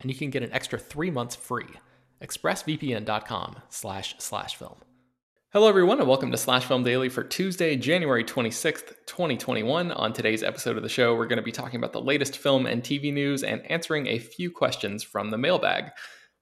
and 0.00 0.10
you 0.10 0.16
can 0.16 0.30
get 0.30 0.42
an 0.42 0.52
extra 0.52 0.78
three 0.78 1.10
months 1.10 1.36
free. 1.36 1.68
expressvpn.com 2.22 3.56
slash 3.68 4.14
slash 4.18 4.56
film. 4.56 4.76
Hello, 5.52 5.68
everyone, 5.68 5.98
and 5.98 6.08
welcome 6.08 6.30
to 6.30 6.36
Slash 6.36 6.64
Film 6.64 6.84
Daily 6.84 7.08
for 7.08 7.24
Tuesday, 7.24 7.74
January 7.74 8.22
26th, 8.22 8.94
2021. 9.06 9.90
On 9.90 10.12
today's 10.12 10.44
episode 10.44 10.76
of 10.76 10.84
the 10.84 10.88
show, 10.88 11.16
we're 11.16 11.26
going 11.26 11.38
to 11.38 11.42
be 11.42 11.50
talking 11.50 11.80
about 11.80 11.92
the 11.92 12.00
latest 12.00 12.38
film 12.38 12.66
and 12.66 12.84
TV 12.84 13.12
news 13.12 13.42
and 13.42 13.60
answering 13.68 14.06
a 14.06 14.20
few 14.20 14.52
questions 14.52 15.02
from 15.02 15.30
the 15.30 15.38
mailbag. 15.38 15.90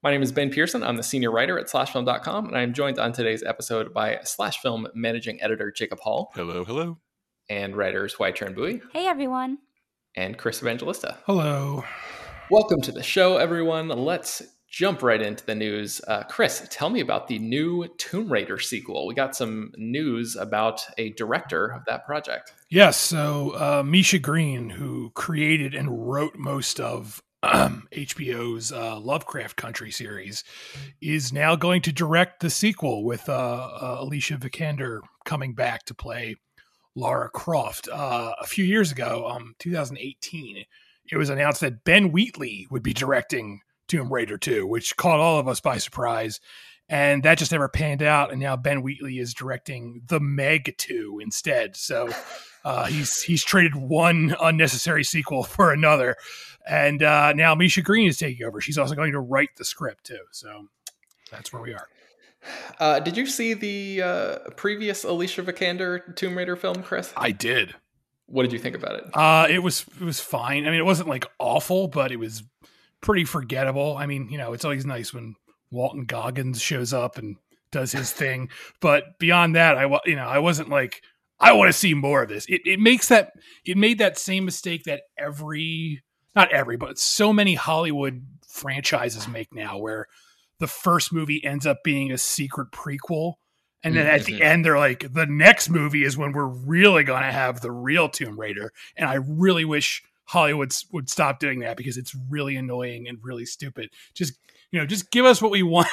My 0.03 0.11
name 0.11 0.23
is 0.23 0.31
Ben 0.31 0.51
Pearson. 0.51 0.83
I'm 0.83 0.97
the 0.99 1.03
senior 1.03 1.31
writer 1.31 1.59
at 1.59 1.69
slashfilm.com, 1.69 2.49
and 2.49 2.57
I'm 2.59 2.75
joined 2.75 2.99
on 2.99 3.15
today's 3.15 3.43
episode 3.43 3.95
by 3.95 4.19
Slash 4.25 4.61
Film 4.61 4.87
managing 4.95 5.41
editor 5.41 5.73
Jacob 5.73 6.01
Hall. 6.01 6.31
Hello, 6.35 6.63
hello. 6.63 6.99
And 7.49 7.75
writers 7.75 8.15
Hoai-Tran 8.15 8.55
Bui. 8.55 8.83
Hey, 8.93 9.07
everyone. 9.07 9.57
And 10.17 10.37
Chris 10.37 10.61
Evangelista. 10.61 11.17
Hello. 11.25 11.83
Welcome 12.51 12.81
to 12.83 12.93
the 12.93 13.03
show, 13.03 13.37
everyone. 13.37 13.89
Let's 13.89 14.41
jump 14.71 15.03
right 15.03 15.21
into 15.21 15.45
the 15.45 15.55
news. 15.55 16.01
Uh, 16.09 16.23
Chris, 16.23 16.67
tell 16.71 16.89
me 16.89 17.01
about 17.01 17.29
the 17.29 17.39
new 17.39 17.87
Tomb 17.99 18.33
Raider 18.33 18.59
sequel. 18.59 19.07
We 19.07 19.15
got 19.15 19.37
some 19.37 19.71
news 19.77 20.35
about 20.35 20.81
a 20.97 21.11
director 21.11 21.67
of 21.67 21.85
that 21.85 22.07
project. 22.07 22.55
Yes. 22.71 22.97
So, 22.97 23.51
uh, 23.51 23.83
Misha 23.83 24.19
Green, 24.19 24.71
who 24.71 25.11
created 25.11 25.75
and 25.75 26.09
wrote 26.09 26.37
most 26.37 26.81
of 26.81 27.23
um, 27.43 27.87
HBO's 27.93 28.73
uh, 28.73 28.99
Lovecraft 28.99 29.57
Country 29.57 29.91
series, 29.91 30.43
is 31.03 31.35
now 31.35 31.55
going 31.55 31.83
to 31.83 31.93
direct 31.93 32.41
the 32.41 32.49
sequel 32.49 33.05
with 33.05 33.29
uh, 33.29 33.33
uh, 33.35 33.97
Alicia 34.01 34.39
Vikander 34.39 35.01
coming 35.27 35.53
back 35.53 35.85
to 35.85 35.95
play 35.95 36.37
Lara 36.97 37.29
Croft. 37.29 37.91
Uh, 37.93 38.33
a 38.41 38.47
few 38.47 38.65
years 38.65 38.91
ago, 38.91 39.27
um, 39.29 39.55
2018 39.59 40.65
it 41.11 41.17
was 41.17 41.31
announced 41.31 41.61
that 41.61 41.85
Ben 41.85 42.13
Wheatley 42.13 42.67
would 42.71 42.83
be 42.83 42.93
directing 42.93 43.61
Tomb 43.89 44.13
Raider 44.13 44.39
2, 44.39 44.67
which 44.67 44.97
caught 44.97 45.21
all 45.21 45.39
of 45.39 45.49
us 45.49 45.61
by 45.61 45.79
surprise. 45.79 46.41
And 46.89 47.23
that 47.25 47.39
just 47.39 47.53
never 47.53 47.69
panned 47.69 48.03
out. 48.03 48.31
And 48.31 48.41
now 48.41 48.57
Ben 48.57 48.83
Wheatley 48.83 49.19
is 49.19 49.35
directing 49.35 50.03
The 50.07 50.21
Meg 50.21 50.75
2 50.79 51.21
instead. 51.23 51.77
So 51.77 52.09
uh, 52.65 52.87
he's 52.87 53.23
he's 53.23 53.45
traded 53.45 53.75
one 53.75 54.35
unnecessary 54.41 55.05
sequel 55.05 55.43
for 55.45 55.73
another. 55.73 56.17
And 56.67 57.03
uh, 57.03 57.33
now 57.35 57.55
Misha 57.55 57.83
Green 57.83 58.09
is 58.09 58.19
taking 58.19 58.47
over. 58.47 58.61
She's 58.61 58.79
also 58.79 58.95
going 58.95 59.13
to 59.13 59.21
write 59.21 59.51
the 59.57 59.65
script 59.65 60.05
too. 60.05 60.21
So 60.33 60.69
that's 61.31 61.53
where 61.53 61.63
we 61.63 61.75
are. 61.75 61.89
Uh, 62.79 63.01
did 63.01 63.17
you 63.17 63.27
see 63.27 63.55
the 63.55 64.03
uh, 64.03 64.39
previous 64.57 65.05
Alicia 65.05 65.43
Vikander 65.43 66.15
Tomb 66.15 66.37
Raider 66.37 66.57
film, 66.57 66.83
Chris? 66.83 67.13
I 67.17 67.33
did. 67.33 67.75
What 68.29 68.43
did 68.43 68.53
you 68.53 68.59
think 68.59 68.77
about 68.77 68.97
it? 68.97 69.05
Uh, 69.15 69.47
it 69.49 69.61
was 69.61 69.87
it 70.01 70.05
was 70.05 70.21
fine. 70.21 70.67
I 70.67 70.71
mean, 70.71 70.79
it 70.79 70.85
wasn't 70.85 71.09
like 71.09 71.27
awful, 71.39 71.89
but 71.89 72.13
it 72.13 72.19
was 72.19 72.43
pretty 73.01 73.25
forgettable. 73.25 73.97
I 73.97 74.07
mean, 74.07 74.29
you 74.29 74.37
know, 74.37 74.53
it's 74.53 74.65
always 74.65 74.85
nice 74.85 75.15
when 75.15 75.35
Walton 75.71 76.05
Goggins 76.05 76.61
shows 76.61 76.93
up 76.93 77.17
and 77.17 77.37
does 77.71 77.93
his 77.93 78.13
thing, 78.23 78.51
but 78.81 79.19
beyond 79.19 79.57
that, 79.57 79.79
I 79.79 79.85
you 80.05 80.17
know, 80.17 80.27
I 80.27 80.39
wasn't 80.39 80.69
like 80.69 81.03
I 81.41 81.53
want 81.53 81.69
to 81.69 81.79
see 81.79 81.95
more 81.95 82.23
of 82.23 82.29
this. 82.29 82.45
It 82.49 82.61
it 82.67 82.81
makes 82.81 83.09
that 83.09 83.33
it 83.65 83.79
made 83.79 83.99
that 83.99 84.19
same 84.19 84.45
mistake 84.45 84.85
that 84.85 85.03
every 85.17 86.03
not 86.37 86.53
every, 86.53 86.77
but 86.77 86.99
so 86.99 87.33
many 87.33 87.55
Hollywood 87.55 88.25
franchises 88.47 89.27
make 89.27 89.55
now 89.55 89.79
where 89.79 90.07
the 90.59 90.67
first 90.67 91.13
movie 91.13 91.43
ends 91.45 91.67
up 91.67 91.79
being 91.83 92.11
a 92.11 92.19
secret 92.19 92.69
prequel 92.73 93.35
and 93.85 93.97
then 93.97 94.07
at 94.07 94.25
the 94.25 94.43
end, 94.43 94.65
they're 94.65 94.79
like, 94.79 95.13
the 95.13 95.27
next 95.27 95.69
movie 95.69 96.05
is 96.05 96.17
when 96.17 96.33
we're 96.33 96.47
really 96.47 97.05
going 97.05 97.23
to 97.23 97.31
have 97.31 97.61
the 97.61 97.71
real 97.71 98.09
Tomb 98.09 98.39
Raider. 98.39 98.73
And 98.97 99.09
I 99.09 99.15
really 99.15 99.65
wish 99.65 100.03
Hollywood 100.25 100.75
would 100.93 101.09
stop 101.09 101.39
doing 101.39 101.61
that 101.61 101.77
because 101.77 101.97
it's 101.97 102.15
really 102.29 102.57
annoying 102.57 103.07
and 103.09 103.19
really 103.23 103.47
stupid. 103.47 103.91
Just 104.15 104.35
you 104.71 104.79
know, 104.79 104.87
just 104.87 105.11
give 105.11 105.25
us 105.25 105.41
what 105.41 105.51
we 105.51 105.63
want 105.65 105.89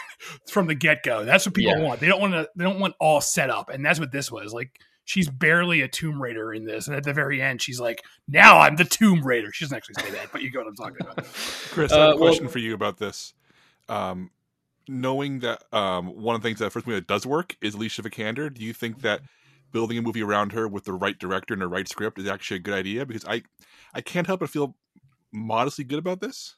from 0.47 0.67
the 0.67 0.75
get 0.75 1.03
go. 1.03 1.25
That's 1.25 1.45
what 1.45 1.55
people 1.55 1.77
yeah. 1.77 1.83
want. 1.83 1.99
They 1.99 2.07
don't 2.07 2.19
want 2.21 2.33
to. 2.33 2.49
They 2.55 2.63
don't 2.63 2.79
want 2.79 2.95
all 2.99 3.21
set 3.21 3.49
up, 3.49 3.69
and 3.69 3.85
that's 3.85 3.99
what 3.99 4.11
this 4.11 4.31
was. 4.31 4.53
Like 4.53 4.79
she's 5.05 5.29
barely 5.29 5.81
a 5.81 5.87
Tomb 5.87 6.21
Raider 6.21 6.53
in 6.53 6.65
this, 6.65 6.87
and 6.87 6.95
at 6.95 7.03
the 7.03 7.13
very 7.13 7.41
end, 7.41 7.61
she's 7.61 7.79
like, 7.79 8.01
"Now 8.27 8.59
I'm 8.59 8.75
the 8.75 8.83
Tomb 8.83 9.25
Raider." 9.25 9.51
She 9.53 9.63
doesn't 9.63 9.77
actually 9.77 10.03
say 10.03 10.11
that, 10.11 10.31
but 10.31 10.41
you 10.41 10.51
get 10.51 10.59
what 10.59 10.67
I'm 10.67 10.75
talking 10.75 10.97
about. 11.01 11.25
Chris, 11.71 11.91
I 11.91 11.99
have 11.99 12.09
a 12.09 12.13
uh, 12.15 12.17
question 12.17 12.45
well, 12.45 12.51
for 12.51 12.59
you 12.59 12.73
about 12.73 12.97
this. 12.97 13.33
Um, 13.87 14.31
knowing 14.87 15.39
that 15.39 15.63
um, 15.73 16.07
one 16.07 16.35
of 16.35 16.41
the 16.41 16.47
things 16.47 16.59
that 16.59 16.71
first 16.71 16.87
movie 16.87 16.99
that 16.99 17.07
does 17.07 17.25
work 17.25 17.55
is 17.61 17.73
Alicia 17.73 18.03
Vikander, 18.03 18.53
do 18.53 18.63
you 18.63 18.73
think 18.73 19.01
that 19.01 19.21
building 19.71 19.97
a 19.97 20.01
movie 20.01 20.23
around 20.23 20.53
her 20.53 20.67
with 20.67 20.85
the 20.85 20.93
right 20.93 21.17
director 21.17 21.53
and 21.53 21.61
the 21.61 21.67
right 21.67 21.87
script 21.87 22.19
is 22.19 22.27
actually 22.27 22.57
a 22.57 22.61
good 22.61 22.73
idea? 22.73 23.05
Because 23.05 23.25
I, 23.25 23.43
I 23.93 24.01
can't 24.01 24.27
help 24.27 24.39
but 24.39 24.49
feel 24.49 24.75
modestly 25.31 25.83
good 25.83 25.99
about 25.99 26.21
this. 26.21 26.55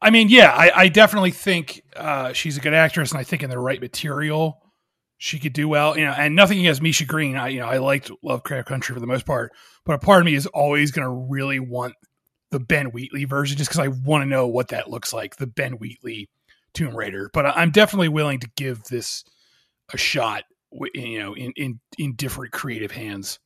I 0.00 0.10
mean, 0.10 0.28
yeah, 0.28 0.50
I, 0.50 0.72
I 0.74 0.88
definitely 0.88 1.30
think 1.30 1.82
uh, 1.94 2.32
she's 2.32 2.56
a 2.56 2.60
good 2.60 2.74
actress, 2.74 3.12
and 3.12 3.20
I 3.20 3.24
think 3.24 3.42
in 3.42 3.50
the 3.50 3.58
right 3.58 3.80
material, 3.80 4.62
she 5.18 5.38
could 5.38 5.52
do 5.52 5.68
well. 5.68 5.96
You 5.96 6.04
know, 6.04 6.12
and 6.12 6.34
nothing 6.34 6.58
against 6.58 6.82
Misha 6.82 7.04
Green. 7.04 7.36
I, 7.36 7.48
you 7.48 7.60
know, 7.60 7.66
I 7.66 7.78
liked 7.78 8.10
Lovecraft 8.22 8.68
Country 8.68 8.94
for 8.94 9.00
the 9.00 9.06
most 9.06 9.26
part, 9.26 9.52
but 9.84 9.94
a 9.94 9.98
part 9.98 10.20
of 10.20 10.26
me 10.26 10.34
is 10.34 10.46
always 10.46 10.90
going 10.90 11.06
to 11.06 11.26
really 11.30 11.60
want 11.60 11.94
the 12.50 12.60
Ben 12.60 12.86
Wheatley 12.86 13.24
version, 13.24 13.56
just 13.56 13.70
because 13.70 13.80
I 13.80 13.88
want 13.88 14.22
to 14.22 14.26
know 14.26 14.46
what 14.46 14.68
that 14.68 14.90
looks 14.90 15.12
like. 15.12 15.36
The 15.36 15.46
Ben 15.46 15.72
Wheatley 15.72 16.28
Tomb 16.76 16.96
Raider, 16.96 17.30
but 17.32 17.46
I'm 17.46 17.70
definitely 17.70 18.08
willing 18.08 18.40
to 18.40 18.50
give 18.56 18.84
this 18.84 19.24
a 19.92 19.96
shot. 19.96 20.44
You 20.94 21.18
know, 21.18 21.34
in 21.34 21.52
in 21.56 21.80
in 21.98 22.14
different 22.16 22.52
creative 22.52 22.90
hands. 22.90 23.38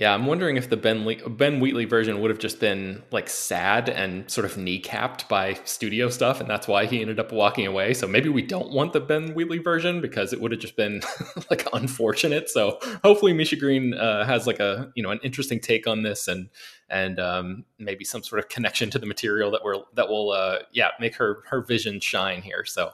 Yeah, 0.00 0.14
I'm 0.14 0.24
wondering 0.24 0.56
if 0.56 0.70
the 0.70 0.78
Ben 0.78 1.04
Le- 1.04 1.28
Ben 1.28 1.60
Wheatley 1.60 1.84
version 1.84 2.22
would 2.22 2.30
have 2.30 2.38
just 2.38 2.58
been 2.58 3.02
like 3.10 3.28
sad 3.28 3.90
and 3.90 4.30
sort 4.30 4.46
of 4.46 4.54
kneecapped 4.54 5.28
by 5.28 5.60
studio 5.64 6.08
stuff, 6.08 6.40
and 6.40 6.48
that's 6.48 6.66
why 6.66 6.86
he 6.86 7.02
ended 7.02 7.20
up 7.20 7.32
walking 7.32 7.66
away. 7.66 7.92
So 7.92 8.06
maybe 8.06 8.30
we 8.30 8.40
don't 8.40 8.72
want 8.72 8.94
the 8.94 9.00
Ben 9.00 9.34
Wheatley 9.34 9.58
version 9.58 10.00
because 10.00 10.32
it 10.32 10.40
would 10.40 10.52
have 10.52 10.60
just 10.60 10.74
been 10.74 11.02
like 11.50 11.68
unfortunate. 11.74 12.48
So 12.48 12.78
hopefully 13.04 13.34
Misha 13.34 13.56
Green 13.56 13.92
uh, 13.92 14.24
has 14.24 14.46
like 14.46 14.58
a 14.58 14.90
you 14.94 15.02
know 15.02 15.10
an 15.10 15.20
interesting 15.22 15.60
take 15.60 15.86
on 15.86 16.02
this 16.02 16.28
and 16.28 16.48
and 16.88 17.20
um, 17.20 17.66
maybe 17.78 18.06
some 18.06 18.22
sort 18.22 18.38
of 18.38 18.48
connection 18.48 18.88
to 18.92 18.98
the 18.98 19.04
material 19.04 19.50
that 19.50 19.62
will 19.62 19.86
that 19.96 20.08
will 20.08 20.30
uh, 20.30 20.60
yeah 20.72 20.92
make 20.98 21.14
her 21.16 21.42
her 21.50 21.60
vision 21.60 22.00
shine 22.00 22.40
here. 22.40 22.64
So 22.64 22.92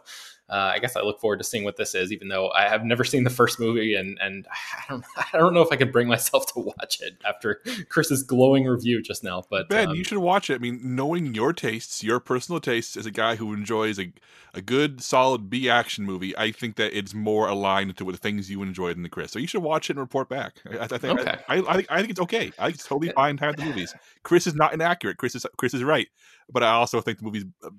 uh, 0.48 0.72
I 0.74 0.78
guess 0.78 0.94
I 0.94 1.00
look 1.00 1.20
forward 1.20 1.38
to 1.38 1.44
seeing 1.44 1.64
what 1.64 1.76
this 1.76 1.94
is, 1.94 2.12
even 2.12 2.28
though 2.28 2.50
I 2.50 2.68
have 2.68 2.84
never 2.84 3.02
seen 3.02 3.24
the 3.24 3.30
first 3.30 3.58
movie, 3.58 3.94
and 3.94 4.16
and 4.20 4.46
I 4.52 4.84
don't 4.88 5.04
I 5.32 5.38
don't 5.38 5.54
know 5.54 5.62
if 5.62 5.72
I 5.72 5.76
could 5.76 5.92
bring 5.92 6.06
myself 6.06 6.46
to 6.54 6.60
watch 6.60 7.00
it 7.00 7.18
after 7.26 7.62
Chris's 7.88 8.22
glowing 8.22 8.64
review 8.64 9.02
just 9.02 9.24
now. 9.24 9.42
But 9.50 9.68
Ben, 9.68 9.88
um, 9.88 9.96
you 9.96 10.04
should 10.04 10.18
watch 10.18 10.48
it. 10.48 10.54
I 10.54 10.58
mean, 10.58 10.80
knowing 10.82 11.34
your 11.34 11.52
tastes, 11.52 12.04
your 12.04 12.20
personal 12.20 12.60
tastes, 12.60 12.96
as 12.96 13.06
a 13.06 13.10
guy 13.10 13.36
who 13.36 13.52
enjoys 13.52 13.98
a 13.98 14.12
a 14.54 14.62
good, 14.62 15.02
solid 15.02 15.50
B 15.50 15.68
action 15.68 16.04
movie, 16.04 16.36
I 16.36 16.50
think 16.50 16.76
that 16.76 16.96
it's 16.96 17.12
more 17.12 17.46
aligned 17.46 17.96
to 17.96 18.04
the 18.10 18.16
things 18.16 18.50
you 18.50 18.62
enjoyed 18.62 18.96
than 18.96 19.02
the 19.02 19.08
Chris. 19.08 19.30
So 19.32 19.38
you 19.38 19.46
should 19.46 19.62
watch 19.62 19.90
it 19.90 19.94
and 19.94 20.00
report 20.00 20.30
back. 20.30 20.54
I, 20.70 20.84
I 20.84 20.86
think 20.86 21.20
Okay. 21.20 21.36
I, 21.48 21.56
I, 21.58 21.74
think 21.76 21.86
I 21.90 21.98
think 21.98 22.10
it's 22.10 22.20
okay. 22.20 22.52
I 22.58 22.66
think 22.66 22.76
it's 22.76 22.86
totally 22.86 23.12
fine 23.12 23.36
to 23.36 23.44
have 23.44 23.56
the 23.56 23.64
movies. 23.64 23.94
Chris 24.22 24.46
is 24.46 24.54
not 24.54 24.72
inaccurate. 24.72 25.18
Chris 25.18 25.34
is 25.34 25.44
Chris 25.58 25.74
is 25.74 25.84
right, 25.84 26.08
but 26.50 26.62
I 26.62 26.70
also 26.70 27.00
think 27.00 27.18
the 27.18 27.24
movies 27.24 27.44
uh, 27.62 27.70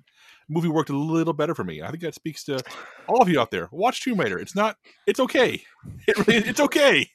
movie 0.48 0.68
worked 0.68 0.90
a 0.90 0.96
little 0.96 1.32
better 1.32 1.54
for 1.54 1.64
me. 1.64 1.82
I 1.82 1.90
think 1.90 2.02
that 2.02 2.14
speaks 2.14 2.44
to 2.44 2.62
all 3.06 3.22
of 3.22 3.28
you 3.28 3.40
out 3.40 3.50
there. 3.50 3.68
Watch 3.70 4.02
Tomb 4.02 4.20
Raider. 4.20 4.38
It's 4.38 4.54
not. 4.54 4.76
It's 5.06 5.20
okay. 5.20 5.62
It 6.06 6.26
really, 6.26 6.48
it's 6.48 6.60
okay. 6.60 7.10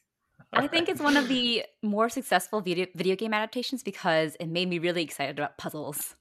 I 0.52 0.68
think 0.68 0.88
it's 0.88 1.02
one 1.02 1.18
of 1.18 1.28
the 1.28 1.64
more 1.82 2.10
successful 2.10 2.62
video 2.62 2.86
video 2.96 3.16
game 3.16 3.34
adaptations 3.34 3.82
because 3.84 4.36
it 4.40 4.48
made 4.48 4.70
me 4.70 4.80
really 4.80 5.04
excited 5.04 5.40
about 5.40 5.58
puzzles. 5.58 6.16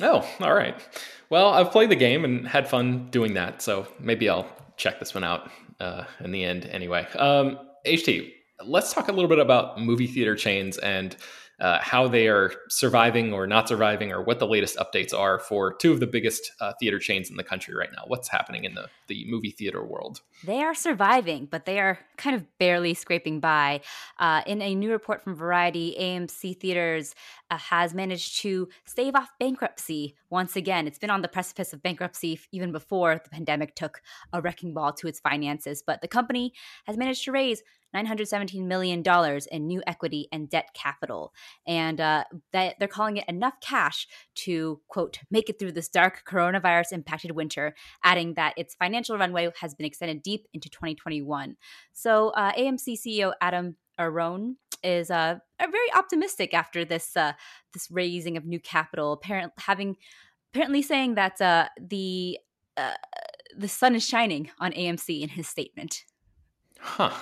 Oh, 0.00 0.26
all 0.40 0.54
right. 0.54 0.74
Well, 1.28 1.48
I've 1.48 1.70
played 1.70 1.90
the 1.90 1.96
game 1.96 2.24
and 2.24 2.48
had 2.48 2.66
fun 2.66 3.10
doing 3.10 3.34
that, 3.34 3.60
so 3.60 3.86
maybe 4.00 4.28
I'll 4.28 4.48
check 4.76 4.98
this 4.98 5.12
one 5.14 5.22
out 5.22 5.50
uh, 5.80 6.04
in 6.20 6.32
the 6.32 6.44
end 6.44 6.64
anyway. 6.66 7.06
Um, 7.18 7.58
HT, 7.86 8.32
let's 8.64 8.94
talk 8.94 9.08
a 9.08 9.12
little 9.12 9.28
bit 9.28 9.38
about 9.38 9.80
movie 9.80 10.06
theater 10.06 10.34
chains 10.34 10.78
and 10.78 11.14
uh, 11.62 11.78
how 11.80 12.08
they 12.08 12.26
are 12.26 12.52
surviving 12.68 13.32
or 13.32 13.46
not 13.46 13.68
surviving, 13.68 14.12
or 14.12 14.20
what 14.20 14.40
the 14.40 14.46
latest 14.46 14.76
updates 14.78 15.16
are 15.16 15.38
for 15.38 15.72
two 15.72 15.92
of 15.92 16.00
the 16.00 16.06
biggest 16.08 16.50
uh, 16.60 16.72
theater 16.80 16.98
chains 16.98 17.30
in 17.30 17.36
the 17.36 17.44
country 17.44 17.72
right 17.72 17.90
now. 17.92 18.02
What's 18.08 18.28
happening 18.28 18.64
in 18.64 18.74
the, 18.74 18.88
the 19.06 19.24
movie 19.28 19.52
theater 19.52 19.84
world? 19.84 20.22
They 20.44 20.60
are 20.60 20.74
surviving, 20.74 21.46
but 21.48 21.64
they 21.64 21.78
are 21.78 22.00
kind 22.16 22.34
of 22.34 22.44
barely 22.58 22.94
scraping 22.94 23.38
by. 23.38 23.80
Uh, 24.18 24.42
in 24.44 24.60
a 24.60 24.74
new 24.74 24.90
report 24.90 25.22
from 25.22 25.36
Variety, 25.36 25.94
AMC 26.00 26.58
Theaters 26.58 27.14
uh, 27.48 27.58
has 27.58 27.94
managed 27.94 28.40
to 28.42 28.68
stave 28.84 29.14
off 29.14 29.30
bankruptcy 29.38 30.16
once 30.30 30.56
again. 30.56 30.88
It's 30.88 30.98
been 30.98 31.10
on 31.10 31.22
the 31.22 31.28
precipice 31.28 31.72
of 31.72 31.80
bankruptcy 31.80 32.40
even 32.50 32.72
before 32.72 33.20
the 33.22 33.30
pandemic 33.30 33.76
took 33.76 34.02
a 34.32 34.42
wrecking 34.42 34.74
ball 34.74 34.92
to 34.94 35.06
its 35.06 35.20
finances, 35.20 35.80
but 35.86 36.00
the 36.00 36.08
company 36.08 36.54
has 36.86 36.96
managed 36.96 37.24
to 37.24 37.32
raise 37.32 37.62
$917 37.94 38.64
million 38.64 39.02
in 39.50 39.66
new 39.66 39.82
equity 39.86 40.28
and 40.32 40.48
debt 40.48 40.68
capital. 40.74 41.32
And 41.66 42.00
uh, 42.00 42.24
that 42.52 42.76
they're 42.78 42.88
calling 42.88 43.18
it 43.18 43.24
enough 43.28 43.54
cash 43.60 44.06
to, 44.36 44.80
quote, 44.88 45.18
make 45.30 45.48
it 45.48 45.58
through 45.58 45.72
this 45.72 45.88
dark 45.88 46.22
coronavirus 46.28 46.92
impacted 46.92 47.32
winter, 47.32 47.74
adding 48.02 48.34
that 48.34 48.54
its 48.56 48.74
financial 48.74 49.18
runway 49.18 49.50
has 49.60 49.74
been 49.74 49.86
extended 49.86 50.22
deep 50.22 50.46
into 50.52 50.68
2021. 50.68 51.56
So 51.92 52.30
uh, 52.30 52.52
AMC 52.52 52.98
CEO 52.98 53.32
Adam 53.40 53.76
Aron 53.98 54.56
is 54.82 55.10
uh, 55.10 55.36
very 55.60 55.92
optimistic 55.94 56.54
after 56.54 56.84
this 56.84 57.16
uh, 57.16 57.32
this 57.72 57.90
raising 57.90 58.36
of 58.36 58.44
new 58.44 58.60
capital, 58.60 59.12
apparently 59.12 59.52
having 59.58 59.96
apparently 60.52 60.82
saying 60.82 61.14
that 61.14 61.40
uh, 61.40 61.68
the 61.80 62.38
uh, 62.76 62.94
the 63.56 63.68
sun 63.68 63.94
is 63.94 64.06
shining 64.06 64.50
on 64.58 64.72
AMC 64.72 65.20
in 65.20 65.30
his 65.30 65.48
statement. 65.48 66.04
Huh. 66.82 67.12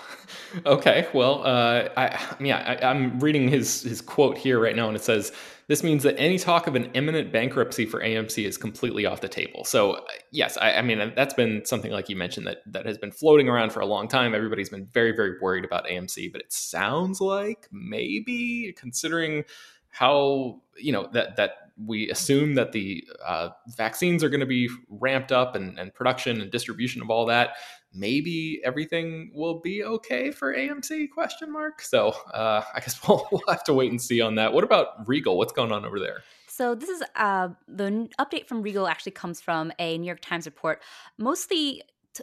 Okay. 0.65 1.07
Well, 1.12 1.47
uh, 1.47 1.91
I 1.97 2.19
yeah, 2.41 2.79
I, 2.81 2.87
I'm 2.91 3.21
reading 3.21 3.47
his 3.49 3.83
his 3.83 4.01
quote 4.01 4.39
here 4.39 4.59
right 4.59 4.75
now, 4.75 4.89
and 4.89 4.97
it 4.97 5.05
says 5.05 5.33
this 5.69 5.85
means 5.85 6.03
that 6.03 6.19
any 6.19 6.39
talk 6.39 6.67
of 6.67 6.75
an 6.75 6.91
imminent 6.95 7.31
bankruptcy 7.31 7.85
for 7.87 8.01
AMC 8.01 8.45
is 8.45 8.57
completely 8.57 9.05
off 9.07 9.21
the 9.21 9.29
table. 9.29 9.65
So 9.65 9.93
uh, 9.93 10.01
yes, 10.33 10.57
I, 10.57 10.73
I 10.73 10.83
mean 10.83 11.12
that's 11.15 11.35
been 11.35 11.65
something 11.67 11.93
like 11.93 12.09
you 12.09 12.17
mentioned 12.17 12.47
that 12.47 12.62
that 12.67 12.87
has 12.87 12.97
been 12.97 13.12
floating 13.12 13.51
around 13.51 13.71
for 13.71 13.81
a 13.81 13.87
long 13.87 14.09
time. 14.09 14.35
Everybody's 14.35 14.71
been 14.71 14.87
very 14.87 15.12
very 15.12 15.39
worried 15.41 15.65
about 15.65 15.87
AMC, 15.87 16.33
but 16.33 16.41
it 16.41 16.53
sounds 16.53 17.21
like 17.21 17.69
maybe 17.71 18.75
considering 18.77 19.45
how 19.91 20.63
you 20.77 20.91
know 20.91 21.09
that 21.13 21.37
that 21.37 21.71
we 21.87 22.11
assume 22.11 22.55
that 22.55 22.73
the 22.73 23.06
uh, 23.25 23.51
vaccines 23.77 24.23
are 24.23 24.29
going 24.29 24.41
to 24.41 24.47
be 24.47 24.69
ramped 24.89 25.33
up 25.33 25.55
and, 25.55 25.79
and 25.79 25.95
production 25.95 26.41
and 26.41 26.51
distribution 26.51 27.01
of 27.01 27.11
all 27.11 27.27
that 27.27 27.51
maybe 27.95 28.61
everything 28.65 29.31
will 29.35 29.61
be 29.61 29.83
okay 29.83 30.31
for 30.31 30.55
AMC 30.55 31.11
question 31.11 31.53
mark? 31.53 31.83
So 31.83 32.11
uh, 32.33 32.63
I 32.75 32.81
guess 32.81 33.01
we'll, 33.09 33.27
we'll 33.31 33.43
have 33.49 33.65
to 33.65 33.75
wait 33.75 33.91
and 33.91 34.01
see 34.01 34.21
on 34.21 34.37
that. 34.37 34.53
What 34.53 34.65
about 34.65 35.09
Regal? 35.09 35.37
What's 35.37 35.53
going 35.53 35.73
on 35.73 35.85
over 35.85 35.99
there? 35.99 36.23
So 36.49 36.75
this 36.75 36.89
is 36.89 37.03
uh, 37.17 37.49
the 37.69 38.09
update 38.19 38.47
from 38.47 38.63
Regal 38.63 38.87
actually 38.87 39.13
comes 39.13 39.41
from 39.41 39.73
a 39.79 39.97
New 39.99 40.07
York 40.07 40.21
Times 40.21 40.47
report, 40.47 40.83
mostly 41.19 41.83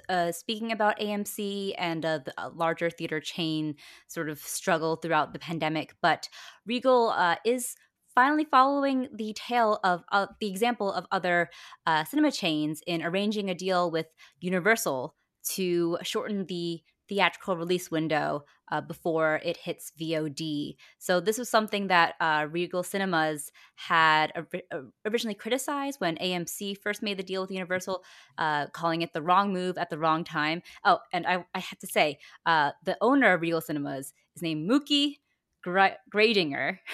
uh, 0.09 0.31
speaking 0.31 0.71
about 0.71 0.99
AMC 0.99 1.73
and 1.77 2.05
uh, 2.05 2.19
the 2.19 2.33
uh, 2.37 2.49
larger 2.53 2.89
theater 2.89 3.19
chain 3.19 3.75
sort 4.07 4.29
of 4.29 4.39
struggle 4.39 4.97
throughout 4.97 5.33
the 5.33 5.39
pandemic. 5.39 5.95
But 6.01 6.29
Regal 6.65 7.09
uh, 7.09 7.35
is 7.45 7.75
finally 8.13 8.45
following 8.45 9.07
the 9.13 9.33
tale 9.33 9.79
of 9.83 10.03
uh, 10.11 10.27
the 10.39 10.49
example 10.49 10.91
of 10.91 11.05
other 11.11 11.49
uh, 11.85 12.03
cinema 12.03 12.31
chains 12.31 12.81
in 12.87 13.03
arranging 13.03 13.49
a 13.49 13.55
deal 13.55 13.91
with 13.91 14.07
Universal 14.39 15.15
to 15.49 15.97
shorten 16.03 16.45
the 16.45 16.81
theatrical 17.07 17.55
release 17.55 17.89
window 17.89 18.43
uh, 18.71 18.81
before 18.81 19.39
it 19.43 19.57
hits 19.57 19.91
VOD. 19.99 20.75
So 20.97 21.19
this 21.19 21.37
was 21.37 21.49
something 21.49 21.87
that 21.87 22.15
uh, 22.19 22.47
Regal 22.49 22.83
Cinemas 22.83 23.51
had 23.75 24.33
ori- 24.35 24.63
uh, 24.71 24.81
originally 25.05 25.35
criticized 25.35 25.99
when 25.99 26.17
AMC 26.17 26.75
first 26.75 27.01
made 27.01 27.17
the 27.17 27.23
deal 27.23 27.41
with 27.41 27.51
Universal, 27.51 28.03
uh, 28.37 28.67
calling 28.67 29.01
it 29.01 29.13
the 29.13 29.21
wrong 29.21 29.53
move 29.53 29.77
at 29.77 29.89
the 29.89 29.97
wrong 29.97 30.23
time. 30.23 30.61
Oh, 30.83 30.99
and 31.13 31.25
I, 31.25 31.45
I 31.55 31.59
have 31.59 31.79
to 31.79 31.87
say, 31.87 32.19
uh, 32.45 32.71
the 32.83 32.97
owner 33.01 33.33
of 33.33 33.41
Regal 33.41 33.61
Cinemas 33.61 34.13
is 34.35 34.41
named 34.41 34.69
Mooky 34.69 35.17
Gra- 35.63 35.97
Greidinger. 36.13 36.79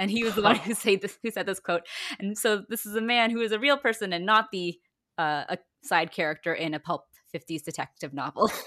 And 0.00 0.12
he 0.12 0.22
was 0.22 0.36
the 0.36 0.42
one 0.42 0.54
who 0.60 0.74
said 0.74 1.00
this. 1.00 1.18
Who 1.24 1.30
said 1.32 1.46
this 1.46 1.58
quote? 1.58 1.82
And 2.20 2.38
so 2.38 2.62
this 2.68 2.86
is 2.86 2.94
a 2.94 3.00
man 3.00 3.32
who 3.32 3.40
is 3.40 3.50
a 3.50 3.58
real 3.58 3.76
person 3.76 4.12
and 4.12 4.24
not 4.24 4.52
the 4.52 4.78
uh, 5.18 5.42
a 5.48 5.58
side 5.82 6.12
character 6.12 6.54
in 6.54 6.72
a 6.72 6.78
pulp 6.78 7.02
'50s 7.38 7.62
detective 7.62 8.12
novel. 8.12 8.50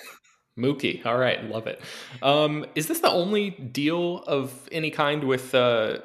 Mooky 0.60 1.06
all 1.06 1.18
right 1.18 1.44
love 1.50 1.68
it. 1.68 1.82
Um, 2.22 2.66
is 2.76 2.88
this 2.88 3.00
the 3.00 3.10
only 3.10 3.52
deal 3.52 4.18
of 4.28 4.68
any 4.72 4.92
kind 4.92 5.24
with 5.24 5.56
uh, 5.56 6.00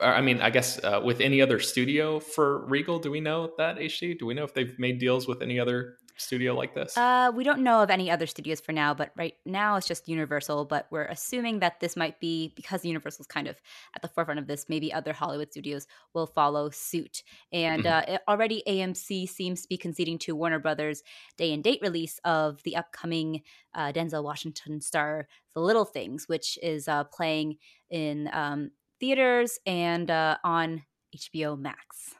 I 0.00 0.20
mean 0.20 0.40
I 0.40 0.50
guess 0.50 0.82
uh, 0.82 1.00
with 1.04 1.20
any 1.20 1.42
other 1.42 1.58
studio 1.58 2.18
for 2.18 2.64
Regal? 2.66 2.98
Do 2.98 3.10
we 3.10 3.20
know 3.20 3.52
that 3.58 3.76
HT 3.76 4.18
do 4.18 4.26
we 4.26 4.34
know 4.34 4.44
if 4.44 4.54
they've 4.54 4.78
made 4.78 4.98
deals 4.98 5.28
with 5.28 5.42
any 5.42 5.60
other 5.60 5.96
studio 6.20 6.54
like 6.54 6.74
this 6.74 6.96
Uh, 6.96 7.30
we 7.34 7.44
don't 7.44 7.60
know 7.62 7.82
of 7.82 7.88
any 7.88 8.10
other 8.10 8.26
studios 8.26 8.60
for 8.60 8.72
now, 8.72 8.92
but 8.92 9.12
right 9.16 9.34
now 9.46 9.76
it's 9.76 9.86
just 9.86 10.08
Universal. 10.08 10.64
But 10.64 10.88
we're 10.90 11.04
assuming 11.04 11.60
that 11.60 11.78
this 11.78 11.94
might 11.96 12.18
be 12.18 12.52
because 12.56 12.84
Universal's 12.84 13.28
kind 13.28 13.46
of 13.46 13.60
at 13.94 14.02
the 14.02 14.08
forefront 14.08 14.40
of 14.40 14.48
this. 14.48 14.68
Maybe 14.68 14.92
other 14.92 15.12
Hollywood 15.12 15.52
studios 15.52 15.86
will 16.14 16.26
follow 16.26 16.68
suit. 16.70 17.22
And 17.52 17.86
Mhm. 17.86 17.86
uh, 17.86 18.18
already 18.26 18.64
AMC 18.66 19.24
seems 19.24 19.62
to 19.62 19.68
be 19.68 19.76
conceding 19.78 20.18
to 20.20 20.34
Warner 20.34 20.58
Brothers 20.58 21.04
day 21.36 21.52
and 21.52 21.62
date 21.62 21.78
release 21.80 22.18
of 22.24 22.60
the 22.64 22.74
upcoming 22.74 23.42
uh, 23.74 23.92
Denzel 23.92 24.24
Washington 24.24 24.80
star 24.80 25.28
The 25.54 25.60
Little 25.60 25.84
Things, 25.84 26.28
which 26.28 26.58
is 26.60 26.88
uh, 26.88 27.04
playing 27.04 27.58
in 27.88 28.28
um, 28.32 28.72
theaters 28.98 29.60
and 29.64 30.10
uh, 30.10 30.38
on 30.42 30.82
HBO 31.14 31.54
Max. 31.56 32.16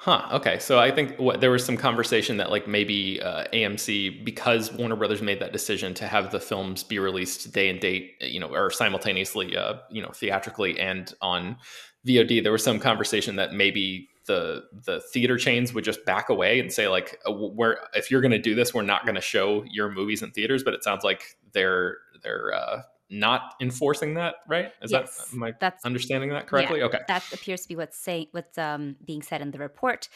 Huh. 0.00 0.28
Okay. 0.34 0.60
So 0.60 0.78
I 0.78 0.92
think 0.92 1.16
what 1.18 1.40
there 1.40 1.50
was 1.50 1.64
some 1.64 1.76
conversation 1.76 2.36
that 2.36 2.52
like 2.52 2.68
maybe 2.68 3.20
uh, 3.20 3.46
AMC 3.52 4.24
because 4.24 4.72
Warner 4.72 4.94
Brothers 4.94 5.20
made 5.22 5.40
that 5.40 5.52
decision 5.52 5.92
to 5.94 6.06
have 6.06 6.30
the 6.30 6.38
films 6.38 6.84
be 6.84 7.00
released 7.00 7.52
day 7.52 7.68
and 7.68 7.80
date, 7.80 8.14
you 8.20 8.38
know, 8.38 8.46
or 8.54 8.70
simultaneously, 8.70 9.56
uh, 9.56 9.74
you 9.90 10.00
know, 10.00 10.10
theatrically 10.10 10.78
and 10.78 11.12
on 11.20 11.56
VOD. 12.06 12.40
There 12.40 12.52
was 12.52 12.62
some 12.62 12.78
conversation 12.78 13.34
that 13.36 13.54
maybe 13.54 14.08
the 14.26 14.66
the 14.84 15.00
theater 15.12 15.36
chains 15.36 15.74
would 15.74 15.82
just 15.82 16.04
back 16.04 16.28
away 16.28 16.60
and 16.60 16.72
say 16.72 16.86
like, 16.86 17.18
uh, 17.28 17.32
we're 17.32 17.78
if 17.92 18.08
you're 18.08 18.20
going 18.20 18.30
to 18.30 18.38
do 18.38 18.54
this, 18.54 18.72
we're 18.72 18.82
not 18.82 19.02
going 19.04 19.16
to 19.16 19.20
show 19.20 19.64
your 19.68 19.90
movies 19.90 20.22
in 20.22 20.30
theaters. 20.30 20.62
But 20.62 20.74
it 20.74 20.84
sounds 20.84 21.02
like 21.02 21.36
they're 21.52 21.96
they're 22.22 22.54
uh, 22.54 22.82
not 23.10 23.54
enforcing 23.60 24.14
that, 24.14 24.36
right? 24.46 24.72
Is 24.82 24.92
Yes, 24.92 25.16
that 25.16 25.34
am 25.34 25.42
I 25.42 25.52
that's 25.58 25.84
understanding 25.84 26.30
that 26.30 26.46
correctly? 26.46 26.82
Okay. 26.82 27.00
that 27.08 27.24
appears 27.32 27.62
to 27.62 27.68
be 27.68 27.76
what's 27.76 27.96
saying 27.96 28.26
what's 28.32 28.58
um, 28.58 28.96
being 29.04 29.22
said 29.22 29.40
in 29.40 29.50
the 29.50 29.58
report, 29.58 30.08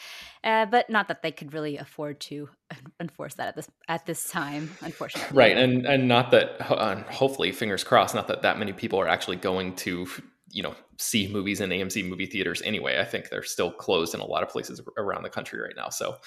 uh, 0.43 0.65
but 0.67 0.89
not 0.89 1.07
that 1.07 1.21
they 1.21 1.31
could 1.31 1.53
really 1.53 1.77
afford 1.77 2.19
to 2.21 2.49
enforce 2.99 3.35
that 3.35 3.49
at 3.49 3.55
this 3.55 3.69
at 3.87 4.05
this 4.05 4.29
time, 4.29 4.69
unfortunately. 4.81 5.35
right 5.37 5.57
and 5.57 5.85
and 5.85 6.07
not 6.07 6.31
that 6.31 6.55
uh, 6.71 6.95
hopefully 7.11 7.51
fingers 7.51 7.83
crossed 7.83 8.15
not 8.15 8.27
that 8.27 8.41
that 8.41 8.59
many 8.59 8.73
people 8.73 8.99
are 8.99 9.07
actually 9.07 9.37
going 9.37 9.75
to 9.75 10.07
you 10.51 10.61
know 10.61 10.75
see 10.97 11.27
movies 11.27 11.59
in 11.59 11.71
amc 11.71 12.07
movie 12.07 12.27
theaters 12.27 12.61
anyway 12.63 12.99
i 12.99 13.03
think 13.03 13.29
they're 13.29 13.43
still 13.43 13.71
closed 13.71 14.13
in 14.13 14.19
a 14.19 14.25
lot 14.25 14.43
of 14.43 14.49
places 14.49 14.79
around 14.97 15.23
the 15.23 15.29
country 15.29 15.59
right 15.59 15.73
now 15.75 15.89
so 15.89 16.17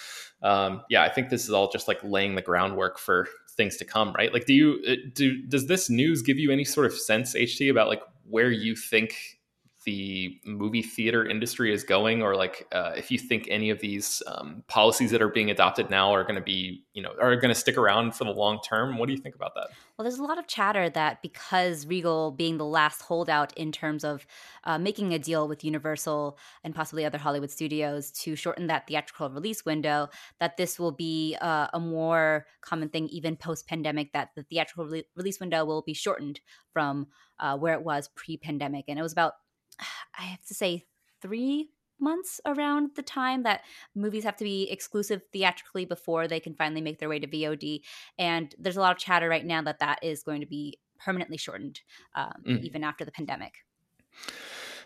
um, 0.43 0.83
yeah 0.91 1.03
i 1.03 1.09
think 1.09 1.31
this 1.31 1.45
is 1.45 1.51
all 1.51 1.71
just 1.71 1.87
like 1.87 2.03
laying 2.03 2.35
the 2.35 2.43
groundwork 2.43 2.99
for 2.99 3.29
things 3.57 3.77
to 3.77 3.85
come 3.85 4.13
right? 4.17 4.33
Like 4.33 4.47
do 4.47 4.55
you 4.55 4.83
uh, 4.89 4.95
do 5.15 5.43
does 5.43 5.67
this 5.67 5.89
news 5.91 6.23
give 6.23 6.39
you 6.39 6.51
any 6.51 6.65
sort 6.65 6.87
of 6.87 6.95
sense 6.95 7.35
ht 7.35 7.71
about 7.71 7.89
like 7.89 8.03
where 8.29 8.51
you 8.51 8.77
think 8.77 9.36
the 9.87 10.39
movie 10.45 10.83
theater 10.83 11.25
industry 11.25 11.73
is 11.73 11.85
going, 11.85 12.21
or 12.21 12.35
like 12.35 12.67
uh, 12.73 12.93
if 12.97 13.11
you 13.11 13.19
think 13.19 13.47
any 13.49 13.71
of 13.71 13.79
these 13.79 14.21
um, 14.27 14.65
policies 14.67 15.13
that 15.13 15.23
are 15.23 15.29
being 15.29 15.49
adopted 15.49 15.91
now 15.91 16.13
are 16.13 16.25
going 16.25 16.35
to 16.35 16.43
be, 16.43 16.85
you 16.93 17.01
know, 17.01 17.13
are 17.21 17.37
going 17.37 17.55
to 17.55 17.59
stick 17.59 17.79
around 17.79 18.15
for 18.15 18.25
the 18.25 18.33
long 18.33 18.59
term. 18.69 18.99
What 18.99 19.07
do 19.07 19.15
you 19.15 19.21
think 19.21 19.37
about 19.37 19.55
that? 19.55 19.69
Well, 19.97 20.03
there's 20.03 20.19
a 20.19 20.25
lot 20.25 20.39
of 20.39 20.49
chatter 20.49 20.91
that 20.91 21.23
because 21.23 21.87
Regal 21.87 22.33
being 22.33 22.59
the 22.59 22.67
last 22.67 23.01
holdout 23.01 23.57
in 23.57 23.71
terms 23.71 24.03
of 24.03 24.27
uh, 24.65 24.77
making 24.77 25.15
a 25.15 25.21
deal 25.21 25.47
with 25.47 25.65
Universal 25.65 26.37
and 26.65 26.75
possibly 26.75 27.05
other 27.05 27.19
Hollywood 27.19 27.53
studios 27.53 28.11
to 28.11 28.35
shorten 28.35 28.67
that 28.67 28.89
theatrical 28.89 29.31
release 29.31 29.65
window, 29.65 30.09
that 30.41 30.57
this 30.57 30.81
will 30.81 30.93
be 30.93 31.37
uh, 31.41 31.69
a 31.73 31.79
more 31.79 32.47
common 32.61 32.89
thing 32.89 33.09
even 33.09 33.37
post 33.37 33.69
pandemic, 33.69 34.13
that 34.13 34.31
the 34.35 34.43
theatrical 34.43 34.87
re- 34.87 35.05
release 35.15 35.39
window 35.39 35.65
will 35.65 35.83
be 35.83 35.95
shortened 35.95 36.41
from 36.73 37.07
uh, 37.39 37.57
where 37.57 37.75
it 37.75 37.85
was 37.85 38.09
pre 38.17 38.37
pandemic. 38.37 38.87
And 38.89 38.99
it 38.99 39.03
was 39.03 39.13
about 39.13 39.35
I 40.19 40.23
have 40.23 40.45
to 40.47 40.55
say, 40.55 40.87
three 41.23 41.71
months 41.99 42.41
around 42.47 42.91
the 42.95 43.03
time 43.03 43.43
that 43.45 43.63
movies 43.95 44.25
have 44.25 44.37
to 44.37 44.45
be 44.45 44.71
exclusive 44.71 45.23
theatrically 45.33 45.85
before 45.85 46.29
they 46.29 46.41
can 46.41 46.55
finally 46.55 46.81
make 46.81 46.99
their 46.99 47.09
way 47.09 47.19
to 47.19 47.27
VOD. 47.27 47.81
And 48.19 48.55
there's 48.59 48.77
a 48.77 48.81
lot 48.81 48.93
of 48.93 48.99
chatter 48.99 49.29
right 49.29 49.45
now 49.45 49.63
that 49.63 49.79
that 49.79 50.01
is 50.03 50.23
going 50.23 50.41
to 50.41 50.47
be 50.47 50.79
permanently 50.99 51.37
shortened, 51.37 51.81
um, 52.15 52.35
mm. 52.47 52.63
even 52.63 52.85
after 52.85 53.05
the 53.05 53.13
pandemic. 53.13 53.55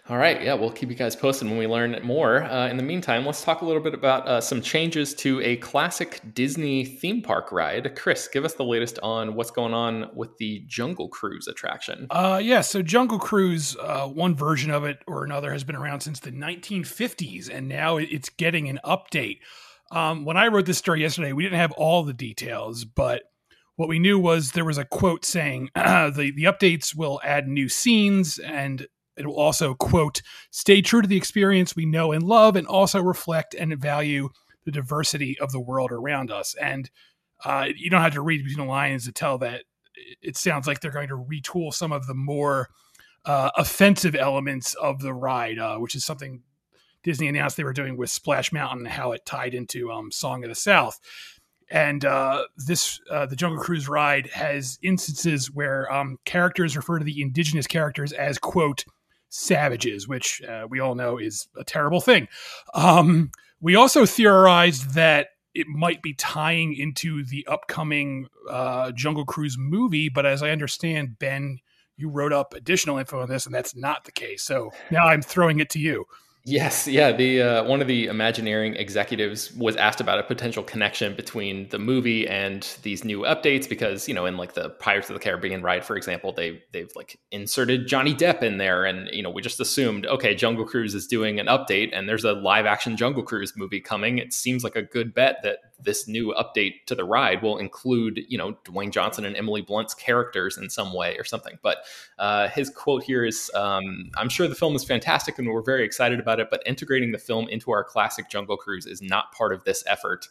All 0.09 0.16
right. 0.16 0.42
Yeah, 0.42 0.54
we'll 0.54 0.73
keep 0.73 0.88
you 0.88 0.97
guys 0.97 1.14
posted 1.14 1.49
when 1.49 1.59
we 1.59 1.66
learn 1.66 1.99
more. 2.02 2.42
Uh, 2.42 2.69
in 2.69 2.76
the 2.76 2.83
meantime, 2.83 3.25
let's 3.25 3.45
talk 3.45 3.61
a 3.61 3.64
little 3.64 3.83
bit 3.83 3.95
about 3.95 4.26
uh, 4.26 4.40
some 4.40 4.61
changes 4.61 5.14
to 5.16 5.40
a 5.42 5.57
classic 5.59 6.21
Disney 6.35 6.85
theme 6.85 7.23
park 7.23 7.52
ride. 7.52 7.95
Chris, 7.97 8.26
give 8.26 8.45
us 8.45 8.54
the 8.54 8.64
latest 8.64 8.99
on 9.02 9.35
what's 9.35 9.50
going 9.50 9.75
on 9.75 10.11
with 10.14 10.37
the 10.38 10.64
Jungle 10.66 11.09
Cruise 11.09 11.47
attraction. 11.47 12.07
Uh, 12.11 12.40
yeah, 12.42 12.61
so 12.61 12.83
Jungle 12.83 13.19
Cruise, 13.19 13.76
uh, 13.80 14.07
one 14.07 14.35
version 14.35 14.71
of 14.71 14.85
it 14.85 14.99
or 15.07 15.25
another, 15.25 15.52
has 15.52 15.64
been 15.64 15.76
around 15.76 16.00
since 16.00 16.19
the 16.19 16.33
1950s, 16.33 17.49
and 17.49 17.69
now 17.69 17.97
it's 17.97 18.30
getting 18.30 18.69
an 18.69 18.80
update. 18.85 19.38
Um, 19.92 20.25
when 20.25 20.37
I 20.37 20.49
wrote 20.49 20.66
this 20.66 20.78
story 20.78 21.02
yesterday, 21.02 21.33
we 21.33 21.42
didn't 21.42 21.59
have 21.59 21.73
all 21.73 22.04
the 22.04 22.12
details, 22.12 22.85
but 22.85 23.23
what 23.76 23.88
we 23.88 23.99
knew 23.99 24.19
was 24.19 24.52
there 24.52 24.64
was 24.64 24.78
a 24.78 24.85
quote 24.85 25.25
saying 25.25 25.71
the 25.75 26.33
the 26.37 26.45
updates 26.45 26.95
will 26.95 27.21
add 27.25 27.49
new 27.49 27.69
scenes 27.69 28.38
and 28.38 28.87
it 29.20 29.26
will 29.26 29.38
also, 29.38 29.74
quote, 29.74 30.22
stay 30.50 30.82
true 30.82 31.02
to 31.02 31.08
the 31.08 31.16
experience 31.16 31.76
we 31.76 31.86
know 31.86 32.12
and 32.12 32.22
love 32.22 32.56
and 32.56 32.66
also 32.66 33.00
reflect 33.00 33.54
and 33.54 33.76
value 33.78 34.30
the 34.64 34.70
diversity 34.70 35.38
of 35.38 35.52
the 35.52 35.60
world 35.60 35.92
around 35.92 36.30
us. 36.30 36.54
And 36.60 36.90
uh, 37.44 37.66
you 37.74 37.90
don't 37.90 38.02
have 38.02 38.14
to 38.14 38.20
read 38.20 38.44
between 38.44 38.66
the 38.66 38.70
lines 38.70 39.04
to 39.06 39.12
tell 39.12 39.38
that 39.38 39.64
it 40.22 40.36
sounds 40.36 40.66
like 40.66 40.80
they're 40.80 40.90
going 40.90 41.08
to 41.08 41.16
retool 41.16 41.72
some 41.72 41.92
of 41.92 42.06
the 42.06 42.14
more 42.14 42.68
uh, 43.24 43.50
offensive 43.56 44.14
elements 44.14 44.74
of 44.74 45.00
the 45.00 45.14
ride, 45.14 45.58
uh, 45.58 45.76
which 45.76 45.94
is 45.94 46.04
something 46.04 46.42
Disney 47.02 47.28
announced 47.28 47.56
they 47.56 47.64
were 47.64 47.72
doing 47.72 47.96
with 47.96 48.10
Splash 48.10 48.52
Mountain, 48.52 48.86
and 48.86 48.88
how 48.88 49.12
it 49.12 49.24
tied 49.24 49.54
into 49.54 49.90
um, 49.90 50.10
Song 50.10 50.44
of 50.44 50.50
the 50.50 50.54
South. 50.54 50.98
And 51.70 52.04
uh, 52.04 52.44
this, 52.56 53.00
uh, 53.10 53.26
the 53.26 53.36
Jungle 53.36 53.62
Cruise 53.62 53.88
ride 53.88 54.26
has 54.28 54.78
instances 54.82 55.50
where 55.50 55.90
um, 55.92 56.18
characters 56.24 56.76
refer 56.76 56.98
to 56.98 57.04
the 57.04 57.22
indigenous 57.22 57.66
characters 57.66 58.12
as, 58.12 58.38
quote, 58.38 58.84
savages, 59.30 60.06
which 60.06 60.42
uh, 60.42 60.66
we 60.68 60.80
all 60.80 60.94
know 60.94 61.16
is 61.16 61.49
a 61.56 61.64
terrible 61.64 62.00
thing. 62.00 62.28
Um, 62.75 63.30
we 63.60 63.75
also 63.75 64.04
theorized 64.04 64.94
that 64.94 65.28
it 65.54 65.66
might 65.66 66.02
be 66.02 66.14
tying 66.14 66.75
into 66.75 67.25
the 67.25 67.46
upcoming 67.46 68.28
uh, 68.49 68.92
Jungle 68.92 69.25
Cruise 69.25 69.56
movie, 69.58 70.08
but 70.08 70.26
as 70.26 70.42
I 70.42 70.50
understand, 70.50 71.18
Ben, 71.18 71.58
you 71.96 72.08
wrote 72.08 72.32
up 72.32 72.54
additional 72.54 72.99
info 72.99 73.20
on 73.20 73.28
this, 73.28 73.46
and 73.46 73.54
that's 73.54 73.75
not 73.75 74.04
the 74.04 74.12
case. 74.12 74.42
So 74.42 74.70
now 74.90 75.06
I'm 75.06 75.22
throwing 75.22 75.60
it 75.60 75.70
to 75.70 75.78
you. 75.78 76.06
Yes, 76.47 76.88
yeah. 76.88 77.12
The 77.12 77.42
uh, 77.42 77.64
one 77.64 77.82
of 77.82 77.87
the 77.87 78.06
Imagineering 78.06 78.75
executives 78.76 79.52
was 79.52 79.76
asked 79.76 80.00
about 80.00 80.18
a 80.18 80.23
potential 80.23 80.62
connection 80.62 81.14
between 81.14 81.68
the 81.68 81.78
movie 81.78 82.26
and 82.26 82.66
these 82.82 83.04
new 83.04 83.20
updates 83.20 83.68
because 83.68 84.09
you 84.09 84.14
know 84.14 84.25
in 84.25 84.38
like 84.38 84.54
the 84.54 84.70
Pirates 84.70 85.11
of 85.11 85.14
the 85.14 85.20
Caribbean 85.20 85.61
ride, 85.62 85.85
for 85.85 85.97
example, 85.97 86.32
they 86.32 86.62
they've 86.73 86.90
like 86.97 87.18
inserted 87.30 87.87
Johnny 87.87 88.14
Depp 88.14 88.42
in 88.42 88.56
there, 88.56 88.87
and 88.87 89.11
you 89.12 89.23
know 89.23 89.28
we 89.28 89.42
just 89.42 89.61
assumed 89.61 90.06
okay, 90.06 90.35
Jungle 90.35 90.64
Cruise 90.64 90.94
is 90.94 91.06
doing 91.06 91.38
an 91.38 91.47
update, 91.47 91.90
and 91.92 92.09
there's 92.09 92.25
a 92.25 92.32
live 92.32 92.64
action 92.64 92.97
Jungle 92.97 93.23
Cruise 93.23 93.52
movie 93.54 93.80
coming. 93.80 94.16
It 94.16 94.32
seems 94.32 94.64
like 94.64 94.76
a 94.76 94.82
good 94.82 95.12
bet 95.12 95.40
that 95.42 95.59
this 95.82 96.06
new 96.06 96.34
update 96.34 96.84
to 96.87 96.94
the 96.94 97.04
ride 97.04 97.42
will 97.42 97.58
include, 97.58 98.20
you 98.28 98.38
know, 98.38 98.52
Dwayne 98.64 98.90
Johnson 98.90 99.25
and 99.25 99.37
Emily 99.37 99.62
Blunt's 99.62 99.94
characters 99.94 100.58
in 100.58 100.70
some 100.70 100.92
way 100.92 101.16
or 101.18 101.25
something. 101.25 101.58
But 101.62 101.78
uh, 102.18 102.49
his 102.49 102.70
quote 102.70 103.02
here 103.02 103.25
is 103.25 103.50
um, 103.54 104.10
I'm 104.16 104.28
sure 104.28 104.49
the 104.49 104.54
film 104.54 104.76
is 104.76 104.84
fantastic 104.84 105.38
and 105.38 105.49
we're 105.49 105.62
very 105.62 105.84
excited 105.84 106.20
about 106.20 106.40
it, 106.40 106.49
but 106.50 106.62
integrating 106.66 107.12
the 107.12 107.18
film 107.18 107.49
into 107.49 107.70
our 107.70 107.84
classic 107.84 108.28
Jungle 108.30 108.56
Cruise 108.56 108.87
is 108.87 109.02
not 109.02 109.32
part 109.32 109.52
of 109.52 109.64
this 109.64 109.84
effort. 109.87 110.28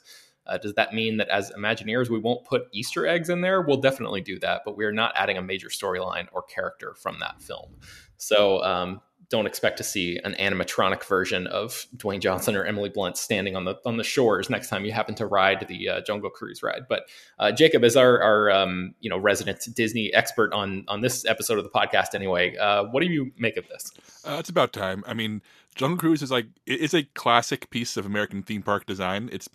Uh, 0.48 0.58
does 0.58 0.74
that 0.74 0.94
mean 0.94 1.18
that 1.18 1.29
as 1.29 1.51
Imagineers, 1.51 2.10
we 2.10 2.18
won't 2.18 2.44
put 2.44 2.68
Easter 2.72 3.06
eggs 3.06 3.29
in 3.29 3.41
there? 3.41 3.62
We'll 3.62 3.77
definitely 3.77 4.22
do 4.22 4.39
that, 4.39 4.62
but 4.65 4.75
we're 4.75 4.91
not 4.91 5.13
adding 5.15 5.38
a 5.38 5.41
major 5.44 5.70
storyline 5.70 6.27
or 6.32 6.41
character 6.41 6.96
from 6.96 7.20
that 7.20 7.41
film. 7.41 7.75
So 8.18 8.63
um, 8.63 9.01
don't 9.29 9.45
expect 9.45 9.77
to 9.77 9.83
see 9.83 10.19
an 10.24 10.36
animatronic 10.39 11.03
version 11.03 11.45
of 11.48 11.86
Dwayne 11.95 12.19
Johnson 12.19 12.55
or 12.55 12.65
Emily 12.65 12.89
Blunt 12.89 13.15
standing 13.15 13.55
on 13.55 13.63
the 13.63 13.75
on 13.86 13.98
the 13.98 14.03
shores 14.03 14.50
next 14.50 14.69
time 14.69 14.86
you 14.86 14.91
happen 14.91 15.13
to 15.15 15.27
ride 15.27 15.65
the 15.67 15.89
uh, 15.89 16.01
Jungle 16.01 16.31
Cruise 16.31 16.63
ride. 16.63 16.88
But 16.89 17.03
uh, 17.38 17.51
Jacob, 17.51 17.83
as 17.83 17.95
our 17.95 18.21
our 18.21 18.51
um, 18.51 18.95
you 19.00 19.09
know 19.09 19.17
resident 19.17 19.67
Disney 19.75 20.13
expert 20.13 20.51
on 20.51 20.83
on 20.88 21.01
this 21.01 21.25
episode 21.25 21.59
of 21.59 21.63
the 21.63 21.69
podcast, 21.69 22.15
anyway, 22.15 22.57
uh, 22.57 22.86
what 22.86 23.01
do 23.01 23.07
you 23.07 23.31
make 23.38 23.57
of 23.57 23.67
this? 23.67 23.91
Uh, 24.25 24.38
it's 24.39 24.50
about 24.50 24.74
time. 24.74 25.03
I 25.05 25.13
mean, 25.13 25.41
Jungle 25.75 25.98
Cruise 25.98 26.24
is 26.24 26.31
like 26.31 26.48
it's 26.65 26.95
a 26.95 27.03
classic 27.03 27.69
piece 27.69 27.98
of 27.98 28.05
American 28.05 28.41
theme 28.41 28.63
park 28.63 28.88
design. 28.88 29.29
It's 29.31 29.48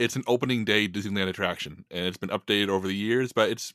it's 0.00 0.16
an 0.16 0.24
opening 0.26 0.64
day 0.64 0.88
Disneyland 0.88 1.28
attraction, 1.28 1.84
and 1.92 2.06
it's 2.06 2.18
been 2.18 2.30
updated 2.30 2.68
over 2.68 2.88
the 2.88 2.96
years, 2.96 3.32
but 3.32 3.50
it's 3.50 3.72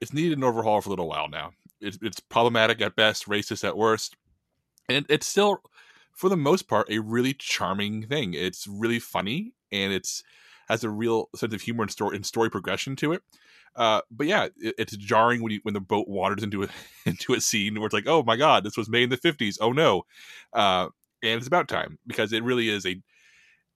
it's 0.00 0.14
needed 0.14 0.38
an 0.38 0.44
overhaul 0.44 0.80
for 0.80 0.88
a 0.88 0.90
little 0.90 1.08
while 1.08 1.28
now. 1.28 1.52
It's, 1.78 1.98
it's 2.00 2.20
problematic 2.20 2.80
at 2.80 2.96
best, 2.96 3.28
racist 3.28 3.62
at 3.62 3.76
worst 3.76 4.16
and 4.88 5.06
it's 5.08 5.26
still 5.26 5.62
for 6.12 6.28
the 6.28 6.36
most 6.36 6.68
part 6.68 6.90
a 6.90 6.98
really 6.98 7.34
charming 7.34 8.06
thing 8.06 8.34
it's 8.34 8.66
really 8.66 8.98
funny 8.98 9.52
and 9.72 9.92
it's 9.92 10.22
has 10.68 10.82
a 10.82 10.90
real 10.90 11.28
sense 11.36 11.54
of 11.54 11.60
humor 11.60 11.82
and 11.82 11.90
story 11.90 12.16
and 12.16 12.26
story 12.26 12.50
progression 12.50 12.96
to 12.96 13.12
it 13.12 13.22
uh, 13.76 14.00
but 14.10 14.26
yeah, 14.26 14.46
it, 14.56 14.74
it's 14.78 14.96
jarring 14.96 15.42
when 15.42 15.52
you 15.52 15.60
when 15.62 15.74
the 15.74 15.80
boat 15.80 16.08
waters 16.08 16.42
into 16.42 16.64
a 16.64 16.68
into 17.06 17.34
a 17.34 17.40
scene 17.40 17.74
where 17.74 17.86
it's 17.86 17.94
like, 17.94 18.06
oh 18.06 18.22
my 18.22 18.36
god, 18.36 18.64
this 18.64 18.76
was 18.76 18.88
made 18.88 19.04
in 19.04 19.10
the 19.10 19.16
fifties. 19.16 19.58
Oh 19.60 19.72
no, 19.72 20.04
uh, 20.52 20.88
and 21.22 21.38
it's 21.38 21.46
about 21.46 21.68
time 21.68 21.98
because 22.06 22.32
it 22.32 22.42
really 22.42 22.68
is 22.68 22.86
a 22.86 23.00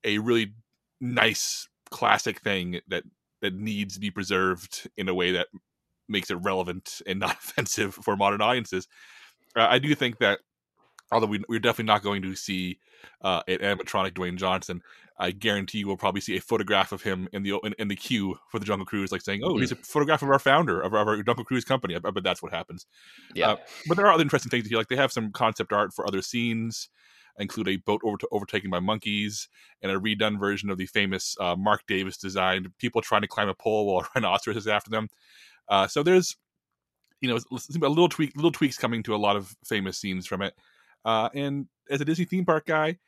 a 0.04 0.18
really 0.18 0.54
nice 1.00 1.68
classic 1.90 2.40
thing 2.40 2.80
that 2.88 3.04
that 3.42 3.54
needs 3.54 3.94
to 3.94 4.00
be 4.00 4.10
preserved 4.10 4.88
in 4.96 5.08
a 5.08 5.14
way 5.14 5.32
that 5.32 5.48
makes 6.08 6.30
it 6.30 6.36
relevant 6.36 7.02
and 7.06 7.20
not 7.20 7.32
offensive 7.44 7.94
for 7.94 8.16
modern 8.16 8.40
audiences. 8.40 8.88
Uh, 9.54 9.66
I 9.68 9.78
do 9.78 9.94
think 9.94 10.18
that 10.18 10.40
although 11.12 11.26
we, 11.26 11.42
we're 11.48 11.58
definitely 11.58 11.92
not 11.92 12.02
going 12.02 12.22
to 12.22 12.34
see 12.34 12.78
uh, 13.22 13.42
an 13.48 13.58
animatronic 13.58 14.12
Dwayne 14.12 14.36
Johnson. 14.36 14.82
I 15.18 15.32
guarantee 15.32 15.78
you 15.78 15.86
will 15.86 15.98
probably 15.98 16.22
see 16.22 16.36
a 16.38 16.40
photograph 16.40 16.92
of 16.92 17.02
him 17.02 17.28
in 17.32 17.42
the 17.42 17.58
in, 17.62 17.74
in 17.78 17.88
the 17.88 17.96
queue 17.96 18.38
for 18.48 18.58
the 18.58 18.64
Jungle 18.64 18.86
Cruise, 18.86 19.12
like 19.12 19.20
saying, 19.20 19.42
"Oh, 19.44 19.50
mm-hmm. 19.50 19.60
he's 19.60 19.72
a 19.72 19.76
photograph 19.76 20.22
of 20.22 20.30
our 20.30 20.38
founder 20.38 20.80
of 20.80 20.94
our, 20.94 21.02
of 21.02 21.08
our 21.08 21.22
Jungle 21.22 21.44
Cruise 21.44 21.64
company." 21.64 21.94
I, 21.94 21.98
I, 22.02 22.10
bet 22.10 22.24
that's 22.24 22.42
what 22.42 22.52
happens. 22.52 22.86
Yeah, 23.34 23.50
uh, 23.50 23.56
but 23.86 23.98
there 23.98 24.06
are 24.06 24.12
other 24.12 24.22
interesting 24.22 24.50
things 24.50 24.66
here. 24.66 24.78
Like 24.78 24.88
they 24.88 24.96
have 24.96 25.12
some 25.12 25.30
concept 25.30 25.74
art 25.74 25.92
for 25.92 26.06
other 26.06 26.22
scenes, 26.22 26.88
include 27.38 27.68
a 27.68 27.76
boat 27.76 28.00
over 28.04 28.16
to 28.18 28.28
overtaken 28.30 28.70
by 28.70 28.80
monkeys 28.80 29.48
and 29.82 29.90
a 29.90 29.98
redone 29.98 30.38
version 30.38 30.70
of 30.70 30.78
the 30.78 30.86
famous 30.86 31.36
uh, 31.40 31.56
Marc 31.56 31.86
Davis 31.86 32.16
design. 32.16 32.72
People 32.78 33.02
trying 33.02 33.22
to 33.22 33.28
climb 33.28 33.48
a 33.48 33.54
pole 33.54 33.86
while 33.86 34.00
a 34.04 34.08
rhinoceros 34.14 34.56
is 34.56 34.68
after 34.68 34.90
them. 34.90 35.08
Uh, 35.68 35.86
so 35.86 36.02
there's, 36.02 36.36
you 37.20 37.28
know, 37.28 37.38
a 37.52 37.88
little 37.88 38.08
tweak, 38.08 38.34
little 38.36 38.52
tweaks 38.52 38.78
coming 38.78 39.02
to 39.02 39.14
a 39.14 39.16
lot 39.16 39.36
of 39.36 39.54
famous 39.64 39.98
scenes 39.98 40.26
from 40.26 40.42
it. 40.42 40.54
Uh, 41.04 41.28
and 41.34 41.66
as 41.90 42.00
a 42.00 42.04
Disney 42.04 42.24
theme 42.24 42.44
park 42.44 42.66
guy, 42.66 42.98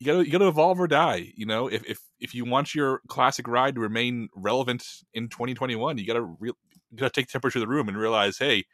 you 0.00 0.06
gotta 0.06 0.24
you 0.24 0.32
gotta 0.32 0.48
evolve 0.48 0.80
or 0.80 0.86
die. 0.86 1.32
You 1.34 1.46
know, 1.46 1.68
if 1.68 1.84
if 1.84 2.00
if 2.20 2.34
you 2.34 2.44
want 2.44 2.74
your 2.74 3.00
classic 3.08 3.48
ride 3.48 3.74
to 3.76 3.80
remain 3.80 4.28
relevant 4.34 4.84
in 5.12 5.28
2021, 5.28 5.98
you 5.98 6.06
gotta 6.06 6.22
re- 6.22 6.52
you 6.90 6.96
gotta 6.96 7.10
take 7.10 7.26
the 7.26 7.32
temperature 7.32 7.58
of 7.58 7.62
the 7.62 7.68
room 7.68 7.88
and 7.88 7.96
realize, 7.96 8.38
hey, 8.38 8.64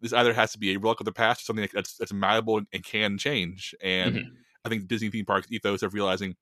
this 0.00 0.12
either 0.12 0.32
has 0.32 0.52
to 0.52 0.58
be 0.58 0.74
a 0.74 0.78
relic 0.78 1.00
of 1.00 1.06
the 1.06 1.12
past 1.12 1.42
or 1.42 1.44
something 1.44 1.68
that's 1.72 1.96
that's 1.96 2.12
malleable 2.12 2.60
and 2.72 2.84
can 2.84 3.18
change. 3.18 3.74
And 3.82 4.16
mm-hmm. 4.16 4.34
I 4.64 4.68
think 4.68 4.88
Disney 4.88 5.10
theme 5.10 5.26
parks 5.26 5.48
ethos 5.50 5.82
of 5.82 5.94
realizing 5.94 6.36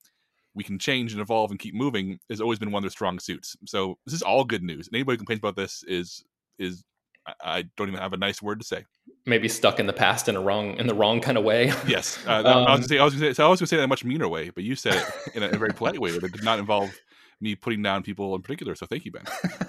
we 0.54 0.64
can 0.64 0.78
change 0.78 1.12
and 1.12 1.20
evolve 1.20 1.50
and 1.50 1.60
keep 1.60 1.74
moving 1.74 2.18
has 2.28 2.40
always 2.40 2.58
been 2.58 2.70
one 2.70 2.80
of 2.80 2.84
their 2.84 2.90
strong 2.90 3.18
suits. 3.18 3.56
So 3.66 3.98
this 4.06 4.14
is 4.14 4.22
all 4.22 4.44
good 4.44 4.62
news. 4.62 4.88
And 4.88 4.94
anybody 4.96 5.14
who 5.14 5.18
complains 5.18 5.40
about 5.40 5.56
this 5.56 5.84
is 5.86 6.24
is 6.58 6.84
I 7.42 7.64
don't 7.76 7.88
even 7.88 8.00
have 8.00 8.12
a 8.12 8.18
nice 8.18 8.40
word 8.40 8.60
to 8.60 8.66
say 8.66 8.84
maybe 9.28 9.48
stuck 9.48 9.78
in 9.78 9.86
the 9.86 9.92
past 9.92 10.28
in 10.28 10.36
a 10.36 10.40
wrong 10.40 10.76
in 10.78 10.86
the 10.86 10.94
wrong 10.94 11.20
kind 11.20 11.38
of 11.38 11.44
way. 11.44 11.66
yes, 11.86 12.18
uh, 12.26 12.30
um, 12.30 12.46
I 12.46 12.50
was 12.50 12.56
um, 12.56 12.64
gonna 12.66 12.82
say 12.88 12.98
I 12.98 13.04
was 13.04 13.14
gonna 13.14 13.26
say, 13.26 13.34
so 13.34 13.46
I 13.46 13.48
was 13.48 13.60
gonna 13.60 13.68
say 13.68 13.76
that 13.76 13.82
in 13.82 13.84
a 13.84 13.88
much 13.88 14.04
meaner 14.04 14.28
way, 14.28 14.50
but 14.50 14.64
you 14.64 14.74
said 14.74 14.94
it 14.94 15.36
in 15.36 15.42
a, 15.42 15.50
a 15.50 15.58
very 15.58 15.72
polite 15.72 15.98
way 15.98 16.10
that 16.10 16.32
did 16.32 16.44
not 16.44 16.58
involve 16.58 16.90
me 17.40 17.54
putting 17.54 17.82
down 17.82 18.02
people 18.02 18.34
in 18.34 18.42
particular. 18.42 18.74
So 18.74 18.86
thank 18.86 19.04
you, 19.04 19.12
Ben. 19.12 19.24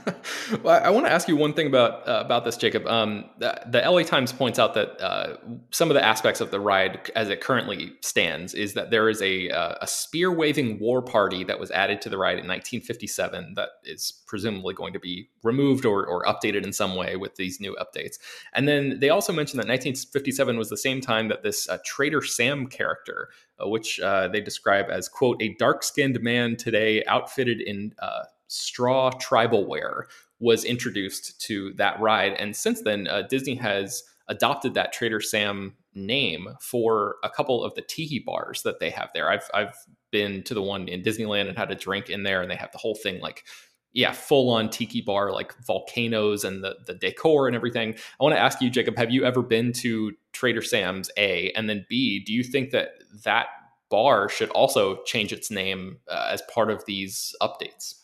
well, 0.64 0.82
I 0.84 0.90
want 0.90 1.06
to 1.06 1.12
ask 1.12 1.28
you 1.28 1.36
one 1.36 1.54
thing 1.54 1.68
about 1.68 2.08
uh, 2.08 2.22
about 2.26 2.46
this, 2.46 2.58
Jacob. 2.58 2.88
Um, 2.88 3.26
the, 3.38 3.62
the, 3.68 3.80
LA 3.80 4.04
Times 4.04 4.32
points 4.32 4.58
out 4.58 4.74
that 4.74 5.00
uh, 5.02 5.38
some 5.72 5.90
of 5.90 5.94
the 5.94 6.04
aspects 6.04 6.42
of 6.42 6.52
the 6.52 6.60
ride, 6.60 7.12
as 7.16 7.30
it 7.30 7.42
currently 7.42 7.94
stands, 8.02 8.54
is 8.54 8.74
that 8.74 8.90
there 8.90 9.10
is 9.10 9.22
a 9.22 9.50
uh, 9.50 9.76
a 9.82 9.88
spear 9.88 10.32
waving 10.32 10.80
war 10.80 11.02
party 11.02 11.44
that 11.44 11.60
was 11.60 11.70
added 11.72 12.02
to 12.02 12.10
the 12.10 12.18
ride 12.18 12.40
in 12.40 12.48
1957 12.48 13.54
that 13.56 13.70
is 13.84 14.24
presumably 14.26 14.74
going 14.74 14.94
to 14.94 15.00
be 15.00 15.30
removed 15.44 15.86
or, 15.86 16.06
or 16.06 16.24
updated 16.26 16.64
in 16.64 16.74
some 16.74 16.96
way 16.96 17.16
with 17.16 17.36
these 17.36 17.60
new 17.60 17.76
updates. 17.80 18.18
And 18.54 18.68
then 18.68 19.00
they 19.00 19.10
also 19.10 19.32
mentioned 19.32 19.60
that 19.60 19.68
1957 19.68 20.58
was 20.58 20.70
the 20.70 20.78
same 20.78 21.02
time 21.02 21.28
that 21.28 21.44
this 21.44 21.70
uh, 21.70 21.78
Trader 21.86 22.22
Sam 22.22 22.68
character 22.68 23.30
which 23.66 24.00
uh, 24.00 24.28
they 24.28 24.42
describe 24.42 24.88
as, 24.90 25.10
quote, 25.10 25.42
a 25.42 25.56
dark 25.56 25.84
skinned 25.84 26.22
man 26.22 26.56
today 26.56 27.04
outfitted 27.06 27.62
in 27.62 27.94
uh, 28.00 28.24
straw 28.48 29.12
tribal 29.12 29.68
wear 29.68 30.08
was 30.40 30.64
introduced 30.64 31.40
to 31.42 31.74
that 31.74 32.00
ride. 32.00 32.34
And 32.34 32.56
since 32.56 32.82
then, 32.82 33.08
uh, 33.08 33.24
Disney 33.24 33.56
has 33.56 34.04
adopted 34.28 34.74
that 34.74 34.94
Trader 34.94 35.20
Sam 35.20 35.76
name 35.94 36.48
for 36.62 37.16
a 37.24 37.30
couple 37.30 37.64
of 37.64 37.74
the 37.76 37.82
tiki 37.82 38.20
bars 38.20 38.62
that 38.64 38.80
they 38.80 38.90
have 38.90 39.10
there. 39.14 39.30
I've, 39.30 39.50
I've 39.54 39.76
been 40.12 40.44
to 40.44 40.54
the 40.54 40.62
one 40.62 40.88
in 40.88 41.02
Disneyland 41.02 41.48
and 41.50 41.58
had 41.58 41.72
a 41.72 41.76
drink 41.76 42.10
in 42.10 42.24
there, 42.24 42.42
and 42.42 42.50
they 42.50 42.56
have 42.56 42.72
the 42.72 42.78
whole 42.78 42.96
thing 42.96 43.20
like 43.20 43.46
yeah, 43.94 44.12
full 44.12 44.50
on 44.52 44.70
tiki 44.70 45.02
bar, 45.02 45.32
like 45.32 45.56
volcanoes 45.66 46.44
and 46.44 46.64
the, 46.64 46.76
the 46.86 46.94
decor 46.94 47.48
and 47.48 47.56
everything. 47.56 47.96
I 48.20 48.24
want 48.24 48.36
to 48.36 48.40
ask 48.40 48.62
you, 48.62 48.70
Jacob, 48.70 48.98
have 48.98 49.12
you 49.12 49.26
ever 49.26 49.42
been 49.42 49.74
to 49.74 50.14
Trader 50.32 50.62
Sam's 50.62 51.10
A? 51.18 51.52
And 51.52 51.70
then 51.70 51.86
B, 51.90 52.24
do 52.24 52.34
you 52.34 52.44
think 52.44 52.72
that 52.72 52.92
that 53.24 53.48
bar 53.90 54.30
should 54.30 54.50
also 54.52 55.02
change 55.04 55.34
its 55.34 55.50
name 55.50 55.98
uh, 56.08 56.30
as 56.32 56.42
part 56.54 56.70
of 56.70 56.86
these 56.86 57.36
updates? 57.42 57.96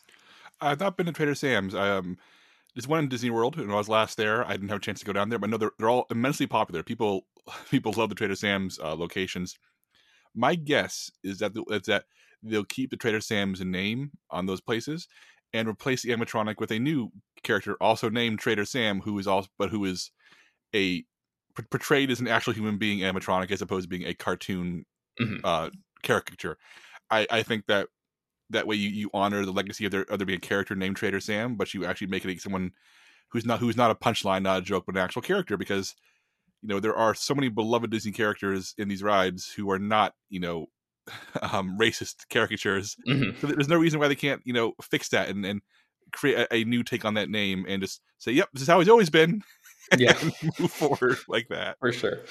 I've 0.59 0.79
not 0.79 0.97
been 0.97 1.05
to 1.05 1.11
Trader 1.11 1.35
Sam's. 1.35 1.75
Um, 1.75 2.17
there's 2.73 2.87
one 2.87 2.99
in 2.99 3.09
Disney 3.09 3.29
World, 3.29 3.57
and 3.57 3.71
I 3.71 3.75
was 3.75 3.87
last 3.87 4.17
there, 4.17 4.45
I 4.45 4.51
didn't 4.51 4.69
have 4.69 4.79
a 4.79 4.81
chance 4.81 4.99
to 4.99 5.05
go 5.05 5.13
down 5.13 5.29
there, 5.29 5.39
but 5.39 5.49
know 5.49 5.57
they're, 5.57 5.71
they're 5.77 5.89
all 5.89 6.07
immensely 6.09 6.47
popular. 6.47 6.83
People 6.83 7.25
people 7.71 7.93
love 7.95 8.09
the 8.09 8.15
Trader 8.15 8.35
Sam's 8.35 8.79
uh, 8.79 8.95
locations. 8.95 9.57
My 10.33 10.55
guess 10.55 11.11
is 11.23 11.39
that 11.39 11.53
the, 11.53 11.63
is 11.69 11.83
that 11.83 12.05
they'll 12.43 12.65
keep 12.65 12.89
the 12.89 12.97
Trader 12.97 13.21
Sam's 13.21 13.61
name 13.61 14.11
on 14.29 14.45
those 14.45 14.61
places, 14.61 15.07
and 15.55 15.67
replace 15.67 16.03
the 16.03 16.09
animatronic 16.09 16.59
with 16.59 16.71
a 16.71 16.79
new 16.79 17.11
character 17.43 17.77
also 17.79 18.09
named 18.09 18.39
Trader 18.39 18.65
Sam, 18.65 19.01
who 19.01 19.17
is 19.17 19.27
also 19.27 19.47
but 19.57 19.69
who 19.69 19.85
is 19.85 20.11
a 20.75 21.03
portrayed 21.71 22.11
as 22.11 22.19
an 22.19 22.27
actual 22.27 22.53
human 22.53 22.77
being 22.77 22.99
animatronic 22.99 23.51
as 23.51 23.61
opposed 23.61 23.85
to 23.85 23.89
being 23.89 24.05
a 24.05 24.13
cartoon 24.13 24.85
mm-hmm. 25.19 25.37
uh, 25.43 25.69
caricature. 26.03 26.57
I, 27.09 27.25
I 27.29 27.43
think 27.43 27.65
that 27.67 27.87
that 28.49 28.67
way 28.67 28.75
you, 28.75 28.89
you 28.89 29.09
honor 29.13 29.45
the 29.45 29.51
legacy 29.51 29.85
of 29.85 29.91
there, 29.91 30.01
of 30.03 30.19
there 30.19 30.25
being 30.25 30.37
a 30.37 30.41
character 30.41 30.75
named 30.75 30.97
Trader 30.97 31.19
Sam, 31.19 31.55
but 31.55 31.73
you 31.73 31.85
actually 31.85 32.07
make 32.07 32.25
it 32.25 32.41
someone 32.41 32.71
who's 33.29 33.45
not 33.45 33.59
who's 33.59 33.77
not 33.77 33.91
a 33.91 33.95
punchline, 33.95 34.43
not 34.43 34.59
a 34.59 34.61
joke, 34.61 34.85
but 34.85 34.95
an 34.95 35.01
actual 35.01 35.21
character 35.21 35.57
because 35.57 35.95
you 36.61 36.69
know 36.69 36.79
there 36.79 36.95
are 36.95 37.13
so 37.13 37.33
many 37.33 37.49
beloved 37.49 37.91
Disney 37.91 38.11
characters 38.11 38.73
in 38.77 38.87
these 38.87 39.03
rides 39.03 39.51
who 39.51 39.71
are 39.71 39.79
not 39.79 40.13
you 40.29 40.39
know 40.39 40.67
um, 41.41 41.77
racist 41.79 42.27
caricatures. 42.29 42.95
Mm-hmm. 43.07 43.39
So 43.39 43.47
there's 43.47 43.69
no 43.69 43.77
reason 43.77 43.99
why 43.99 44.07
they 44.07 44.15
can't, 44.15 44.41
you 44.45 44.53
know, 44.53 44.73
fix 44.81 45.09
that 45.09 45.29
and, 45.29 45.45
and 45.45 45.61
create 46.11 46.37
a, 46.37 46.53
a, 46.53 46.63
new 46.63 46.83
take 46.83 47.05
on 47.05 47.15
that 47.15 47.29
name 47.29 47.65
and 47.67 47.81
just 47.81 48.01
say, 48.17 48.31
"Yep, 48.31 48.49
this 48.53 48.61
is 48.63 48.67
how 48.67 48.79
he's 48.79 48.89
always 48.89 49.09
been." 49.09 49.41
Yeah, 49.99 50.17
move 50.59 50.71
forward 50.71 51.19
like 51.27 51.47
that 51.49 51.77
for 51.79 51.91
sure. 51.91 52.21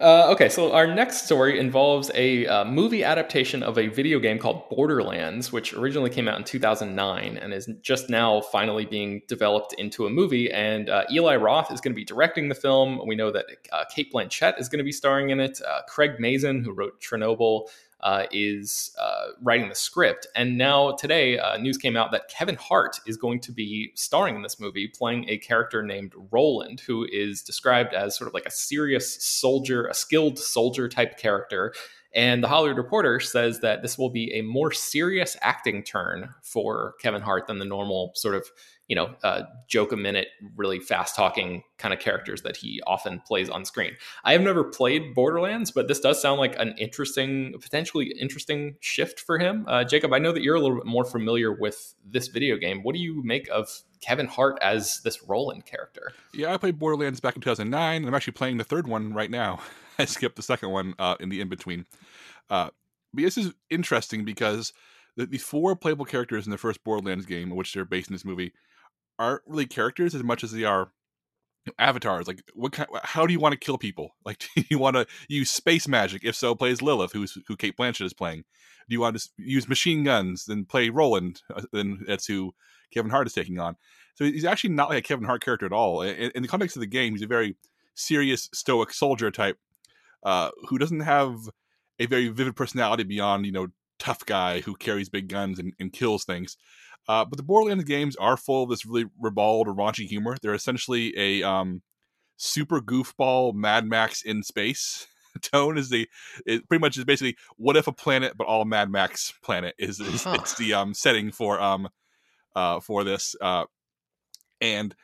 Uh, 0.00 0.30
okay, 0.32 0.48
so 0.48 0.72
our 0.72 0.86
next 0.86 1.24
story 1.24 1.58
involves 1.58 2.10
a 2.14 2.46
uh, 2.46 2.64
movie 2.64 3.04
adaptation 3.04 3.62
of 3.62 3.78
a 3.78 3.88
video 3.88 4.18
game 4.18 4.38
called 4.38 4.68
Borderlands, 4.68 5.52
which 5.52 5.74
originally 5.74 6.10
came 6.10 6.28
out 6.28 6.38
in 6.38 6.44
2009 6.44 7.36
and 7.36 7.52
is 7.52 7.68
just 7.82 8.10
now 8.10 8.40
finally 8.40 8.84
being 8.84 9.22
developed 9.28 9.74
into 9.74 10.06
a 10.06 10.10
movie. 10.10 10.50
And 10.50 10.88
uh, 10.88 11.04
Eli 11.10 11.36
Roth 11.36 11.72
is 11.72 11.80
going 11.80 11.92
to 11.92 11.96
be 11.96 12.04
directing 12.04 12.48
the 12.48 12.54
film. 12.54 13.00
We 13.06 13.14
know 13.14 13.30
that 13.30 13.46
uh, 13.72 13.84
Cate 13.94 14.12
Blanchett 14.12 14.58
is 14.60 14.68
going 14.68 14.78
to 14.78 14.84
be 14.84 14.92
starring 14.92 15.30
in 15.30 15.40
it. 15.40 15.60
Uh, 15.62 15.82
Craig 15.88 16.18
Mazin, 16.18 16.64
who 16.64 16.72
wrote 16.72 17.00
Chernobyl, 17.00 17.68
uh, 18.02 18.24
is 18.32 18.94
uh, 19.00 19.28
writing 19.42 19.68
the 19.68 19.74
script. 19.74 20.26
And 20.34 20.58
now 20.58 20.92
today, 20.92 21.38
uh, 21.38 21.56
news 21.56 21.78
came 21.78 21.96
out 21.96 22.10
that 22.12 22.28
Kevin 22.28 22.56
Hart 22.56 22.98
is 23.06 23.16
going 23.16 23.40
to 23.40 23.52
be 23.52 23.92
starring 23.94 24.36
in 24.36 24.42
this 24.42 24.58
movie, 24.58 24.88
playing 24.88 25.28
a 25.28 25.38
character 25.38 25.82
named 25.82 26.12
Roland, 26.30 26.80
who 26.80 27.06
is 27.12 27.42
described 27.42 27.94
as 27.94 28.16
sort 28.16 28.28
of 28.28 28.34
like 28.34 28.46
a 28.46 28.50
serious 28.50 29.22
soldier, 29.22 29.86
a 29.86 29.94
skilled 29.94 30.38
soldier 30.38 30.88
type 30.88 31.16
character. 31.16 31.72
And 32.14 32.42
the 32.42 32.48
Hollywood 32.48 32.76
Reporter 32.76 33.20
says 33.20 33.60
that 33.60 33.80
this 33.80 33.96
will 33.96 34.10
be 34.10 34.34
a 34.34 34.42
more 34.42 34.70
serious 34.70 35.36
acting 35.40 35.82
turn 35.82 36.28
for 36.42 36.94
Kevin 37.00 37.22
Hart 37.22 37.46
than 37.46 37.58
the 37.58 37.64
normal 37.64 38.12
sort 38.14 38.34
of 38.34 38.46
you 38.88 38.96
know, 38.96 39.14
uh, 39.22 39.42
joke 39.68 39.92
a 39.92 39.96
minute, 39.96 40.28
really 40.56 40.80
fast 40.80 41.16
talking 41.16 41.62
kind 41.78 41.94
of 41.94 42.00
characters 42.00 42.42
that 42.42 42.56
he 42.56 42.80
often 42.86 43.20
plays 43.20 43.48
on 43.48 43.64
screen. 43.64 43.92
I 44.24 44.32
have 44.32 44.42
never 44.42 44.64
played 44.64 45.14
Borderlands, 45.14 45.70
but 45.70 45.88
this 45.88 46.00
does 46.00 46.20
sound 46.20 46.40
like 46.40 46.58
an 46.58 46.74
interesting, 46.78 47.54
potentially 47.60 48.12
interesting 48.20 48.76
shift 48.80 49.20
for 49.20 49.38
him. 49.38 49.64
Uh, 49.68 49.84
Jacob, 49.84 50.12
I 50.12 50.18
know 50.18 50.32
that 50.32 50.42
you're 50.42 50.56
a 50.56 50.60
little 50.60 50.76
bit 50.76 50.86
more 50.86 51.04
familiar 51.04 51.52
with 51.52 51.94
this 52.04 52.28
video 52.28 52.56
game. 52.56 52.82
What 52.82 52.94
do 52.94 53.00
you 53.00 53.22
make 53.22 53.48
of 53.50 53.68
Kevin 54.00 54.26
Hart 54.26 54.58
as 54.60 55.00
this 55.02 55.22
Roland 55.22 55.64
character? 55.64 56.12
Yeah, 56.34 56.52
I 56.52 56.56
played 56.56 56.78
Borderlands 56.78 57.20
back 57.20 57.36
in 57.36 57.42
2009. 57.42 58.04
I'm 58.04 58.14
actually 58.14 58.34
playing 58.34 58.58
the 58.58 58.64
third 58.64 58.86
one 58.86 59.14
right 59.14 59.30
now. 59.30 59.60
I 59.98 60.06
skipped 60.06 60.36
the 60.36 60.42
second 60.42 60.70
one 60.70 60.94
uh, 60.98 61.16
in 61.20 61.28
the 61.28 61.40
in 61.40 61.48
between. 61.48 61.86
Uh, 62.50 62.70
but 63.14 63.22
this 63.22 63.38
is 63.38 63.52
interesting 63.70 64.24
because 64.24 64.72
the, 65.16 65.26
the 65.26 65.38
four 65.38 65.76
playable 65.76 66.04
characters 66.04 66.46
in 66.46 66.50
the 66.50 66.58
first 66.58 66.82
Borderlands 66.84 67.26
game, 67.26 67.50
which 67.50 67.72
they're 67.72 67.84
based 67.84 68.08
in 68.08 68.14
this 68.14 68.24
movie, 68.24 68.52
aren't 69.18 69.42
really 69.46 69.66
characters 69.66 70.14
as 70.14 70.22
much 70.22 70.42
as 70.42 70.52
they 70.52 70.64
are 70.64 70.92
avatars 71.78 72.26
like 72.26 72.42
what 72.54 72.72
kind 72.72 72.88
how 73.04 73.24
do 73.24 73.32
you 73.32 73.38
want 73.38 73.52
to 73.52 73.58
kill 73.58 73.78
people? 73.78 74.16
Like 74.24 74.38
do 74.56 74.64
you 74.68 74.78
want 74.78 74.96
to 74.96 75.06
use 75.28 75.50
space 75.50 75.86
magic 75.86 76.24
if 76.24 76.34
so 76.34 76.54
plays 76.54 76.82
lilith 76.82 77.12
who's 77.12 77.38
who 77.46 77.56
cate 77.56 77.76
blanchett 77.76 78.06
is 78.06 78.14
playing. 78.14 78.44
Do 78.88 78.94
you 78.94 79.00
want 79.00 79.18
to 79.18 79.28
use 79.36 79.68
machine 79.68 80.04
guns 80.04 80.44
then 80.46 80.64
play 80.64 80.90
roland 80.90 81.42
uh, 81.54 81.62
then 81.72 82.04
that's 82.06 82.26
who 82.26 82.54
kevin 82.92 83.10
hart 83.10 83.26
is 83.26 83.32
taking 83.32 83.58
on. 83.58 83.76
So 84.14 84.24
he's 84.24 84.44
actually 84.44 84.70
not 84.70 84.90
like 84.90 84.98
a 84.98 85.06
kevin 85.06 85.24
hart 85.24 85.44
character 85.44 85.66
at 85.66 85.72
all. 85.72 86.02
In, 86.02 86.30
in 86.34 86.42
the 86.42 86.48
context 86.48 86.76
of 86.76 86.80
the 86.80 86.86
game 86.86 87.14
he's 87.14 87.22
a 87.22 87.26
very 87.26 87.56
serious 87.94 88.48
stoic 88.52 88.92
soldier 88.92 89.30
type 89.30 89.58
uh, 90.24 90.50
who 90.68 90.78
doesn't 90.78 91.00
have 91.00 91.36
a 91.98 92.06
very 92.06 92.28
vivid 92.28 92.56
personality 92.56 93.04
beyond 93.04 93.46
you 93.46 93.52
know 93.52 93.68
tough 93.98 94.24
guy 94.26 94.60
who 94.60 94.74
carries 94.74 95.08
big 95.08 95.28
guns 95.28 95.58
and, 95.58 95.74
and 95.78 95.92
kills 95.92 96.24
things 96.24 96.56
uh, 97.08 97.24
but 97.24 97.36
the 97.36 97.42
Borderlands 97.42 97.84
games 97.84 98.16
are 98.16 98.36
full 98.36 98.64
of 98.64 98.70
this 98.70 98.86
really 98.86 99.06
ribald 99.20 99.68
or 99.68 99.74
raunchy 99.74 100.06
humor. 100.06 100.36
They're 100.40 100.54
essentially 100.54 101.12
a 101.16 101.42
um, 101.42 101.82
super 102.36 102.80
goofball 102.80 103.54
Mad 103.54 103.86
Max 103.86 104.22
in 104.22 104.42
space 104.42 105.06
tone. 105.42 105.78
Is 105.78 105.90
the 105.90 106.08
it 106.46 106.68
pretty 106.68 106.80
much 106.80 106.96
is 106.96 107.04
basically 107.04 107.36
what 107.56 107.76
if 107.76 107.86
a 107.86 107.92
planet, 107.92 108.34
but 108.36 108.46
all 108.46 108.64
Mad 108.64 108.90
Max 108.90 109.32
planet 109.42 109.74
is, 109.78 109.98
is 109.98 110.24
huh. 110.24 110.36
it's 110.38 110.54
the 110.56 110.74
um, 110.74 110.94
setting 110.94 111.32
for 111.32 111.60
um 111.60 111.88
uh, 112.54 112.80
for 112.80 113.02
this. 113.02 113.34
Uh, 113.40 113.64
and 114.60 114.94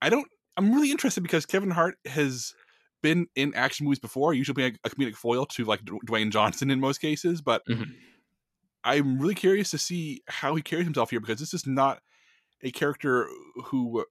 I 0.00 0.08
don't. 0.08 0.26
I'm 0.56 0.72
really 0.72 0.90
interested 0.90 1.22
because 1.22 1.44
Kevin 1.46 1.70
Hart 1.70 1.96
has 2.06 2.54
been 3.02 3.26
in 3.36 3.52
action 3.54 3.84
movies 3.84 3.98
before, 3.98 4.32
usually 4.32 4.54
being 4.54 4.78
a, 4.84 4.88
a 4.88 4.90
comedic 4.90 5.16
foil 5.16 5.44
to 5.44 5.64
like 5.64 5.84
Dwayne 5.84 6.30
Johnson 6.30 6.70
in 6.70 6.80
most 6.80 6.98
cases, 6.98 7.42
but. 7.42 7.62
Mm-hmm 7.68 7.92
I'm 8.84 9.18
really 9.18 9.34
curious 9.34 9.70
to 9.70 9.78
see 9.78 10.22
how 10.28 10.54
he 10.54 10.62
carries 10.62 10.84
himself 10.84 11.10
here 11.10 11.20
because 11.20 11.40
this 11.40 11.54
is 11.54 11.66
not 11.66 12.00
a 12.62 12.70
character 12.70 13.28
who 13.64 14.04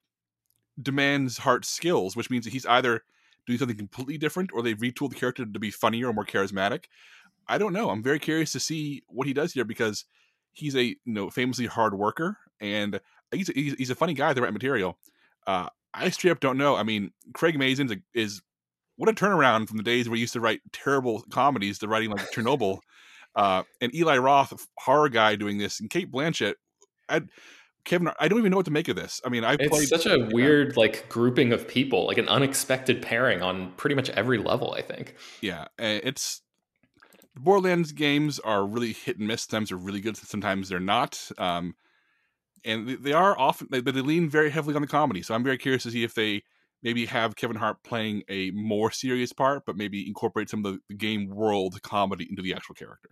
demands 0.82 1.38
Hart's 1.38 1.70
skills, 1.70 2.16
which 2.16 2.30
means 2.30 2.46
that 2.46 2.54
he's 2.54 2.66
either 2.66 3.04
doing 3.46 3.60
something 3.60 3.78
completely 3.78 4.18
different 4.18 4.52
or 4.54 4.62
they've 4.62 4.78
retooled 4.78 5.12
the 5.12 5.20
character 5.20 5.46
to 5.46 5.60
be 5.60 5.70
funnier 5.70 6.10
or 6.10 6.14
more 6.14 6.26
charismatic. 6.26 6.86
I 7.48 7.58
don't 7.58 7.74
know. 7.74 7.90
I'm 7.90 8.02
very 8.02 8.20
curious 8.20 8.52
to 8.54 8.60
see 8.60 9.04
what 9.08 9.28
he 9.28 9.34
does 9.34 9.54
here 9.54 9.66
because 9.66 10.06
he's 10.52 10.76
a 10.76 10.84
you 10.84 10.98
know 11.06 11.30
famously 11.30 11.66
hard 11.66 11.94
worker 11.94 12.38
and 12.60 13.00
he's 13.32 13.50
a, 13.50 13.54
he's, 13.54 13.90
a 13.90 13.96
funny 13.96 14.14
guy, 14.14 14.34
the 14.34 14.42
right 14.42 14.54
material. 14.54 14.98
Uh, 15.46 15.68
I 15.94 16.10
straight 16.10 16.32
up 16.32 16.40
don't 16.40 16.58
know. 16.58 16.76
I 16.76 16.84
mean, 16.84 17.12
Craig 17.34 17.58
Mazin 17.58 18.02
is 18.14 18.42
what 18.96 19.10
a 19.10 19.14
turnaround 19.14 19.68
from 19.68 19.78
the 19.78 19.84
days 19.84 20.08
where 20.08 20.16
he 20.16 20.22
used 20.22 20.34
to 20.34 20.40
write 20.40 20.62
terrible 20.72 21.24
comedies 21.30 21.80
to 21.80 21.88
writing 21.88 22.12
like 22.12 22.32
Chernobyl 22.32 22.80
uh, 23.36 23.64
and 23.82 23.94
Eli 23.96 24.18
Roth, 24.18 24.68
horror 24.80 25.10
guy, 25.10 25.36
doing 25.36 25.58
this, 25.58 25.80
and 25.80 25.90
Cate 25.90 26.12
Blanchett. 26.12 26.56
I, 27.10 27.22
Kevin, 27.86 28.10
I 28.20 28.28
don't 28.28 28.40
even 28.40 28.52
know 28.52 28.58
what 28.58 28.66
to 28.66 28.72
make 28.72 28.88
of 28.88 28.96
this. 28.96 29.20
I 29.26 29.30
mean, 29.30 29.44
I 29.44 29.58
played 29.58 29.72
It's 29.72 29.90
such 29.90 30.06
a 30.06 30.30
weird 30.32 30.78
like 30.78 31.10
grouping 31.10 31.52
of 31.52 31.68
people, 31.68 32.08
like 32.08 32.18
an 32.18 32.30
unexpected 32.30 33.02
pairing 33.02 33.42
on 33.42 33.74
pretty 33.74 33.96
much 33.96 34.10
every 34.12 34.38
level. 34.38 34.74
I 34.74 34.82
think. 34.82 35.16
Yeah, 35.42 35.66
it's 35.78 36.42
the 37.34 37.42
Borderlands 37.42 37.92
games 37.92 38.40
are 38.40 38.66
really 38.66 38.94
hit 38.94 39.18
and 39.18 39.28
miss. 39.28 39.44
Sometimes 39.44 39.70
they're 39.70 39.78
really 39.78 40.02
good, 40.02 40.16
sometimes 40.16 40.70
they're 40.70 40.80
not. 40.80 41.30
Um, 41.38 41.76
and 42.64 42.88
they 42.88 43.12
are 43.14 43.38
often 43.38 43.68
they, 43.72 43.82
they 43.82 43.92
lean 43.92 44.30
very 44.30 44.50
heavily 44.50 44.76
on 44.76 44.82
the 44.82 44.88
comedy. 44.88 45.22
So 45.22 45.36
I'm 45.36 45.44
very 45.44 45.58
curious 45.58 45.84
to 45.84 45.92
see 45.92 46.04
if 46.04 46.14
they 46.14 46.44
maybe 46.84 47.06
have 47.08 47.36
Kevin 47.36 47.58
Hart 47.58 47.84
playing 47.84 48.24
a 48.30 48.52
more 48.52 48.92
serious 48.92 49.34
part, 49.34 49.64
but 49.66 49.76
maybe 49.76 50.08
incorporate 50.08 50.50
some 50.50 50.66
of 50.66 50.78
the 50.88 50.96
game 50.96 51.30
world 51.30 51.82
comedy 51.82 52.28
into 52.30 52.42
the 52.42 52.54
actual 52.54 52.76
character. 52.76 53.10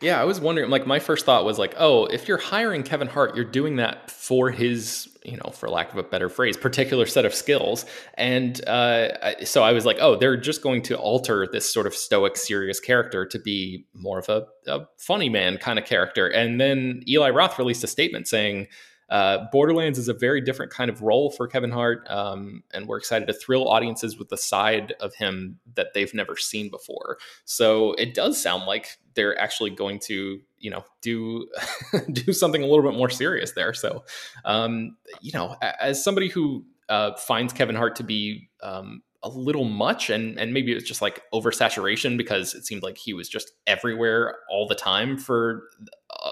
Yeah, 0.00 0.20
I 0.20 0.24
was 0.24 0.40
wondering. 0.40 0.68
Like, 0.68 0.84
my 0.84 0.98
first 0.98 1.24
thought 1.24 1.44
was 1.44 1.58
like, 1.58 1.74
oh, 1.78 2.06
if 2.06 2.26
you're 2.26 2.38
hiring 2.38 2.82
Kevin 2.82 3.06
Hart, 3.06 3.36
you're 3.36 3.44
doing 3.44 3.76
that 3.76 4.10
for 4.10 4.50
his, 4.50 5.08
you 5.24 5.36
know, 5.36 5.50
for 5.52 5.68
lack 5.70 5.92
of 5.92 5.98
a 5.98 6.02
better 6.02 6.28
phrase, 6.28 6.56
particular 6.56 7.06
set 7.06 7.24
of 7.24 7.32
skills. 7.32 7.86
And 8.14 8.66
uh, 8.68 9.44
so 9.44 9.62
I 9.62 9.70
was 9.72 9.86
like, 9.86 9.98
oh, 10.00 10.16
they're 10.16 10.36
just 10.36 10.60
going 10.60 10.82
to 10.82 10.98
alter 10.98 11.46
this 11.50 11.72
sort 11.72 11.86
of 11.86 11.94
stoic, 11.94 12.36
serious 12.36 12.80
character 12.80 13.24
to 13.26 13.38
be 13.38 13.86
more 13.94 14.18
of 14.18 14.28
a, 14.28 14.46
a 14.66 14.88
funny 14.98 15.28
man 15.28 15.56
kind 15.58 15.78
of 15.78 15.84
character. 15.84 16.26
And 16.26 16.60
then 16.60 17.04
Eli 17.06 17.30
Roth 17.30 17.56
released 17.56 17.84
a 17.84 17.88
statement 17.88 18.26
saying 18.26 18.66
uh, 19.12 19.46
Borderlands 19.52 19.98
is 19.98 20.08
a 20.08 20.14
very 20.14 20.40
different 20.40 20.72
kind 20.72 20.90
of 20.90 21.02
role 21.02 21.30
for 21.30 21.46
Kevin 21.46 21.70
Hart, 21.70 22.06
um, 22.08 22.64
and 22.72 22.88
we're 22.88 22.96
excited 22.96 23.26
to 23.26 23.34
thrill 23.34 23.68
audiences 23.68 24.18
with 24.18 24.30
the 24.30 24.38
side 24.38 24.94
of 25.00 25.14
him 25.14 25.58
that 25.74 25.92
they've 25.92 26.14
never 26.14 26.34
seen 26.38 26.70
before. 26.70 27.18
So 27.44 27.92
it 27.92 28.14
does 28.14 28.40
sound 28.40 28.64
like 28.64 28.96
they're 29.12 29.38
actually 29.38 29.68
going 29.68 29.98
to, 30.06 30.40
you 30.56 30.70
know, 30.70 30.82
do 31.02 31.46
do 32.12 32.32
something 32.32 32.62
a 32.62 32.66
little 32.66 32.82
bit 32.82 32.96
more 32.96 33.10
serious 33.10 33.52
there. 33.52 33.74
So, 33.74 34.02
um, 34.46 34.96
you 35.20 35.32
know, 35.34 35.56
as 35.60 36.02
somebody 36.02 36.28
who 36.28 36.64
uh, 36.88 37.14
finds 37.16 37.52
Kevin 37.52 37.76
Hart 37.76 37.96
to 37.96 38.04
be 38.04 38.48
um, 38.62 39.02
a 39.22 39.28
little 39.28 39.64
much 39.64 40.10
and 40.10 40.38
and 40.38 40.52
maybe 40.52 40.72
it 40.72 40.74
was 40.74 40.84
just 40.84 41.02
like 41.02 41.22
oversaturation 41.32 42.16
because 42.16 42.54
it 42.54 42.66
seemed 42.66 42.82
like 42.82 42.98
he 42.98 43.12
was 43.12 43.28
just 43.28 43.52
everywhere 43.66 44.36
all 44.50 44.66
the 44.66 44.74
time 44.74 45.16
for 45.16 45.64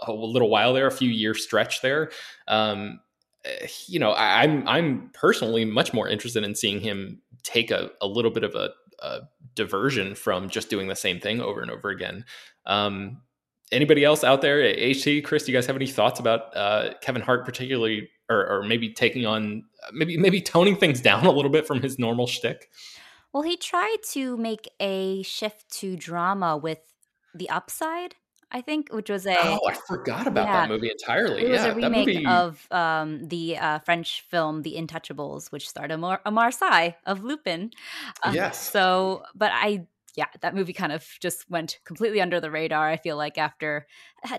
a 0.07 0.13
little 0.13 0.49
while 0.49 0.73
there 0.73 0.87
a 0.87 0.93
few 0.93 1.11
year 1.11 1.35
stretch 1.35 1.83
there. 1.83 2.11
Um, 2.49 3.01
you 3.87 3.99
know 3.99 4.11
I, 4.11 4.45
am 4.45 4.61
I'm, 4.61 4.69
I'm 4.69 5.11
personally 5.15 5.65
much 5.65 5.95
more 5.95 6.09
interested 6.09 6.45
in 6.45 6.55
seeing 6.55 6.81
him 6.81 7.23
take 7.43 7.71
a, 7.71 7.91
a 8.03 8.07
little 8.07 8.31
bit 8.31 8.45
of 8.45 8.55
a, 8.55 8.71
a 9.03 9.21
diversion 9.55 10.15
from 10.15 10.51
just 10.51 10.69
doing 10.69 10.89
the 10.89 10.97
same 10.97 11.21
thing 11.21 11.41
over 11.41 11.63
and 11.63 11.71
over 11.71 11.89
again. 11.89 12.27
Um, 12.67 13.23
anybody 13.73 14.05
else 14.05 14.25
out 14.25 14.43
there? 14.43 14.61
Ht 14.61 15.25
chris 15.25 15.45
do 15.45 15.53
you 15.53 15.57
guys 15.57 15.67
have 15.67 15.77
any 15.77 15.87
thoughts 15.87 16.21
about 16.21 16.55
uh, 16.55 16.91
kevin 17.01 17.23
hart 17.23 17.47
particularly 17.47 18.11
or, 18.31 18.47
or 18.47 18.63
maybe 18.63 18.93
taking 18.93 19.27
on 19.27 19.65
maybe 19.93 20.17
maybe 20.17 20.41
toning 20.41 20.77
things 20.77 21.01
down 21.03 21.27
a 21.27 21.31
little 21.31 21.51
bit 21.51 21.67
from 21.67 21.83
his 21.83 21.99
normal 21.99 22.27
shtick. 22.27 22.71
Well, 23.33 23.43
he 23.43 23.57
tried 23.57 23.99
to 24.11 24.37
make 24.37 24.69
a 24.81 25.23
shift 25.23 25.71
to 25.79 25.97
drama 25.97 26.57
with 26.57 26.81
The 27.33 27.49
Upside, 27.49 28.17
I 28.53 28.61
think, 28.61 28.93
which 28.93 29.11
was 29.11 29.27
a 29.27 29.37
oh, 29.39 29.61
I 29.69 29.75
forgot 29.87 30.27
about 30.27 30.47
yeah, 30.47 30.53
that 30.61 30.69
movie 30.69 30.91
entirely. 30.91 31.43
It 31.43 31.51
was 31.51 31.61
yeah, 31.61 31.73
a 31.73 31.75
remake 31.75 32.07
movie... 32.07 32.27
of 32.27 32.67
um, 32.71 33.29
the 33.29 33.57
uh, 33.59 33.79
French 33.81 34.25
film 34.29 34.63
The 34.63 34.75
Intouchables, 34.75 35.53
which 35.53 35.69
starred 35.69 35.93
Omar, 35.93 36.21
Omar 36.27 36.51
Sy 36.51 36.97
of 37.07 37.23
Lupin. 37.23 37.71
Uh, 38.23 38.33
yes. 38.35 38.71
So, 38.71 39.23
but 39.35 39.53
I 39.55 39.87
yeah, 40.17 40.27
that 40.41 40.55
movie 40.55 40.73
kind 40.73 40.93
of 40.93 41.07
just 41.21 41.49
went 41.51 41.79
completely 41.85 42.21
under 42.21 42.41
the 42.41 42.51
radar. 42.51 42.89
I 42.89 42.97
feel 42.97 43.17
like 43.17 43.39
after, 43.39 43.87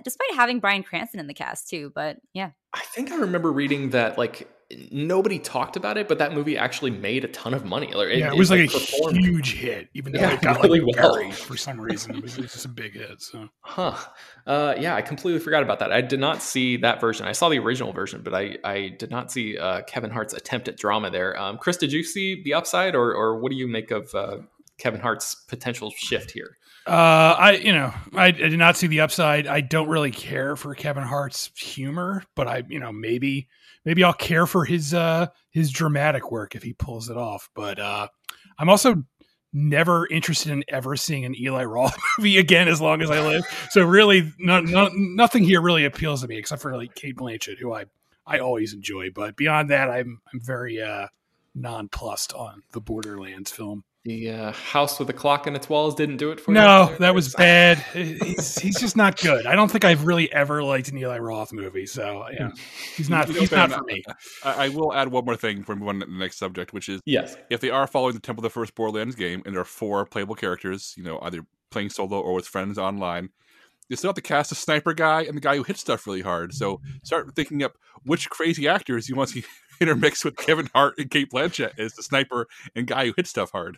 despite 0.03 0.33
having 0.35 0.59
Bryan 0.59 0.83
Cranston 0.83 1.19
in 1.19 1.27
the 1.27 1.33
cast 1.33 1.69
too, 1.69 1.91
but 1.95 2.17
yeah. 2.33 2.51
I 2.73 2.81
think 2.93 3.11
I 3.11 3.15
remember 3.15 3.51
reading 3.51 3.91
that 3.91 4.17
like 4.17 4.49
nobody 4.91 5.39
talked 5.39 5.75
about 5.75 5.97
it, 5.97 6.07
but 6.07 6.17
that 6.19 6.33
movie 6.33 6.57
actually 6.57 6.91
made 6.91 7.23
a 7.23 7.27
ton 7.29 7.53
of 7.53 7.65
money. 7.65 7.91
It, 7.93 8.17
yeah, 8.17 8.31
it, 8.31 8.37
was 8.37 8.51
like, 8.51 8.61
like 8.61 8.69
a 8.69 8.79
performed. 8.79 9.17
huge 9.17 9.53
hit, 9.53 9.89
even 9.93 10.13
though 10.13 10.19
yeah, 10.19 10.33
it 10.33 10.41
got 10.41 10.61
really 10.61 10.79
like 10.79 10.95
well. 10.95 11.13
buried 11.13 11.33
for 11.33 11.57
some 11.57 11.79
reason. 11.79 12.15
It 12.15 12.23
was 12.23 12.35
just 12.35 12.65
a 12.65 12.69
big 12.69 12.93
hit. 12.93 13.21
So, 13.21 13.49
huh? 13.61 13.97
Uh, 14.45 14.75
yeah, 14.79 14.95
I 14.95 15.01
completely 15.01 15.39
forgot 15.39 15.63
about 15.63 15.79
that. 15.79 15.91
I 15.91 16.01
did 16.01 16.19
not 16.19 16.41
see 16.41 16.77
that 16.77 17.01
version. 17.01 17.27
I 17.27 17.31
saw 17.31 17.49
the 17.49 17.59
original 17.59 17.93
version, 17.93 18.21
but 18.23 18.33
I 18.33 18.57
I 18.63 18.89
did 18.99 19.11
not 19.11 19.31
see 19.31 19.57
uh, 19.57 19.81
Kevin 19.83 20.11
Hart's 20.11 20.33
attempt 20.33 20.67
at 20.67 20.77
drama 20.77 21.09
there. 21.09 21.39
Um, 21.39 21.57
Chris, 21.57 21.77
did 21.77 21.91
you 21.91 22.03
see 22.03 22.41
the 22.43 22.53
upside, 22.53 22.95
or 22.95 23.13
or 23.13 23.39
what 23.39 23.51
do 23.51 23.57
you 23.57 23.67
make 23.67 23.91
of 23.91 24.13
uh, 24.15 24.37
Kevin 24.77 25.01
Hart's 25.01 25.35
potential 25.35 25.91
shift 25.95 26.31
here? 26.31 26.57
Uh, 26.87 27.35
I 27.37 27.51
you 27.51 27.73
know 27.73 27.93
I, 28.15 28.25
I, 28.25 28.31
did 28.31 28.57
not 28.57 28.75
see 28.75 28.87
the 28.87 29.01
upside. 29.01 29.45
I 29.45 29.61
don't 29.61 29.87
really 29.87 30.09
care 30.09 30.55
for 30.55 30.73
Kevin 30.73 31.03
Hart's 31.03 31.51
humor, 31.55 32.23
but 32.35 32.47
I 32.47 32.63
you 32.67 32.79
know 32.79 32.91
maybe 32.91 33.47
maybe 33.85 34.03
I'll 34.03 34.13
care 34.13 34.45
for 34.45 34.65
his 34.65 34.93
uh 34.93 35.27
his 35.51 35.71
dramatic 35.71 36.31
work 36.31 36.55
if 36.55 36.63
he 36.63 36.73
pulls 36.73 37.09
it 37.09 37.17
off. 37.17 37.49
But 37.55 37.79
uh, 37.79 38.07
I'm 38.57 38.69
also 38.69 39.03
never 39.53 40.07
interested 40.07 40.51
in 40.51 40.63
ever 40.69 40.95
seeing 40.95 41.25
an 41.25 41.35
Eli 41.35 41.63
Roth 41.65 41.97
movie 42.17 42.37
again 42.37 42.67
as 42.67 42.79
long 42.79 43.01
as 43.01 43.11
I 43.11 43.25
live. 43.25 43.43
So 43.69 43.83
really, 43.83 44.31
not, 44.39 44.63
not, 44.63 44.93
nothing 44.95 45.43
here 45.43 45.61
really 45.61 45.83
appeals 45.83 46.21
to 46.21 46.27
me 46.27 46.37
except 46.37 46.61
for 46.61 46.75
like 46.77 46.95
Cate 46.95 47.17
Blanchett, 47.17 47.59
who 47.59 47.73
I 47.73 47.85
I 48.25 48.39
always 48.39 48.73
enjoy. 48.73 49.09
But 49.11 49.35
beyond 49.35 49.69
that, 49.71 49.89
I'm 49.89 50.21
I'm 50.33 50.39
very 50.39 50.81
uh 50.81 51.07
nonplussed 51.53 52.33
on 52.33 52.63
the 52.71 52.81
Borderlands 52.81 53.51
film. 53.51 53.83
The 54.03 54.31
uh, 54.31 54.51
house 54.51 54.97
with 54.97 55.11
a 55.11 55.13
clock 55.13 55.45
in 55.45 55.55
its 55.55 55.69
walls 55.69 55.93
didn't 55.93 56.17
do 56.17 56.31
it 56.31 56.39
for 56.39 56.51
no, 56.51 56.85
you. 56.85 56.91
No, 56.91 56.97
that 56.97 57.13
was 57.13 57.35
bad. 57.35 57.77
he's, 57.93 58.57
he's 58.57 58.79
just 58.79 58.97
not 58.97 59.21
good. 59.21 59.45
I 59.45 59.55
don't 59.55 59.69
think 59.69 59.85
I've 59.85 60.05
really 60.05 60.31
ever 60.33 60.63
liked 60.63 60.89
an 60.89 60.97
Eli 60.97 61.19
Roth 61.19 61.53
movie. 61.53 61.85
So 61.85 62.25
yeah, 62.33 62.49
he's 62.95 63.11
not. 63.11 63.29
he's 63.29 63.51
not 63.51 63.71
for 63.71 63.83
me. 63.83 64.01
I, 64.43 64.65
I, 64.65 64.69
will 64.69 64.91
add 64.91 65.09
one 65.09 65.25
more 65.25 65.35
thing 65.35 65.59
before 65.59 65.75
we 65.75 65.81
move 65.81 65.89
on 65.89 65.99
to 65.99 66.07
the 66.07 66.11
next 66.13 66.39
subject, 66.39 66.73
which 66.73 66.89
is 66.89 66.99
yes, 67.05 67.37
if 67.51 67.61
they 67.61 67.69
are 67.69 67.85
following 67.85 68.15
the 68.15 68.19
Temple 68.19 68.41
of 68.41 68.51
the 68.51 68.53
First 68.53 68.73
Borderlands 68.73 69.13
game 69.13 69.43
and 69.45 69.53
there 69.53 69.61
are 69.61 69.65
four 69.65 70.03
playable 70.07 70.33
characters, 70.33 70.95
you 70.97 71.03
know, 71.03 71.19
either 71.21 71.45
playing 71.69 71.91
solo 71.91 72.19
or 72.19 72.33
with 72.33 72.47
friends 72.47 72.79
online, 72.79 73.29
you 73.87 73.97
still 73.97 74.09
have 74.09 74.15
to 74.15 74.21
cast 74.21 74.51
a 74.51 74.55
sniper 74.55 74.93
guy 74.93 75.21
and 75.21 75.37
the 75.37 75.41
guy 75.41 75.57
who 75.57 75.63
hits 75.63 75.81
stuff 75.81 76.07
really 76.07 76.21
hard. 76.21 76.55
So 76.55 76.81
start 77.03 77.35
thinking 77.35 77.61
up 77.61 77.73
which 78.03 78.31
crazy 78.31 78.67
actors 78.67 79.09
you 79.09 79.15
want 79.15 79.29
to 79.33 79.43
intermix 79.79 80.25
with 80.25 80.37
Kevin 80.37 80.69
Hart 80.73 80.95
and 80.97 81.11
Cate 81.11 81.29
Blanchett 81.29 81.77
as 81.77 81.93
the 81.93 82.01
sniper 82.01 82.47
and 82.75 82.87
guy 82.87 83.05
who 83.05 83.13
hits 83.15 83.29
stuff 83.29 83.51
hard. 83.51 83.77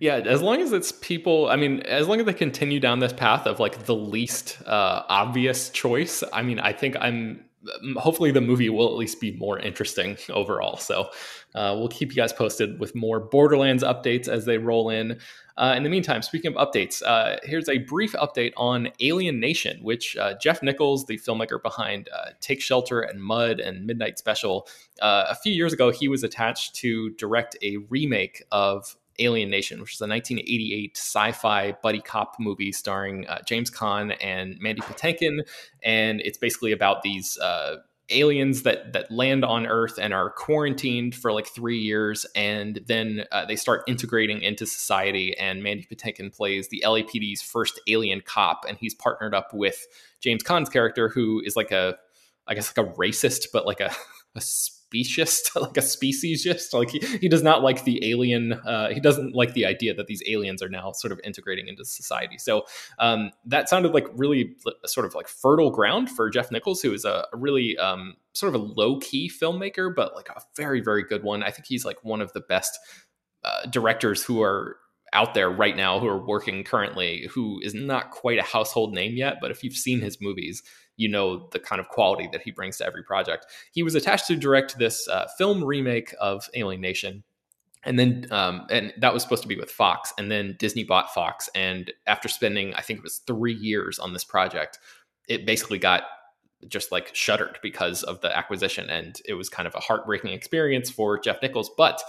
Yeah, 0.00 0.16
as 0.16 0.42
long 0.42 0.60
as 0.60 0.72
it's 0.72 0.92
people, 0.92 1.48
I 1.48 1.56
mean, 1.56 1.80
as 1.80 2.08
long 2.08 2.20
as 2.20 2.26
they 2.26 2.32
continue 2.32 2.80
down 2.80 2.98
this 2.98 3.12
path 3.12 3.46
of 3.46 3.60
like 3.60 3.84
the 3.84 3.94
least 3.94 4.58
uh, 4.66 5.02
obvious 5.08 5.70
choice, 5.70 6.22
I 6.32 6.42
mean, 6.42 6.58
I 6.58 6.72
think 6.72 6.96
I'm 7.00 7.44
hopefully 7.96 8.32
the 8.32 8.40
movie 8.40 8.68
will 8.68 8.88
at 8.88 8.94
least 8.94 9.20
be 9.20 9.32
more 9.32 9.58
interesting 9.58 10.16
overall. 10.30 10.76
So 10.76 11.10
uh, 11.54 11.74
we'll 11.78 11.88
keep 11.88 12.10
you 12.10 12.16
guys 12.16 12.32
posted 12.32 12.80
with 12.80 12.94
more 12.94 13.20
Borderlands 13.20 13.84
updates 13.84 14.28
as 14.28 14.44
they 14.44 14.58
roll 14.58 14.90
in. 14.90 15.18
Uh, 15.56 15.74
in 15.76 15.82
the 15.82 15.90
meantime, 15.90 16.22
speaking 16.22 16.56
of 16.56 16.68
updates, 16.68 17.02
uh, 17.06 17.36
here's 17.42 17.68
a 17.68 17.78
brief 17.78 18.12
update 18.14 18.52
on 18.56 18.88
Alien 19.00 19.38
Nation, 19.38 19.78
which 19.82 20.16
uh, 20.16 20.34
Jeff 20.38 20.62
Nichols, 20.62 21.04
the 21.06 21.18
filmmaker 21.18 21.62
behind 21.62 22.08
uh, 22.08 22.30
Take 22.40 22.60
Shelter 22.62 23.00
and 23.00 23.22
Mud 23.22 23.60
and 23.60 23.86
Midnight 23.86 24.18
Special, 24.18 24.66
uh, 25.00 25.26
a 25.28 25.34
few 25.34 25.52
years 25.52 25.72
ago, 25.72 25.90
he 25.90 26.08
was 26.08 26.24
attached 26.24 26.74
to 26.76 27.10
direct 27.10 27.56
a 27.62 27.76
remake 27.90 28.42
of 28.50 28.96
Alien 29.22 29.50
Nation, 29.50 29.80
which 29.80 29.94
is 29.94 30.00
a 30.00 30.06
1988 30.06 30.96
sci-fi 30.96 31.72
buddy 31.82 32.00
cop 32.00 32.36
movie 32.38 32.72
starring 32.72 33.26
uh, 33.26 33.40
James 33.46 33.70
Caan 33.70 34.16
and 34.20 34.56
Mandy 34.60 34.82
Patinkin, 34.82 35.40
and 35.82 36.20
it's 36.20 36.38
basically 36.38 36.72
about 36.72 37.02
these 37.02 37.38
uh, 37.38 37.76
aliens 38.10 38.62
that 38.62 38.92
that 38.92 39.10
land 39.10 39.44
on 39.44 39.66
Earth 39.66 39.98
and 39.98 40.12
are 40.12 40.30
quarantined 40.30 41.14
for 41.14 41.32
like 41.32 41.46
three 41.46 41.78
years, 41.78 42.26
and 42.34 42.80
then 42.86 43.24
uh, 43.32 43.44
they 43.44 43.56
start 43.56 43.82
integrating 43.86 44.42
into 44.42 44.66
society. 44.66 45.36
And 45.38 45.62
Mandy 45.62 45.86
Patinkin 45.90 46.34
plays 46.34 46.68
the 46.68 46.82
LAPD's 46.84 47.42
first 47.42 47.80
alien 47.88 48.20
cop, 48.20 48.64
and 48.68 48.78
he's 48.78 48.94
partnered 48.94 49.34
up 49.34 49.52
with 49.52 49.86
James 50.20 50.42
Caan's 50.42 50.68
character, 50.68 51.08
who 51.08 51.40
is 51.44 51.56
like 51.56 51.72
a, 51.72 51.96
I 52.46 52.54
guess 52.54 52.76
like 52.76 52.86
a 52.86 52.90
racist, 52.92 53.46
but 53.52 53.66
like 53.66 53.80
a, 53.80 53.92
a 54.34 54.40
speciesist, 54.92 55.54
like 55.60 55.76
a 55.76 55.80
speciesist. 55.80 56.72
Like 56.72 56.90
he, 56.90 56.98
he 57.18 57.28
does 57.28 57.42
not 57.42 57.62
like 57.62 57.84
the 57.84 58.08
alien. 58.08 58.52
Uh, 58.52 58.90
he 58.90 59.00
doesn't 59.00 59.34
like 59.34 59.54
the 59.54 59.66
idea 59.66 59.94
that 59.94 60.06
these 60.06 60.22
aliens 60.28 60.62
are 60.62 60.68
now 60.68 60.92
sort 60.92 61.12
of 61.12 61.20
integrating 61.24 61.68
into 61.68 61.84
society. 61.84 62.38
So 62.38 62.66
um, 62.98 63.30
that 63.46 63.68
sounded 63.68 63.92
like 63.92 64.06
really 64.14 64.56
sort 64.86 65.06
of 65.06 65.14
like 65.14 65.28
fertile 65.28 65.70
ground 65.70 66.10
for 66.10 66.30
Jeff 66.30 66.50
Nichols, 66.50 66.82
who 66.82 66.92
is 66.92 67.04
a, 67.04 67.26
a 67.32 67.36
really 67.36 67.76
um, 67.78 68.14
sort 68.32 68.54
of 68.54 68.60
a 68.60 68.64
low 68.64 68.98
key 68.98 69.30
filmmaker, 69.30 69.94
but 69.94 70.14
like 70.14 70.28
a 70.28 70.42
very 70.56 70.80
very 70.80 71.02
good 71.02 71.22
one. 71.22 71.42
I 71.42 71.50
think 71.50 71.66
he's 71.66 71.84
like 71.84 72.02
one 72.02 72.20
of 72.20 72.32
the 72.32 72.40
best 72.40 72.78
uh, 73.44 73.66
directors 73.66 74.22
who 74.22 74.42
are 74.42 74.76
out 75.12 75.34
there 75.34 75.50
right 75.50 75.76
now 75.76 76.00
who 76.00 76.06
are 76.06 76.24
working 76.24 76.64
currently 76.64 77.28
who 77.30 77.60
is 77.62 77.74
not 77.74 78.10
quite 78.10 78.38
a 78.38 78.42
household 78.42 78.94
name 78.94 79.14
yet 79.14 79.36
but 79.40 79.50
if 79.50 79.62
you've 79.62 79.76
seen 79.76 80.00
his 80.00 80.20
movies 80.20 80.62
you 81.02 81.08
know 81.08 81.48
the 81.50 81.58
kind 81.58 81.80
of 81.80 81.88
quality 81.88 82.28
that 82.32 82.42
he 82.42 82.50
brings 82.50 82.78
to 82.78 82.86
every 82.86 83.02
project. 83.02 83.46
He 83.72 83.82
was 83.82 83.94
attached 83.94 84.26
to 84.28 84.36
direct 84.36 84.78
this 84.78 85.08
uh, 85.08 85.26
film 85.36 85.64
remake 85.64 86.14
of 86.20 86.48
Alien 86.54 86.80
Nation. 86.80 87.24
And 87.84 87.98
then, 87.98 88.28
um, 88.30 88.66
and 88.70 88.94
that 88.98 89.12
was 89.12 89.24
supposed 89.24 89.42
to 89.42 89.48
be 89.48 89.56
with 89.56 89.70
Fox. 89.70 90.12
And 90.16 90.30
then 90.30 90.54
Disney 90.60 90.84
bought 90.84 91.12
Fox. 91.12 91.50
And 91.54 91.92
after 92.06 92.28
spending, 92.28 92.72
I 92.74 92.80
think 92.80 93.00
it 93.00 93.02
was 93.02 93.18
three 93.26 93.54
years 93.54 93.98
on 93.98 94.12
this 94.12 94.22
project, 94.22 94.78
it 95.28 95.44
basically 95.44 95.78
got 95.78 96.04
just 96.68 96.92
like 96.92 97.12
shuttered 97.12 97.58
because 97.60 98.04
of 98.04 98.20
the 98.20 98.34
acquisition. 98.36 98.88
And 98.88 99.20
it 99.26 99.34
was 99.34 99.48
kind 99.48 99.66
of 99.66 99.74
a 99.74 99.80
heartbreaking 99.80 100.30
experience 100.30 100.90
for 100.90 101.18
Jeff 101.18 101.42
Nichols. 101.42 101.72
But 101.76 102.00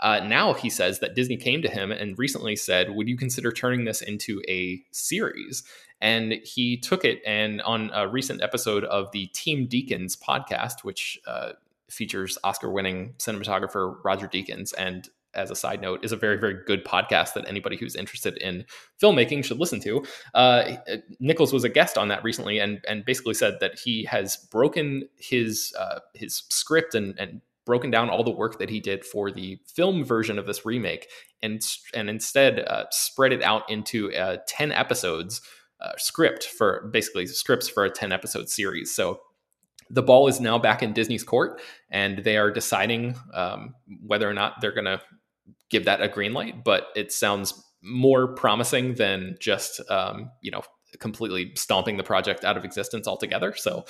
uh, 0.00 0.20
now 0.20 0.54
he 0.54 0.70
says 0.70 0.98
that 1.00 1.14
Disney 1.14 1.36
came 1.36 1.62
to 1.62 1.68
him 1.68 1.92
and 1.92 2.18
recently 2.18 2.56
said, 2.56 2.90
Would 2.94 3.08
you 3.08 3.16
consider 3.16 3.52
turning 3.52 3.84
this 3.84 4.02
into 4.02 4.42
a 4.48 4.82
series? 4.90 5.62
And 6.00 6.34
he 6.44 6.78
took 6.78 7.04
it 7.04 7.20
and 7.26 7.60
on 7.62 7.90
a 7.92 8.08
recent 8.08 8.42
episode 8.42 8.84
of 8.84 9.12
the 9.12 9.26
Team 9.28 9.68
Deakins 9.68 10.18
podcast, 10.18 10.82
which 10.82 11.20
uh, 11.26 11.52
features 11.90 12.38
Oscar 12.42 12.70
winning 12.70 13.14
cinematographer 13.18 13.96
Roger 14.02 14.26
Deakins 14.26 14.72
and 14.76 15.08
as 15.34 15.50
a 15.50 15.54
side 15.54 15.80
note, 15.80 16.04
is 16.04 16.12
a 16.12 16.16
very, 16.16 16.36
very 16.36 16.58
good 16.66 16.84
podcast 16.84 17.34
that 17.34 17.46
anybody 17.46 17.76
who's 17.76 17.94
interested 17.94 18.36
in 18.38 18.64
filmmaking 19.00 19.44
should 19.44 19.58
listen 19.58 19.80
to. 19.80 20.04
Uh, 20.34 20.76
Nichols 21.20 21.52
was 21.52 21.64
a 21.64 21.68
guest 21.68 21.96
on 21.96 22.08
that 22.08 22.24
recently, 22.24 22.58
and 22.58 22.84
and 22.88 23.04
basically 23.04 23.34
said 23.34 23.58
that 23.60 23.78
he 23.78 24.04
has 24.04 24.36
broken 24.50 25.08
his 25.16 25.72
uh, 25.78 26.00
his 26.14 26.42
script 26.48 26.94
and 26.94 27.18
and 27.18 27.40
broken 27.66 27.90
down 27.90 28.10
all 28.10 28.24
the 28.24 28.30
work 28.30 28.58
that 28.58 28.70
he 28.70 28.80
did 28.80 29.04
for 29.04 29.30
the 29.30 29.58
film 29.74 30.04
version 30.04 30.38
of 30.38 30.46
this 30.46 30.64
remake, 30.64 31.08
and 31.42 31.60
and 31.94 32.08
instead 32.08 32.60
uh, 32.60 32.84
spread 32.90 33.32
it 33.32 33.42
out 33.42 33.68
into 33.70 34.12
uh, 34.14 34.38
ten 34.46 34.72
episodes 34.72 35.40
uh, 35.80 35.92
script 35.96 36.44
for 36.44 36.90
basically 36.92 37.26
scripts 37.26 37.68
for 37.68 37.84
a 37.84 37.90
ten 37.90 38.12
episode 38.12 38.48
series. 38.48 38.94
So 38.94 39.20
the 39.88 40.02
ball 40.02 40.28
is 40.28 40.40
now 40.40 40.58
back 40.58 40.82
in 40.82 40.92
Disney's 40.92 41.24
court, 41.24 41.60
and 41.90 42.18
they 42.18 42.36
are 42.36 42.50
deciding 42.50 43.16
um, 43.34 43.74
whether 44.06 44.28
or 44.28 44.34
not 44.34 44.60
they're 44.60 44.72
going 44.72 44.84
to 44.84 45.00
give 45.68 45.84
that 45.84 46.00
a 46.00 46.08
green 46.08 46.32
light. 46.32 46.64
But 46.64 46.88
it 46.94 47.12
sounds 47.12 47.54
more 47.82 48.34
promising 48.34 48.94
than 48.94 49.36
just 49.40 49.80
um, 49.90 50.30
you 50.42 50.50
know 50.50 50.62
completely 50.98 51.52
stomping 51.54 51.96
the 51.96 52.02
project 52.02 52.44
out 52.44 52.56
of 52.56 52.64
existence 52.64 53.06
altogether. 53.06 53.54
So 53.54 53.84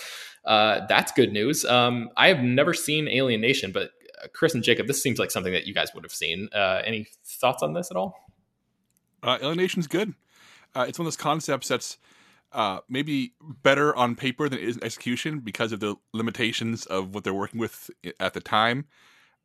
uh, 0.45 0.87
that's 0.89 1.13
good 1.13 1.33
news. 1.33 1.65
Um, 1.65 2.11
I 2.17 2.29
have 2.29 2.41
never 2.41 2.75
seen 2.75 3.09
Alien 3.09 3.41
Nation, 3.41 3.73
but 3.73 3.91
uh, 4.23 4.27
Chris 4.33 4.55
and 4.55 4.63
Jacob, 4.63 4.87
this 4.87 5.03
seems 5.03 5.19
like 5.19 5.31
something 5.31 5.53
that 5.53 5.67
you 5.67 5.75
guys 5.75 5.95
would 5.95 6.05
have 6.05 6.13
seen. 6.13 6.49
Uh, 6.55 6.83
any 6.85 7.09
thoughts 7.25 7.63
on 7.63 7.73
this 7.73 7.91
at 7.91 7.97
all? 7.97 8.15
Uh, 9.23 9.39
Alien 9.41 9.59
Nation's 9.59 9.87
good. 9.87 10.15
Uh, 10.75 10.85
it's 10.89 10.99
one 10.99 11.07
of 11.07 11.13
those 11.13 11.17
concepts 11.17 11.69
that's 11.69 11.99
uh, 12.53 12.81
maybe 12.89 13.35
better 13.63 13.95
on 13.95 14.17
paper 14.17 14.49
than 14.49 14.59
it 14.59 14.65
is 14.65 14.77
in 14.77 14.85
execution 14.85 15.41
because 15.41 15.73
of 15.73 15.81
the 15.81 15.97
limitations 16.13 16.87
of 16.87 17.15
what 17.15 17.25
they're 17.25 17.35
working 17.35 17.61
with 17.61 17.91
at 18.19 18.35
the 18.35 18.41
time. 18.41 18.87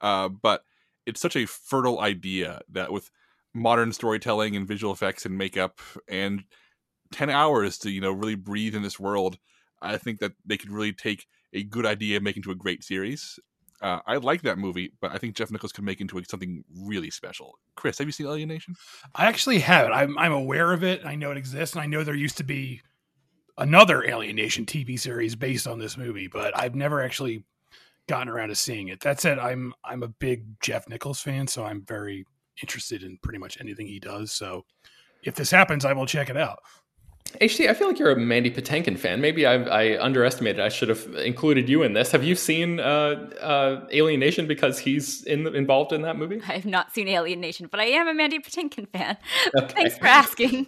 Uh, 0.02 0.28
but 0.28 0.64
it's 1.06 1.22
such 1.22 1.36
a 1.36 1.46
fertile 1.46 2.00
idea 2.00 2.62
that 2.70 2.92
with 2.92 3.12
modern 3.54 3.94
storytelling 3.94 4.56
and 4.56 4.68
visual 4.68 4.92
effects 4.92 5.26
and 5.26 5.38
makeup 5.38 5.80
and 6.08 6.44
10 7.12 7.30
hours 7.30 7.78
to 7.80 7.90
you 7.90 8.02
know 8.02 8.12
really 8.12 8.36
breathe 8.36 8.76
in 8.76 8.82
this 8.82 9.00
world 9.00 9.38
i 9.82 9.98
think 9.98 10.20
that 10.20 10.34
they 10.46 10.58
could 10.58 10.72
really 10.72 10.94
take 10.94 11.26
a 11.54 11.64
good 11.64 11.86
idea 11.86 12.18
and 12.18 12.24
make 12.24 12.36
into 12.36 12.52
a 12.52 12.56
great 12.56 12.84
series 12.84 13.40
uh, 13.82 14.00
I 14.08 14.16
like 14.16 14.42
that 14.44 14.58
movie, 14.58 14.94
but 15.02 15.12
I 15.12 15.18
think 15.18 15.36
Jeff 15.36 15.52
Nichols 15.52 15.74
could 15.74 15.84
make 15.84 16.00
into 16.00 16.22
something 16.24 16.64
really 16.74 17.12
special. 17.12 17.60
Chris, 17.76 17.98
have 17.98 18.08
you 18.08 18.14
seen 18.14 18.26
Alien 18.26 18.48
Nation? 18.48 18.76
I 19.14 19.26
actually 19.26 19.60
haven't. 19.60 19.92
I'm, 19.92 20.18
I'm 20.18 20.32
aware 20.32 20.72
of 20.72 20.84
it. 20.84 21.06
I 21.06 21.16
know 21.16 21.32
it 21.32 21.38
exists, 21.38 21.76
and 21.76 21.84
I 21.84 21.86
know 21.86 22.04
there 22.04 22.16
used 22.16 22.38
to 22.38 22.44
be 22.44 22.82
another 23.58 24.04
Alien 24.04 24.36
Nation 24.36 24.66
TV 24.66 25.00
series 25.00 25.36
based 25.36 25.68
on 25.68 25.80
this 25.80 25.98
movie, 25.98 26.28
but 26.28 26.58
I've 26.58 26.76
never 26.76 27.02
actually 27.02 27.44
gotten 28.08 28.30
around 28.30 28.50
to 28.50 28.56
seeing 28.56 28.88
it. 28.88 29.02
That 29.02 29.20
said, 29.20 29.40
I'm 29.40 29.74
I'm 29.84 30.04
a 30.04 30.08
big 30.08 30.60
Jeff 30.62 30.88
Nichols 30.88 31.22
fan, 31.22 31.48
so 31.48 31.66
I'm 31.66 31.84
very 31.86 32.26
interested 32.62 33.04
in 33.04 33.18
pretty 33.22 33.40
much 33.40 33.60
anything 33.60 33.88
he 33.88 34.00
does. 34.00 34.32
So 34.32 34.66
if 35.24 35.36
this 35.36 35.52
happens, 35.52 35.86
I 35.86 35.94
will 35.94 36.06
check 36.06 36.30
it 36.30 36.38
out. 36.38 36.60
HT, 37.42 37.70
I 37.70 37.74
feel 37.74 37.88
like 37.88 38.00
you're 38.00 38.12
a 38.12 38.16
Mandy 38.16 38.52
Patinkin 38.52 38.98
fan. 38.98 39.22
Maybe 39.22 39.46
I, 39.46 39.56
I 39.56 40.04
underestimated. 40.04 40.60
I 40.60 40.70
should 40.70 40.90
have 40.90 41.06
included 41.16 41.70
you 41.70 41.84
in 41.84 41.94
this. 41.94 42.12
Have 42.12 42.24
you 42.24 42.36
seen 42.36 42.80
uh, 42.80 43.30
uh, 43.42 43.88
Alien 43.92 44.20
Nation 44.20 44.48
because 44.48 44.80
he's 44.80 45.24
in, 45.24 45.48
involved 45.56 45.94
in 45.94 46.02
that 46.04 46.18
movie? 46.18 46.42
I 46.48 46.54
have 46.54 46.66
not 46.66 46.94
seen 46.94 47.08
Alien 47.08 47.40
Nation, 47.40 47.68
but 47.70 47.80
I 47.80 47.86
am 47.86 48.08
a 48.08 48.14
Mandy 48.14 48.40
Patinkin 48.40 48.88
fan. 48.90 49.18
Okay. 49.58 49.74
Thanks 49.74 49.98
for 49.98 50.08
asking. 50.08 50.68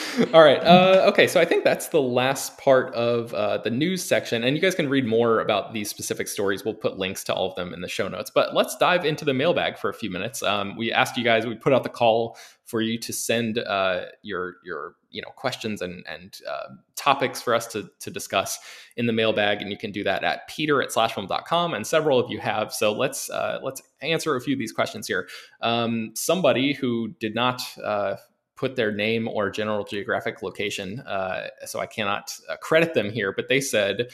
All 0.34 0.42
right. 0.42 0.62
Uh, 0.62 1.06
okay. 1.08 1.26
So 1.26 1.40
I 1.40 1.44
think 1.44 1.64
that's 1.64 1.88
the 1.88 2.00
last 2.00 2.58
part 2.58 2.94
of 2.94 3.32
uh, 3.34 3.58
the 3.58 3.70
news 3.70 4.02
section. 4.02 4.44
And 4.44 4.56
you 4.56 4.62
guys 4.62 4.74
can 4.74 4.88
read 4.88 5.06
more 5.06 5.40
about 5.40 5.72
these 5.72 5.88
specific 5.88 6.28
stories. 6.28 6.64
We'll 6.64 6.74
put 6.74 6.98
links 6.98 7.24
to 7.24 7.34
all 7.34 7.50
of 7.50 7.56
them 7.56 7.74
in 7.74 7.80
the 7.80 7.88
show 7.88 8.08
notes. 8.08 8.30
But 8.30 8.54
let's 8.54 8.76
dive 8.76 9.04
into 9.04 9.24
the 9.24 9.34
mailbag 9.34 9.78
for 9.78 9.90
a 9.90 9.94
few 9.94 10.10
minutes. 10.10 10.42
Um, 10.42 10.76
we 10.76 10.92
asked 10.92 11.16
you 11.16 11.24
guys, 11.24 11.46
we 11.46 11.54
put 11.54 11.72
out 11.72 11.82
the 11.82 11.88
call 11.88 12.36
for 12.64 12.80
you 12.80 12.98
to 12.98 13.12
send 13.12 13.58
uh, 13.58 14.02
your, 14.22 14.56
your 14.64 14.94
you 15.12 15.20
know 15.20 15.28
questions 15.36 15.82
and 15.82 16.04
and 16.08 16.40
uh, 16.48 16.74
topics 16.96 17.40
for 17.40 17.54
us 17.54 17.66
to 17.66 17.88
to 18.00 18.10
discuss 18.10 18.58
in 18.96 19.06
the 19.06 19.12
mailbag 19.12 19.60
and 19.60 19.70
you 19.70 19.76
can 19.76 19.92
do 19.92 20.02
that 20.02 20.24
at 20.24 20.48
peter 20.48 20.82
at 20.82 20.88
slashfilm.com 20.88 21.74
and 21.74 21.86
several 21.86 22.18
of 22.18 22.30
you 22.30 22.40
have 22.40 22.72
so 22.72 22.92
let's 22.92 23.30
uh, 23.30 23.58
let's 23.62 23.82
answer 24.00 24.34
a 24.34 24.40
few 24.40 24.54
of 24.54 24.58
these 24.58 24.72
questions 24.72 25.06
here 25.06 25.28
um, 25.60 26.12
somebody 26.14 26.72
who 26.72 27.08
did 27.20 27.34
not 27.34 27.60
uh, 27.84 28.16
put 28.62 28.76
their 28.76 28.92
name 28.92 29.26
or 29.26 29.50
general 29.50 29.82
geographic 29.82 30.40
location, 30.40 31.00
uh, 31.00 31.48
so 31.66 31.80
I 31.80 31.86
cannot 31.86 32.32
uh, 32.48 32.54
credit 32.58 32.94
them 32.94 33.10
here, 33.10 33.32
but 33.32 33.48
they 33.48 33.60
said, 33.60 34.12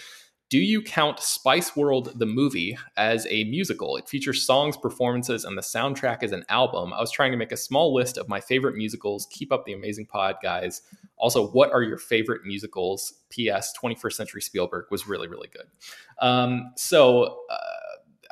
do 0.49 0.57
you 0.57 0.81
count 0.81 1.21
Spice 1.21 1.77
World 1.77 2.19
the 2.19 2.25
movie 2.25 2.79
as 2.97 3.27
a 3.29 3.45
musical? 3.45 3.99
It 3.99 4.09
features 4.09 4.47
songs, 4.47 4.79
performances, 4.79 5.45
and 5.45 5.59
the 5.59 5.61
soundtrack 5.61 6.23
as 6.23 6.33
an 6.33 6.47
album. 6.49 6.95
I 6.95 7.01
was 7.01 7.11
trying 7.11 7.31
to 7.33 7.37
make 7.37 7.53
a 7.53 7.59
small 7.59 7.93
list 7.93 8.17
of 8.17 8.27
my 8.27 8.41
favorite 8.41 8.75
musicals. 8.75 9.27
Keep 9.31 9.53
up 9.53 9.67
the 9.67 9.75
amazing 9.75 10.07
pod, 10.07 10.37
guys. 10.43 10.81
Also, 11.19 11.49
what 11.49 11.71
are 11.71 11.83
your 11.83 11.99
favorite 11.99 12.47
musicals? 12.47 13.13
P.S. 13.29 13.75
21st 13.77 14.13
Century 14.15 14.41
Spielberg 14.41 14.87
was 14.91 15.07
really, 15.07 15.29
really 15.29 15.49
good. 15.49 15.67
Um, 16.21 16.73
so, 16.75 17.41
uh, 17.51 17.88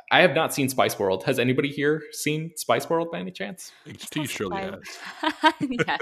I 0.09 0.21
have 0.21 0.33
not 0.33 0.53
seen 0.53 0.69
Spice 0.69 0.97
World. 0.97 1.25
Has 1.25 1.37
anybody 1.37 1.67
here 1.67 2.01
seen 2.11 2.55
Spice 2.55 2.89
World 2.89 3.11
by 3.11 3.19
any 3.19 3.31
chance? 3.31 3.73
HT 3.85 4.29
surely 4.29 4.61
has. 4.61 5.53
yeah, 5.59 5.97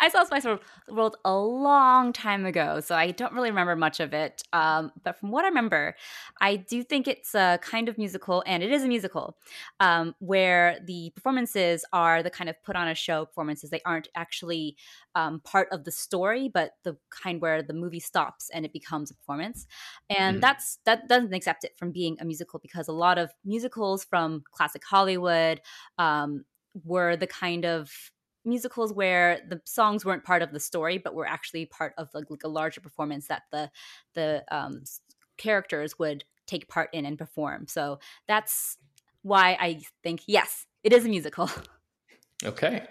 I 0.00 0.10
saw 0.10 0.24
Spice 0.24 0.44
World 0.90 1.16
a 1.24 1.34
long 1.34 2.12
time 2.12 2.44
ago, 2.44 2.80
so 2.80 2.94
I 2.94 3.10
don't 3.10 3.32
really 3.32 3.48
remember 3.48 3.74
much 3.74 4.00
of 4.00 4.12
it. 4.12 4.42
Um, 4.52 4.92
but 5.02 5.18
from 5.18 5.30
what 5.30 5.46
I 5.46 5.48
remember, 5.48 5.96
I 6.42 6.56
do 6.56 6.82
think 6.82 7.08
it's 7.08 7.34
a 7.34 7.58
kind 7.62 7.88
of 7.88 7.96
musical, 7.96 8.42
and 8.46 8.62
it 8.62 8.70
is 8.70 8.84
a 8.84 8.88
musical 8.88 9.38
um, 9.80 10.14
where 10.18 10.78
the 10.84 11.10
performances 11.14 11.86
are 11.90 12.22
the 12.22 12.30
kind 12.30 12.50
of 12.50 12.62
put 12.62 12.76
on 12.76 12.88
a 12.88 12.94
show 12.94 13.24
performances. 13.24 13.70
They 13.70 13.80
aren't 13.86 14.08
actually 14.14 14.76
um, 15.18 15.40
part 15.40 15.66
of 15.72 15.82
the 15.82 15.90
story, 15.90 16.48
but 16.48 16.74
the 16.84 16.96
kind 17.10 17.40
where 17.40 17.60
the 17.60 17.72
movie 17.72 17.98
stops 17.98 18.50
and 18.54 18.64
it 18.64 18.72
becomes 18.72 19.10
a 19.10 19.14
performance. 19.14 19.66
And 20.08 20.38
mm. 20.38 20.40
that's 20.40 20.78
that 20.84 21.08
doesn't 21.08 21.34
accept 21.34 21.64
it 21.64 21.72
from 21.76 21.90
being 21.90 22.16
a 22.20 22.24
musical 22.24 22.60
because 22.60 22.86
a 22.86 22.92
lot 22.92 23.18
of 23.18 23.32
musicals 23.44 24.04
from 24.04 24.44
classic 24.52 24.82
Hollywood 24.88 25.60
um, 25.98 26.44
were 26.84 27.16
the 27.16 27.26
kind 27.26 27.64
of 27.64 27.90
musicals 28.44 28.92
where 28.92 29.40
the 29.48 29.60
songs 29.64 30.04
weren't 30.04 30.22
part 30.22 30.40
of 30.40 30.52
the 30.52 30.60
story, 30.60 30.98
but 30.98 31.14
were 31.14 31.26
actually 31.26 31.66
part 31.66 31.94
of 31.98 32.08
like, 32.14 32.30
like 32.30 32.44
a 32.44 32.48
larger 32.48 32.80
performance 32.80 33.26
that 33.26 33.42
the 33.50 33.70
the 34.14 34.44
um, 34.52 34.84
characters 35.36 35.98
would 35.98 36.22
take 36.46 36.68
part 36.68 36.90
in 36.92 37.04
and 37.04 37.18
perform. 37.18 37.66
So 37.66 37.98
that's 38.28 38.78
why 39.22 39.56
I 39.60 39.80
think 40.04 40.20
yes, 40.28 40.66
it 40.84 40.92
is 40.92 41.04
a 41.04 41.08
musical. 41.08 41.50
Okay. 42.44 42.86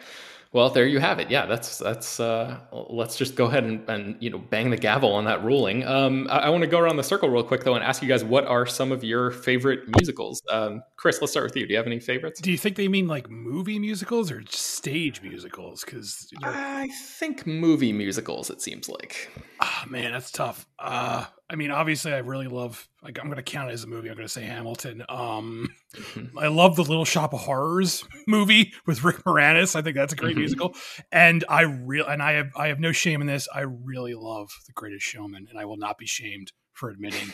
Well, 0.53 0.69
there 0.69 0.87
you 0.87 0.99
have 0.99 1.19
it. 1.19 1.29
Yeah, 1.29 1.45
that's 1.45 1.77
that's. 1.77 2.19
Uh, 2.19 2.59
let's 2.89 3.17
just 3.17 3.35
go 3.35 3.45
ahead 3.45 3.63
and, 3.63 3.87
and 3.89 4.15
you 4.19 4.29
know 4.29 4.37
bang 4.37 4.69
the 4.69 4.77
gavel 4.77 5.13
on 5.13 5.25
that 5.25 5.43
ruling. 5.43 5.85
Um, 5.85 6.27
I, 6.29 6.39
I 6.39 6.49
want 6.49 6.61
to 6.63 6.67
go 6.67 6.79
around 6.79 6.97
the 6.97 7.03
circle 7.03 7.29
real 7.29 7.43
quick 7.43 7.63
though 7.63 7.75
and 7.75 7.83
ask 7.83 8.01
you 8.01 8.07
guys 8.07 8.23
what 8.23 8.45
are 8.45 8.65
some 8.65 8.91
of 8.91 9.03
your 9.03 9.31
favorite 9.31 9.87
musicals. 9.87 10.41
Um, 10.49 10.83
Chris, 10.95 11.21
let's 11.21 11.31
start 11.31 11.45
with 11.45 11.55
you. 11.55 11.65
Do 11.67 11.73
you 11.73 11.77
have 11.77 11.87
any 11.87 11.99
favorites? 11.99 12.39
Do 12.39 12.51
you 12.51 12.57
think 12.57 12.75
they 12.75 12.87
mean 12.87 13.07
like 13.07 13.29
movie 13.29 13.79
musicals 13.79 14.31
or 14.31 14.43
stage 14.49 15.21
musicals? 15.21 15.83
Because 15.83 16.27
you 16.31 16.39
know, 16.39 16.51
I 16.53 16.89
think 17.17 17.45
movie 17.45 17.93
musicals. 17.93 18.49
It 18.49 18.61
seems 18.61 18.87
like. 18.87 19.29
Oh 19.61 19.83
man, 19.89 20.13
that's 20.13 20.31
tough. 20.31 20.65
Uh, 20.79 21.25
I 21.49 21.55
mean, 21.55 21.71
obviously, 21.71 22.13
I 22.13 22.19
really 22.19 22.47
love. 22.47 22.87
Like, 23.01 23.19
I'm 23.19 23.25
going 23.25 23.37
to 23.37 23.43
count 23.43 23.69
it 23.69 23.73
as 23.73 23.83
a 23.83 23.87
movie. 23.87 24.09
I'm 24.09 24.15
going 24.15 24.27
to 24.27 24.33
say 24.33 24.43
Hamilton. 24.43 25.03
Um. 25.07 25.69
I 26.37 26.47
love 26.47 26.75
the 26.75 26.83
Little 26.83 27.05
Shop 27.05 27.33
of 27.33 27.39
Horrors 27.39 28.03
movie 28.27 28.73
with 28.85 29.03
Rick 29.03 29.23
Moranis. 29.23 29.75
I 29.75 29.81
think 29.81 29.95
that's 29.95 30.13
a 30.13 30.15
great. 30.15 30.36
musical. 30.39 30.75
And 31.11 31.43
I 31.49 31.61
real 31.61 32.05
and 32.05 32.21
I 32.21 32.33
have 32.33 32.51
I 32.55 32.67
have 32.67 32.79
no 32.79 32.91
shame 32.91 33.21
in 33.21 33.27
this. 33.27 33.47
I 33.53 33.61
really 33.61 34.13
love 34.13 34.49
The 34.67 34.73
Greatest 34.73 35.05
Showman, 35.05 35.47
and 35.49 35.59
I 35.59 35.65
will 35.65 35.77
not 35.77 35.97
be 35.97 36.05
shamed 36.05 36.51
for 36.73 36.89
admitting 36.89 37.33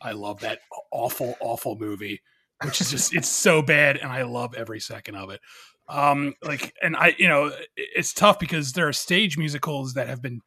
I 0.00 0.12
love 0.12 0.40
that 0.40 0.60
awful, 0.90 1.36
awful 1.40 1.76
movie. 1.78 2.20
Which 2.64 2.80
is 2.80 2.90
just 2.92 3.14
it's 3.14 3.28
so 3.28 3.60
bad, 3.60 3.96
and 3.96 4.12
I 4.12 4.22
love 4.22 4.54
every 4.54 4.78
second 4.78 5.16
of 5.16 5.30
it. 5.30 5.40
Um, 5.88 6.34
like, 6.44 6.72
and 6.80 6.94
I, 6.96 7.16
you 7.18 7.26
know, 7.26 7.52
it's 7.76 8.12
tough 8.12 8.38
because 8.38 8.72
there 8.72 8.86
are 8.86 8.92
stage 8.92 9.36
musicals 9.36 9.94
that 9.94 10.06
have 10.06 10.22
been 10.22 10.40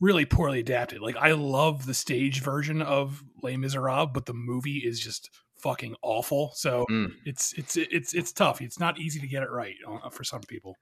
really 0.00 0.24
poorly 0.24 0.60
adapted. 0.60 1.00
Like 1.00 1.16
I 1.16 1.32
love 1.32 1.86
the 1.86 1.94
stage 1.94 2.42
version 2.42 2.82
of 2.82 3.22
Les 3.42 3.56
Miserables, 3.56 4.10
but 4.12 4.26
the 4.26 4.34
movie 4.34 4.82
is 4.84 4.98
just 4.98 5.30
fucking 5.56 5.94
awful. 6.02 6.52
So 6.54 6.86
mm. 6.90 7.12
it's 7.24 7.52
it's 7.54 7.76
it's 7.76 8.14
it's 8.14 8.32
tough. 8.32 8.60
It's 8.60 8.80
not 8.80 8.98
easy 8.98 9.20
to 9.20 9.26
get 9.28 9.42
it 9.42 9.50
right 9.50 9.76
uh, 9.86 10.10
for 10.10 10.24
some 10.24 10.42
people. 10.42 10.76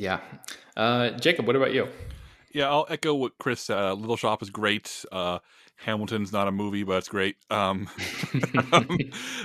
Yeah, 0.00 0.20
uh, 0.78 1.10
Jacob, 1.10 1.46
what 1.46 1.56
about 1.56 1.74
you? 1.74 1.86
Yeah, 2.54 2.70
I'll 2.70 2.86
echo 2.88 3.14
what 3.14 3.36
Chris 3.36 3.60
said. 3.60 3.76
Uh, 3.76 3.92
Little 3.92 4.16
Shop 4.16 4.42
is 4.42 4.48
great. 4.48 5.04
Uh, 5.12 5.40
Hamilton's 5.76 6.32
not 6.32 6.48
a 6.48 6.50
movie, 6.50 6.84
but 6.84 6.94
it's 6.94 7.08
great. 7.08 7.36
Um, 7.50 7.86
um, 8.72 8.96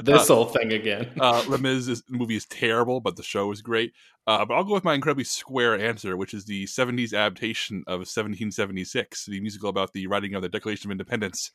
this 0.01 0.29
uh, 0.29 0.33
whole 0.33 0.45
thing 0.45 0.71
again. 0.71 1.11
uh, 1.19 1.43
Les 1.49 1.57
Mis 1.57 1.89
is, 1.89 2.03
the 2.03 2.17
movie 2.17 2.37
is 2.37 2.45
terrible, 2.45 3.01
but 3.01 3.17
the 3.17 3.23
show 3.23 3.51
is 3.51 3.61
great. 3.61 3.91
Uh, 4.27 4.45
but 4.45 4.53
I'll 4.53 4.63
go 4.63 4.75
with 4.75 4.85
my 4.85 4.93
incredibly 4.93 5.25
square 5.25 5.77
answer, 5.77 6.15
which 6.15 6.33
is 6.33 6.45
the 6.45 6.63
70s 6.67 7.13
adaptation 7.13 7.83
of 7.85 7.99
1776, 7.99 9.25
the 9.25 9.41
musical 9.41 9.67
about 9.67 9.91
the 9.91 10.07
writing 10.07 10.35
of 10.35 10.41
the 10.41 10.47
Declaration 10.47 10.87
of 10.87 10.93
Independence, 10.93 11.51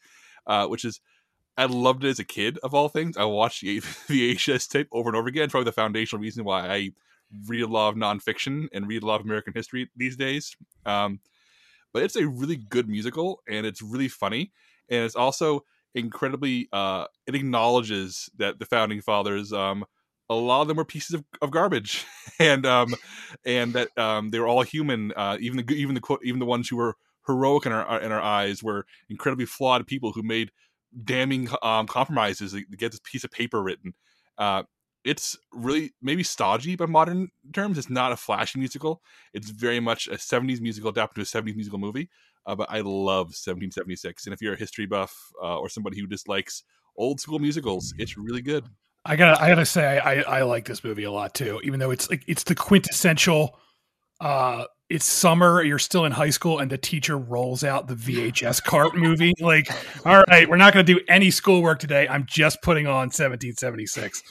uh, 0.46 0.66
which 0.66 0.84
is 0.84 1.00
I 1.56 1.64
loved 1.64 2.04
it 2.04 2.08
as 2.08 2.18
a 2.18 2.24
kid, 2.24 2.58
of 2.58 2.74
all 2.74 2.90
things. 2.90 3.16
I 3.16 3.24
watched 3.24 3.62
the, 3.62 3.80
the 4.08 4.34
VHS 4.36 4.68
tape 4.68 4.88
over 4.92 5.08
and 5.08 5.16
over 5.16 5.28
again. 5.28 5.44
It's 5.44 5.52
probably 5.52 5.64
the 5.64 5.72
foundational 5.72 6.20
reason 6.20 6.44
why 6.44 6.68
I 6.68 6.90
read 7.46 7.62
a 7.62 7.66
lot 7.66 7.88
of 7.88 7.94
nonfiction 7.96 8.68
and 8.72 8.88
read 8.88 9.02
a 9.02 9.06
lot 9.06 9.20
of 9.20 9.26
American 9.26 9.52
history 9.54 9.90
these 9.96 10.16
days. 10.16 10.56
Um, 10.86 11.20
but 11.92 12.02
it's 12.02 12.16
a 12.16 12.26
really 12.26 12.56
good 12.56 12.88
musical, 12.88 13.42
and 13.48 13.66
it's 13.66 13.82
really 13.82 14.08
funny, 14.08 14.52
and 14.88 15.04
it's 15.04 15.16
also 15.16 15.64
incredibly. 15.94 16.68
Uh, 16.72 17.06
it 17.26 17.34
acknowledges 17.34 18.30
that 18.38 18.58
the 18.58 18.66
founding 18.66 19.00
fathers, 19.00 19.52
um, 19.52 19.84
a 20.28 20.34
lot 20.34 20.62
of 20.62 20.68
them 20.68 20.76
were 20.76 20.84
pieces 20.84 21.14
of, 21.14 21.24
of 21.42 21.50
garbage, 21.50 22.04
and 22.38 22.64
um, 22.64 22.94
and 23.44 23.72
that 23.72 23.96
um, 23.98 24.30
they 24.30 24.38
were 24.38 24.46
all 24.46 24.62
human. 24.62 25.12
Uh, 25.16 25.36
even 25.40 25.64
the 25.64 25.74
even 25.74 25.94
the 25.94 26.00
quote 26.00 26.20
even 26.24 26.38
the 26.38 26.46
ones 26.46 26.68
who 26.68 26.76
were 26.76 26.96
heroic 27.26 27.66
in 27.66 27.72
our 27.72 28.00
in 28.00 28.12
our 28.12 28.20
eyes 28.20 28.62
were 28.62 28.86
incredibly 29.08 29.46
flawed 29.46 29.86
people 29.86 30.12
who 30.12 30.22
made 30.22 30.50
damning 31.04 31.48
um, 31.62 31.86
compromises 31.86 32.52
to 32.52 32.62
get 32.76 32.90
this 32.92 33.00
piece 33.04 33.24
of 33.24 33.30
paper 33.30 33.62
written. 33.62 33.94
Uh, 34.38 34.62
it's 35.04 35.36
really 35.52 35.92
maybe 36.02 36.22
stodgy 36.22 36.76
by 36.76 36.86
modern 36.86 37.30
terms. 37.52 37.78
It's 37.78 37.90
not 37.90 38.12
a 38.12 38.16
flashy 38.16 38.58
musical. 38.58 39.02
It's 39.32 39.50
very 39.50 39.80
much 39.80 40.08
a 40.08 40.12
70s 40.12 40.60
musical 40.60 40.90
adapted 40.90 41.26
to 41.26 41.38
a 41.38 41.42
70s 41.42 41.54
musical 41.56 41.78
movie. 41.78 42.10
Uh, 42.46 42.54
but 42.54 42.70
I 42.70 42.80
love 42.80 43.28
1776. 43.28 44.26
And 44.26 44.34
if 44.34 44.42
you're 44.42 44.54
a 44.54 44.58
history 44.58 44.86
buff 44.86 45.14
uh, 45.42 45.58
or 45.58 45.68
somebody 45.68 45.98
who 45.98 46.06
dislikes 46.06 46.64
old 46.96 47.20
school 47.20 47.38
musicals, 47.38 47.94
it's 47.98 48.16
really 48.16 48.42
good. 48.42 48.64
I 49.04 49.16
gotta, 49.16 49.42
I 49.42 49.48
gotta 49.48 49.64
say, 49.64 49.98
I, 49.98 50.20
I 50.22 50.42
like 50.42 50.66
this 50.66 50.84
movie 50.84 51.04
a 51.04 51.12
lot 51.12 51.34
too. 51.34 51.60
Even 51.64 51.80
though 51.80 51.90
it's 51.90 52.10
like 52.10 52.22
it's 52.26 52.44
the 52.44 52.54
quintessential 52.54 53.58
uh 54.20 54.64
it's 54.90 55.06
summer, 55.06 55.62
you're 55.62 55.78
still 55.78 56.04
in 56.04 56.12
high 56.12 56.30
school, 56.30 56.58
and 56.58 56.68
the 56.68 56.76
teacher 56.76 57.16
rolls 57.16 57.62
out 57.62 57.86
the 57.86 57.94
VHS 57.94 58.62
cart 58.64 58.96
movie. 58.96 59.32
Like, 59.40 59.70
all 60.04 60.24
right, 60.28 60.50
we're 60.50 60.56
not 60.56 60.72
to 60.72 60.82
do 60.82 61.00
any 61.08 61.30
schoolwork 61.30 61.78
today. 61.78 62.08
I'm 62.08 62.26
just 62.26 62.60
putting 62.60 62.88
on 62.88 63.06
1776. 63.06 64.22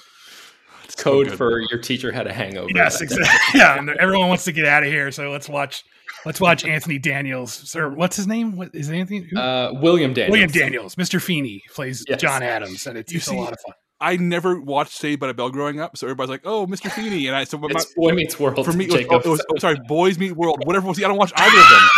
It's 0.90 0.96
code 1.04 1.30
so 1.30 1.38
for 1.38 1.62
your 1.70 1.80
teacher 1.80 2.12
had 2.12 2.26
a 2.26 2.34
hangover. 2.34 2.68
Yes, 2.74 3.00
exactly. 3.00 3.30
yeah, 3.60 3.78
and 3.78 3.92
everyone 3.92 4.28
wants 4.28 4.46
to 4.46 4.52
get 4.52 4.66
out 4.66 4.82
of 4.82 4.90
here, 4.90 5.12
so 5.12 5.30
let's 5.30 5.48
watch. 5.48 5.86
Let's 6.26 6.42
watch 6.42 6.66
Anthony 6.66 6.98
Daniels. 6.98 7.54
Sir, 7.54 7.90
what's 7.90 8.18
his 8.18 8.26
name? 8.26 8.58
What 8.58 8.74
is 8.74 8.90
Anthony? 8.90 9.28
Uh, 9.36 9.72
William 9.74 10.16
Daniels. 10.16 10.32
William 10.32 10.50
Daniels. 10.50 10.96
Mr. 10.96 11.22
Feeney 11.22 11.62
plays 11.76 12.04
yes. 12.10 12.20
John 12.20 12.42
Adams, 12.42 12.88
and 12.88 12.98
it's, 12.98 13.14
it's 13.14 13.26
see, 13.26 13.38
a 13.38 13.40
lot 13.40 13.54
of 13.54 13.60
fun. 13.64 13.76
I 14.02 14.18
never 14.18 14.60
watched 14.60 14.94
Saved 14.94 15.20
by 15.20 15.28
the 15.28 15.36
Bell 15.36 15.52
growing 15.52 15.80
up, 15.80 15.96
so 15.96 16.08
everybody's 16.08 16.32
like, 16.32 16.42
"Oh, 16.44 16.66
Mr. 16.66 16.92
Feeney," 16.92 17.28
and 17.28 17.36
I 17.36 17.44
so 17.44 17.60
it's 17.66 17.96
my, 17.96 18.04
Boy 18.04 18.16
Meets 18.16 18.40
World 18.40 18.66
for 18.66 18.74
me. 18.74 18.86
It 18.86 18.92
was, 18.92 19.06
oh, 19.12 19.20
it 19.20 19.26
was, 19.28 19.46
oh, 19.52 19.58
sorry, 19.60 19.80
Boys 19.88 20.18
Meet 20.18 20.32
World, 20.32 20.66
whatever. 20.66 20.88
Was, 20.88 20.98
I 20.98 21.08
don't 21.08 21.18
watch 21.18 21.34
either 21.36 21.60
of 21.60 21.70
them. 21.70 21.90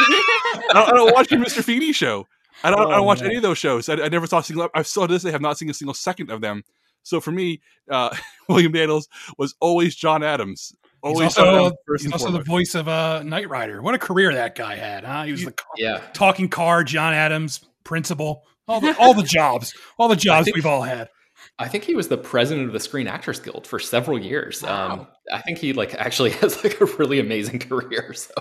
I, 0.70 0.70
don't, 0.74 0.88
I 0.90 0.92
don't 0.92 1.14
watch 1.14 1.30
the 1.30 1.38
Mr. 1.38 1.64
Feeney 1.64 1.94
show. 1.94 2.28
I 2.64 2.72
don't, 2.72 2.80
oh, 2.80 2.90
I 2.90 2.96
don't 2.98 3.06
watch 3.06 3.22
man. 3.22 3.28
any 3.28 3.38
of 3.38 3.44
those 3.44 3.58
shows. 3.58 3.88
I, 3.88 3.94
I, 3.94 4.10
never 4.10 4.28
saw 4.28 4.40
a 4.40 4.44
single. 4.44 4.68
I 4.76 4.82
still 4.82 5.08
to 5.08 5.14
this 5.14 5.24
day 5.24 5.32
have 5.32 5.42
not 5.42 5.58
seen 5.58 5.70
a 5.70 5.74
single 5.74 5.94
second 5.94 6.30
of 6.30 6.42
them. 6.42 6.64
So 7.04 7.20
for 7.20 7.32
me, 7.32 7.62
uh, 7.90 8.16
William 8.50 8.72
Daniels 8.72 9.08
was 9.38 9.56
always 9.60 9.96
John 9.96 10.24
Adams. 10.24 10.74
Always 11.04 11.36
he's 11.36 11.38
also, 11.38 11.76
he's 11.98 12.12
also 12.12 12.32
the 12.32 12.44
voice 12.44 12.76
of 12.76 12.88
uh, 12.88 13.24
Knight 13.24 13.50
Rider. 13.50 13.82
What 13.82 13.96
a 13.96 13.98
career 13.98 14.32
that 14.34 14.54
guy 14.54 14.76
had, 14.76 15.04
huh? 15.04 15.24
He 15.24 15.32
was 15.32 15.44
the 15.44 15.54
yeah. 15.76 16.02
talking 16.14 16.48
car, 16.48 16.84
John 16.84 17.14
Adams, 17.14 17.62
principal, 17.84 18.46
all 18.68 18.80
the 18.80 18.96
all 19.00 19.16
the 19.16 19.24
jobs, 19.24 19.74
all 19.98 20.08
the 20.08 20.16
jobs 20.18 20.46
think, 20.46 20.56
we've 20.56 20.66
all 20.66 20.84
had. 20.84 21.10
I 21.58 21.68
think 21.68 21.84
he 21.84 21.96
was 21.96 22.08
the 22.08 22.18
president 22.18 22.68
of 22.68 22.74
the 22.74 22.80
Screen 22.80 23.08
Actors 23.08 23.40
Guild 23.40 23.66
for 23.66 23.80
several 23.80 24.20
years. 24.20 24.62
Wow. 24.62 24.92
Um, 24.92 25.08
I 25.34 25.42
think 25.42 25.58
he 25.58 25.74
like 25.74 25.96
actually 25.96 26.30
has 26.42 26.64
like 26.64 26.80
a 26.80 26.86
really 26.86 27.20
amazing 27.20 27.60
career. 27.60 28.14
So, 28.14 28.34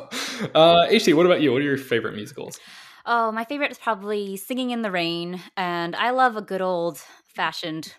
uh, 0.54 0.86
HT, 0.88 1.14
what 1.14 1.26
about 1.26 1.40
you? 1.40 1.52
What 1.52 1.62
are 1.62 1.64
your 1.64 1.78
favorite 1.78 2.14
musicals? 2.14 2.58
Oh, 3.06 3.32
my 3.32 3.44
favorite 3.44 3.70
is 3.70 3.78
probably 3.78 4.36
Singing 4.36 4.70
in 4.70 4.82
the 4.82 4.90
Rain, 4.90 5.40
and 5.56 5.96
I 5.96 6.10
love 6.10 6.36
a 6.36 6.42
good 6.42 6.60
old 6.60 7.00
fashioned 7.26 7.94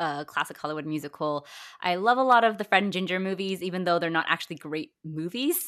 uh, 0.00 0.24
classic 0.24 0.58
Hollywood 0.58 0.86
musical. 0.86 1.46
I 1.80 1.96
love 1.96 2.18
a 2.18 2.22
lot 2.22 2.44
of 2.44 2.58
the 2.58 2.64
Fred 2.64 2.82
and 2.82 2.92
Ginger 2.92 3.20
movies, 3.20 3.62
even 3.62 3.84
though 3.84 3.98
they're 3.98 4.10
not 4.10 4.26
actually 4.28 4.56
great 4.56 4.90
movies. 5.04 5.64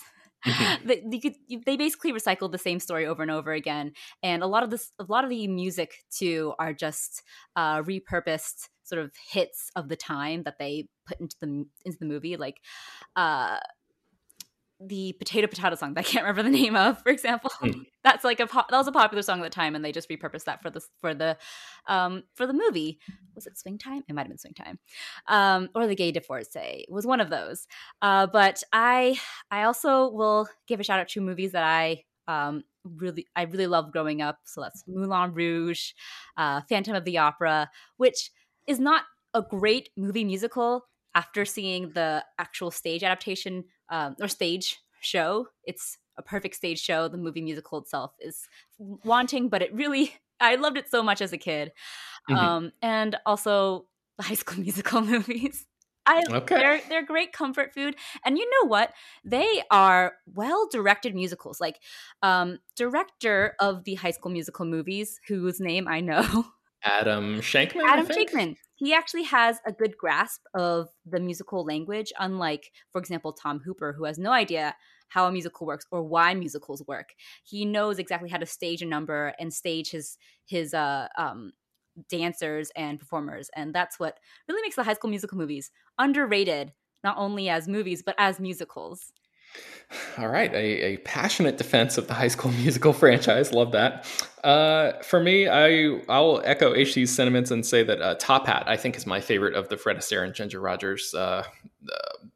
Mm-hmm. 0.46 0.88
they, 1.10 1.18
could, 1.18 1.34
they 1.64 1.76
basically 1.76 2.12
recycle 2.12 2.50
the 2.50 2.58
same 2.58 2.80
story 2.80 3.06
over 3.06 3.22
and 3.22 3.30
over 3.30 3.52
again, 3.52 3.92
and 4.22 4.42
a 4.42 4.46
lot 4.46 4.62
of 4.62 4.70
this, 4.70 4.92
a 4.98 5.04
lot 5.08 5.24
of 5.24 5.30
the 5.30 5.48
music 5.48 5.94
too, 6.10 6.54
are 6.58 6.72
just 6.72 7.22
uh, 7.56 7.82
repurposed 7.82 8.68
sort 8.86 9.02
of 9.02 9.10
hits 9.30 9.70
of 9.74 9.88
the 9.88 9.96
time 9.96 10.44
that 10.44 10.58
they 10.58 10.88
put 11.06 11.20
into 11.20 11.36
the 11.40 11.64
into 11.84 11.98
the 11.98 12.06
movie 12.06 12.36
like 12.36 12.60
uh 13.16 13.58
the 14.80 15.14
potato 15.18 15.46
potato 15.46 15.74
song 15.74 15.94
that 15.94 16.00
I 16.00 16.02
can't 16.02 16.24
remember 16.24 16.42
the 16.42 16.56
name 16.56 16.76
of, 16.76 17.02
for 17.02 17.08
example. 17.08 17.50
Mm. 17.62 17.86
That's 18.04 18.24
like 18.24 18.40
a 18.40 18.46
that 18.46 18.70
was 18.70 18.86
a 18.86 18.92
popular 18.92 19.22
song 19.22 19.40
at 19.40 19.44
the 19.44 19.50
time, 19.50 19.74
and 19.74 19.84
they 19.84 19.92
just 19.92 20.08
repurposed 20.08 20.44
that 20.44 20.62
for 20.62 20.70
the 20.70 20.80
for 21.00 21.14
the 21.14 21.36
um 21.86 22.22
for 22.34 22.46
the 22.46 22.52
movie. 22.52 23.00
Was 23.34 23.46
it 23.46 23.58
Swing 23.58 23.78
Time? 23.78 24.02
It 24.08 24.14
might 24.14 24.22
have 24.22 24.28
been 24.28 24.38
Swing 24.38 24.54
Time, 24.54 24.78
um, 25.28 25.70
or 25.74 25.86
the 25.86 25.96
Gay 25.96 26.12
Divorcee. 26.12 26.84
It 26.88 26.92
was 26.92 27.06
one 27.06 27.20
of 27.20 27.30
those. 27.30 27.66
Uh, 28.02 28.26
but 28.26 28.62
I 28.72 29.18
I 29.50 29.64
also 29.64 30.10
will 30.10 30.48
give 30.68 30.78
a 30.78 30.84
shout 30.84 31.00
out 31.00 31.08
to 31.08 31.20
movies 31.20 31.52
that 31.52 31.64
I 31.64 32.04
um 32.28 32.62
really 32.84 33.26
I 33.34 33.42
really 33.42 33.66
loved 33.66 33.92
growing 33.92 34.22
up. 34.22 34.38
So 34.44 34.60
that's 34.60 34.84
Moulin 34.86 35.32
Rouge, 35.32 35.92
uh, 36.36 36.60
Phantom 36.68 36.94
of 36.94 37.04
the 37.04 37.18
Opera, 37.18 37.70
which 37.96 38.30
is 38.66 38.78
not 38.78 39.02
a 39.34 39.42
great 39.42 39.90
movie 39.96 40.24
musical 40.24 40.86
after 41.14 41.44
seeing 41.44 41.90
the 41.92 42.24
actual 42.38 42.70
stage 42.70 43.02
adaptation 43.02 43.64
um, 43.90 44.16
or 44.20 44.28
stage 44.28 44.78
show. 45.00 45.48
It's 45.64 45.98
a 46.18 46.22
perfect 46.22 46.54
stage 46.54 46.80
show. 46.80 47.08
The 47.08 47.18
movie 47.18 47.42
musical 47.42 47.78
itself 47.78 48.12
is 48.20 48.48
wanting, 48.78 49.48
but 49.48 49.62
it 49.62 49.74
really, 49.74 50.14
I 50.40 50.56
loved 50.56 50.76
it 50.76 50.90
so 50.90 51.02
much 51.02 51.20
as 51.20 51.32
a 51.32 51.38
kid. 51.38 51.72
Mm-hmm. 52.30 52.38
Um, 52.38 52.72
and 52.82 53.16
also 53.24 53.86
the 54.16 54.24
High 54.24 54.34
School 54.34 54.60
Musical 54.60 55.00
movies. 55.00 55.66
I, 56.08 56.22
okay. 56.30 56.56
they're 56.56 56.80
they're 56.88 57.04
great 57.04 57.32
comfort 57.32 57.74
food, 57.74 57.96
and 58.24 58.38
you 58.38 58.48
know 58.48 58.68
what? 58.68 58.92
They 59.24 59.62
are 59.72 60.12
well 60.32 60.68
directed 60.70 61.16
musicals. 61.16 61.60
Like, 61.60 61.80
um, 62.22 62.60
director 62.76 63.56
of 63.58 63.82
the 63.82 63.96
High 63.96 64.12
School 64.12 64.30
Musical 64.30 64.66
movies, 64.66 65.20
whose 65.26 65.58
name 65.58 65.88
I 65.88 66.00
know, 66.00 66.46
Adam 66.86 67.40
Shankman. 67.40 67.82
Adam 67.88 68.06
Shankman. 68.06 68.56
He 68.76 68.94
actually 68.94 69.24
has 69.24 69.58
a 69.66 69.72
good 69.72 69.96
grasp 69.98 70.42
of 70.54 70.88
the 71.04 71.18
musical 71.18 71.64
language, 71.64 72.12
unlike, 72.18 72.70
for 72.92 73.00
example, 73.00 73.32
Tom 73.32 73.60
Hooper, 73.64 73.94
who 73.96 74.04
has 74.04 74.18
no 74.18 74.32
idea 74.32 74.74
how 75.08 75.26
a 75.26 75.32
musical 75.32 75.66
works 75.66 75.86
or 75.90 76.02
why 76.02 76.34
musicals 76.34 76.82
work. 76.86 77.10
He 77.44 77.64
knows 77.64 77.98
exactly 77.98 78.28
how 78.28 78.38
to 78.38 78.46
stage 78.46 78.82
a 78.82 78.86
number 78.86 79.34
and 79.38 79.52
stage 79.52 79.90
his 79.90 80.18
his 80.46 80.74
uh, 80.74 81.08
um, 81.18 81.52
dancers 82.08 82.70
and 82.76 82.98
performers, 82.98 83.50
and 83.54 83.74
that's 83.74 83.98
what 83.98 84.18
really 84.48 84.62
makes 84.62 84.76
the 84.76 84.84
High 84.84 84.94
School 84.94 85.10
Musical 85.10 85.38
movies 85.38 85.70
underrated, 85.98 86.72
not 87.02 87.16
only 87.18 87.48
as 87.48 87.68
movies 87.68 88.02
but 88.04 88.14
as 88.18 88.40
musicals. 88.40 89.12
All 90.18 90.28
right, 90.28 90.52
a, 90.52 90.94
a, 90.94 90.96
passionate 90.98 91.58
defense 91.58 91.96
of 91.96 92.08
the 92.08 92.14
High 92.14 92.28
School 92.28 92.50
Musical 92.50 92.92
franchise. 92.94 93.52
Love 93.52 93.72
that. 93.72 94.04
Uh, 94.42 95.00
for 95.02 95.20
me, 95.20 95.48
I 95.48 96.00
I'll 96.08 96.42
echo 96.44 96.74
HT's 96.74 97.14
sentiments 97.14 97.50
and 97.50 97.64
say 97.64 97.84
that 97.84 98.00
uh, 98.02 98.14
Top 98.16 98.46
Hat 98.46 98.64
I 98.66 98.76
think 98.76 98.96
is 98.96 99.06
my 99.06 99.20
favorite 99.20 99.54
of 99.54 99.68
the 99.68 99.76
Fred 99.76 99.96
Astaire 99.96 100.24
and 100.24 100.34
Ginger 100.34 100.60
Rogers 100.60 101.14
uh, 101.14 101.44
uh 101.88 102.26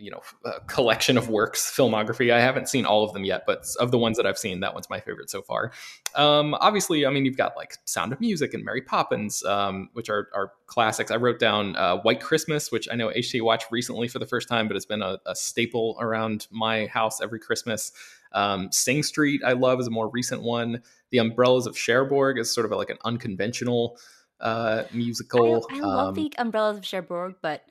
you 0.00 0.10
know 0.10 0.20
collection 0.66 1.18
of 1.18 1.28
works 1.28 1.72
filmography. 1.76 2.32
I 2.32 2.40
haven't 2.40 2.68
seen 2.68 2.86
all 2.86 3.04
of 3.04 3.12
them 3.12 3.24
yet 3.24 3.44
but 3.46 3.64
of 3.78 3.90
the 3.90 3.98
ones 3.98 4.16
that 4.16 4.26
i've 4.26 4.38
seen 4.38 4.60
that 4.60 4.74
one's 4.74 4.88
my 4.88 5.00
favorite 5.00 5.30
so 5.30 5.42
far. 5.42 5.72
Um, 6.14 6.54
obviously 6.54 7.06
i 7.06 7.10
mean 7.10 7.24
you've 7.24 7.36
got 7.36 7.56
like 7.56 7.76
sound 7.84 8.12
of 8.12 8.20
music 8.20 8.54
and 8.54 8.64
mary 8.64 8.82
poppins 8.82 9.44
um, 9.44 9.90
which 9.92 10.08
are, 10.08 10.28
are 10.34 10.52
classics. 10.66 11.10
I 11.10 11.16
wrote 11.16 11.38
down 11.38 11.76
uh, 11.76 11.98
white 11.98 12.20
christmas 12.20 12.72
which 12.72 12.88
i 12.90 12.94
know 12.94 13.08
ht 13.10 13.42
watched 13.42 13.70
recently 13.70 14.08
for 14.08 14.18
the 14.18 14.26
first 14.26 14.48
time 14.48 14.66
but 14.66 14.76
it's 14.76 14.86
been 14.86 15.02
a, 15.02 15.18
a 15.26 15.34
staple 15.36 15.96
around 16.00 16.46
my 16.50 16.86
house 16.86 17.20
every 17.20 17.38
christmas. 17.38 17.92
Um, 18.32 18.70
sing 18.70 19.02
street 19.02 19.42
i 19.44 19.52
love 19.52 19.80
is 19.80 19.86
a 19.86 19.90
more 19.90 20.08
recent 20.08 20.42
one. 20.42 20.82
The 21.10 21.18
umbrellas 21.18 21.66
of 21.66 21.76
cherbourg 21.76 22.38
is 22.38 22.52
sort 22.52 22.64
of 22.64 22.72
a, 22.72 22.76
like 22.76 22.90
an 22.90 22.98
unconventional 23.04 23.98
uh, 24.40 24.84
musical 24.92 25.66
i, 25.70 25.76
I 25.76 25.80
love 25.80 26.08
um, 26.08 26.14
the 26.14 26.32
umbrellas 26.38 26.78
of 26.78 26.84
cherbourg 26.84 27.34
but 27.42 27.64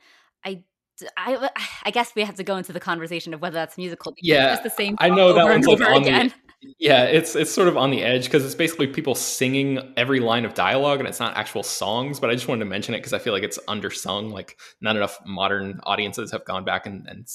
I 0.43 0.63
I, 1.17 1.49
I 1.83 1.91
guess 1.91 2.13
we 2.15 2.23
have 2.23 2.35
to 2.35 2.43
go 2.43 2.57
into 2.57 2.73
the 2.73 2.79
conversation 2.79 3.33
of 3.33 3.41
whether 3.41 3.55
that's 3.55 3.77
musical. 3.77 4.13
Yeah, 4.21 4.53
it's 4.53 4.63
the 4.63 4.69
same. 4.69 4.95
I 4.99 5.09
know 5.09 5.33
that 5.33 5.45
one's 5.45 5.67
like 5.67 5.81
on 5.81 6.01
again. 6.01 6.27
the. 6.29 6.35
Yeah, 6.77 7.05
it's 7.05 7.37
it's 7.37 7.51
sort 7.51 7.69
of 7.69 7.77
on 7.77 7.89
the 7.89 8.03
edge 8.03 8.25
because 8.25 8.43
it's 8.43 8.55
basically 8.55 8.87
people 8.87 9.15
singing 9.15 9.79
every 9.95 10.19
line 10.19 10.43
of 10.43 10.55
dialogue 10.55 10.99
and 10.99 11.07
it's 11.07 11.19
not 11.19 11.37
actual 11.37 11.63
songs. 11.63 12.19
But 12.19 12.29
I 12.29 12.33
just 12.33 12.49
wanted 12.49 12.65
to 12.65 12.69
mention 12.69 12.93
it 12.93 12.97
because 12.97 13.13
I 13.13 13.19
feel 13.19 13.31
like 13.31 13.43
it's 13.43 13.57
undersung. 13.69 14.33
Like 14.33 14.59
not 14.81 14.97
enough 14.97 15.17
modern 15.25 15.79
audiences 15.83 16.31
have 16.33 16.43
gone 16.43 16.65
back 16.65 16.85
and, 16.85 17.07
and 17.07 17.25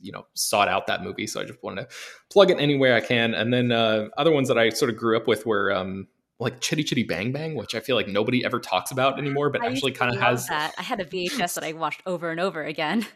you 0.00 0.12
know 0.12 0.26
sought 0.32 0.68
out 0.68 0.86
that 0.86 1.02
movie. 1.02 1.26
So 1.26 1.42
I 1.42 1.44
just 1.44 1.62
wanted 1.62 1.82
to 1.82 1.96
plug 2.30 2.50
it 2.50 2.58
anywhere 2.58 2.94
I 2.94 3.00
can. 3.00 3.34
And 3.34 3.52
then 3.52 3.70
uh, 3.70 4.08
other 4.16 4.32
ones 4.32 4.48
that 4.48 4.56
I 4.58 4.70
sort 4.70 4.90
of 4.90 4.96
grew 4.96 5.14
up 5.14 5.26
with 5.26 5.44
were 5.44 5.70
um, 5.72 6.08
like 6.40 6.60
Chitty 6.60 6.82
Chitty 6.82 7.04
Bang 7.04 7.32
Bang, 7.32 7.54
which 7.54 7.74
I 7.74 7.80
feel 7.80 7.96
like 7.96 8.08
nobody 8.08 8.44
ever 8.44 8.58
talks 8.58 8.90
about 8.90 9.18
anymore, 9.18 9.50
but 9.50 9.62
I 9.62 9.66
actually 9.66 9.92
kind 9.92 10.12
of 10.12 10.20
has 10.20 10.48
that. 10.48 10.74
I 10.78 10.82
had 10.82 10.98
a 10.98 11.04
VHS 11.04 11.54
that 11.54 11.64
I 11.64 11.72
watched 11.72 12.02
over 12.06 12.30
and 12.30 12.40
over 12.40 12.64
again. 12.64 13.06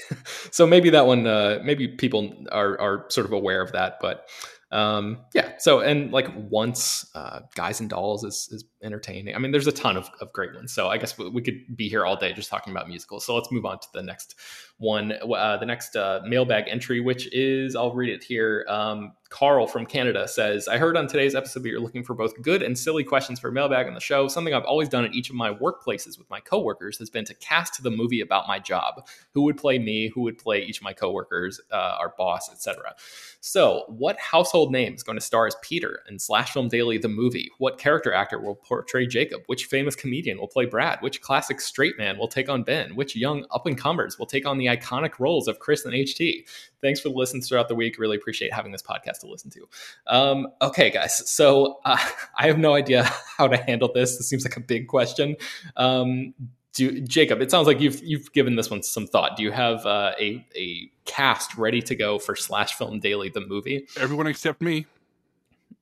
so 0.50 0.66
maybe 0.66 0.90
that 0.90 1.06
one, 1.06 1.26
uh, 1.26 1.60
maybe 1.64 1.88
people 1.88 2.32
are 2.52 2.80
are 2.80 3.06
sort 3.10 3.26
of 3.26 3.32
aware 3.32 3.60
of 3.60 3.72
that, 3.72 3.98
but 4.00 4.28
Um, 4.70 5.24
yeah. 5.34 5.52
So 5.58 5.80
and 5.80 6.12
like 6.12 6.28
once, 6.36 7.10
uh, 7.14 7.40
Guys 7.54 7.80
and 7.80 7.88
Dolls 7.88 8.22
is 8.22 8.48
is 8.52 8.64
entertaining. 8.82 9.34
I 9.34 9.38
mean, 9.38 9.50
there's 9.50 9.66
a 9.66 9.72
ton 9.72 9.96
of, 9.96 10.10
of 10.20 10.32
great 10.32 10.54
ones. 10.54 10.72
So 10.72 10.88
I 10.88 10.98
guess 10.98 11.18
we, 11.18 11.28
we 11.28 11.42
could 11.42 11.76
be 11.76 11.88
here 11.88 12.04
all 12.04 12.16
day 12.16 12.32
just 12.32 12.50
talking 12.50 12.72
about 12.72 12.88
musicals. 12.88 13.24
So 13.24 13.34
let's 13.34 13.50
move 13.50 13.66
on 13.66 13.78
to 13.80 13.88
the 13.92 14.02
next 14.02 14.36
one, 14.78 15.12
uh, 15.12 15.56
the 15.56 15.66
next 15.66 15.96
uh, 15.96 16.20
mailbag 16.24 16.64
entry, 16.68 17.00
which 17.00 17.32
is 17.34 17.74
I'll 17.74 17.92
read 17.92 18.10
it 18.10 18.22
here. 18.22 18.64
Um, 18.68 19.12
Carl 19.30 19.66
from 19.66 19.84
Canada 19.84 20.26
says, 20.26 20.68
I 20.68 20.78
heard 20.78 20.96
on 20.96 21.06
today's 21.06 21.34
episode 21.34 21.62
that 21.62 21.68
you're 21.68 21.80
looking 21.80 22.02
for 22.02 22.14
both 22.14 22.40
good 22.40 22.62
and 22.62 22.78
silly 22.78 23.04
questions 23.04 23.38
for 23.38 23.50
mailbag 23.50 23.86
on 23.86 23.92
the 23.92 24.00
show. 24.00 24.26
Something 24.26 24.54
I've 24.54 24.64
always 24.64 24.88
done 24.88 25.04
at 25.04 25.12
each 25.12 25.28
of 25.28 25.36
my 25.36 25.52
workplaces 25.52 26.16
with 26.18 26.30
my 26.30 26.40
coworkers 26.40 26.98
has 26.98 27.10
been 27.10 27.26
to 27.26 27.34
cast 27.34 27.82
the 27.82 27.90
movie 27.90 28.20
about 28.20 28.48
my 28.48 28.58
job. 28.58 29.06
Who 29.32 29.42
would 29.42 29.58
play 29.58 29.78
me? 29.78 30.10
Who 30.14 30.22
would 30.22 30.38
play 30.38 30.62
each 30.62 30.78
of 30.78 30.82
my 30.82 30.94
coworkers, 30.94 31.60
uh, 31.70 31.96
our 32.00 32.14
boss, 32.16 32.50
etc. 32.50 32.94
So, 33.40 33.84
what 33.88 34.18
household 34.18 34.72
name 34.72 34.94
is 34.94 35.02
going 35.02 35.18
to 35.18 35.24
star 35.24 35.46
as 35.46 35.56
Peter 35.62 36.00
in 36.08 36.18
Slash 36.18 36.52
Film 36.52 36.68
Daily 36.68 36.96
the 36.96 37.08
movie? 37.08 37.50
What 37.58 37.78
character 37.78 38.12
actor 38.12 38.40
will 38.40 38.54
portray 38.68 39.06
Jacob? 39.06 39.42
Which 39.46 39.64
famous 39.64 39.96
comedian 39.96 40.38
will 40.38 40.48
play 40.48 40.66
Brad? 40.66 41.00
Which 41.00 41.20
classic 41.20 41.60
straight 41.60 41.96
man 41.98 42.18
will 42.18 42.28
take 42.28 42.48
on 42.48 42.62
Ben? 42.62 42.94
Which 42.94 43.16
young 43.16 43.46
up 43.50 43.66
and 43.66 43.78
comers 43.78 44.18
will 44.18 44.26
take 44.26 44.46
on 44.46 44.58
the 44.58 44.66
iconic 44.66 45.18
roles 45.18 45.48
of 45.48 45.58
Chris 45.58 45.84
and 45.84 45.94
HT? 45.94 46.48
Thanks 46.80 47.00
for 47.00 47.08
the 47.08 47.14
listens 47.14 47.48
throughout 47.48 47.68
the 47.68 47.74
week. 47.74 47.98
Really 47.98 48.16
appreciate 48.16 48.52
having 48.52 48.72
this 48.72 48.82
podcast 48.82 49.20
to 49.20 49.26
listen 49.26 49.50
to. 49.50 49.68
Um, 50.06 50.48
okay, 50.62 50.90
guys. 50.90 51.28
So 51.28 51.78
uh, 51.84 51.98
I 52.38 52.46
have 52.46 52.58
no 52.58 52.74
idea 52.74 53.04
how 53.36 53.48
to 53.48 53.56
handle 53.56 53.90
this. 53.92 54.18
This 54.18 54.28
seems 54.28 54.44
like 54.44 54.56
a 54.56 54.60
big 54.60 54.86
question. 54.86 55.36
Um, 55.76 56.34
do, 56.74 57.00
Jacob, 57.00 57.40
it 57.40 57.50
sounds 57.50 57.66
like 57.66 57.80
you've 57.80 58.00
you've 58.04 58.32
given 58.32 58.54
this 58.54 58.70
one 58.70 58.82
some 58.82 59.06
thought. 59.06 59.36
Do 59.36 59.42
you 59.42 59.50
have 59.50 59.84
uh, 59.84 60.12
a 60.20 60.46
a 60.54 60.90
cast 61.06 61.56
ready 61.56 61.80
to 61.82 61.96
go 61.96 62.18
for 62.18 62.36
Slash 62.36 62.74
Film 62.74 63.00
Daily 63.00 63.30
the 63.30 63.40
movie? 63.40 63.88
Everyone 63.96 64.26
except 64.26 64.60
me. 64.60 64.86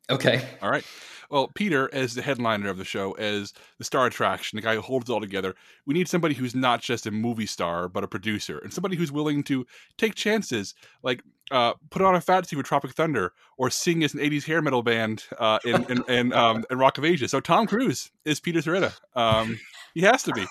Okay. 0.08 0.42
All 0.62 0.70
right. 0.70 0.84
Well, 1.30 1.48
Peter, 1.54 1.90
as 1.92 2.14
the 2.14 2.22
headliner 2.22 2.68
of 2.68 2.78
the 2.78 2.84
show, 2.84 3.12
as 3.12 3.52
the 3.78 3.84
star 3.84 4.06
attraction, 4.06 4.56
the 4.56 4.62
guy 4.62 4.74
who 4.74 4.80
holds 4.80 5.08
it 5.08 5.12
all 5.12 5.20
together, 5.20 5.54
we 5.86 5.94
need 5.94 6.08
somebody 6.08 6.34
who's 6.34 6.54
not 6.54 6.80
just 6.80 7.06
a 7.06 7.10
movie 7.10 7.46
star, 7.46 7.88
but 7.88 8.04
a 8.04 8.08
producer, 8.08 8.58
and 8.58 8.72
somebody 8.72 8.96
who's 8.96 9.12
willing 9.12 9.42
to 9.44 9.66
take 9.98 10.14
chances, 10.14 10.74
like 11.02 11.22
uh, 11.50 11.74
put 11.90 12.02
on 12.02 12.14
a 12.14 12.20
fat 12.20 12.46
suit 12.46 12.56
with 12.56 12.66
Tropic 12.66 12.92
Thunder, 12.92 13.32
or 13.56 13.70
sing 13.70 14.02
as 14.04 14.14
an 14.14 14.20
'80s 14.20 14.44
hair 14.44 14.62
metal 14.62 14.82
band 14.82 15.24
uh, 15.38 15.58
in 15.64 15.84
in, 15.90 16.04
in, 16.08 16.32
um, 16.32 16.64
in 16.70 16.78
Rock 16.78 16.98
of 16.98 17.04
Ages. 17.04 17.30
So 17.30 17.40
Tom 17.40 17.66
Cruise 17.66 18.10
is 18.24 18.40
Peter 18.40 18.60
Sciretta. 18.60 18.92
Um, 19.14 19.58
he 19.94 20.02
has 20.02 20.22
to 20.24 20.32
be. 20.32 20.46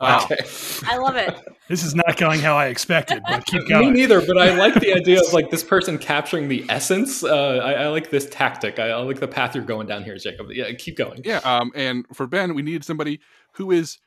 Wow. 0.00 0.24
Okay. 0.24 0.44
I 0.86 0.96
love 0.98 1.16
it. 1.16 1.34
This 1.66 1.82
is 1.82 1.94
not 1.94 2.18
going 2.18 2.40
how 2.40 2.58
I 2.58 2.66
expected, 2.66 3.22
but 3.26 3.46
keep 3.46 3.66
going. 3.70 3.94
Me 3.94 4.00
neither, 4.00 4.20
but 4.20 4.36
I 4.36 4.54
like 4.54 4.74
the 4.74 4.92
idea 4.92 5.18
of 5.18 5.32
like 5.32 5.50
this 5.50 5.62
person 5.62 5.96
capturing 5.96 6.48
the 6.48 6.62
essence. 6.68 7.24
Uh, 7.24 7.56
I, 7.64 7.72
I, 7.72 7.86
like 7.86 8.10
this 8.10 8.26
tactic. 8.26 8.78
I, 8.78 8.90
I, 8.90 8.96
like 8.96 9.18
the 9.18 9.26
path 9.26 9.54
you're 9.54 9.64
going 9.64 9.86
down 9.86 10.04
here, 10.04 10.14
Jacob. 10.18 10.48
Yeah, 10.50 10.70
keep 10.74 10.98
going. 10.98 11.22
Yeah. 11.24 11.38
Um, 11.38 11.72
and 11.74 12.04
for 12.12 12.26
Ben, 12.26 12.54
we 12.54 12.60
need 12.60 12.84
somebody 12.84 13.18
who 13.52 13.70
is 13.70 13.98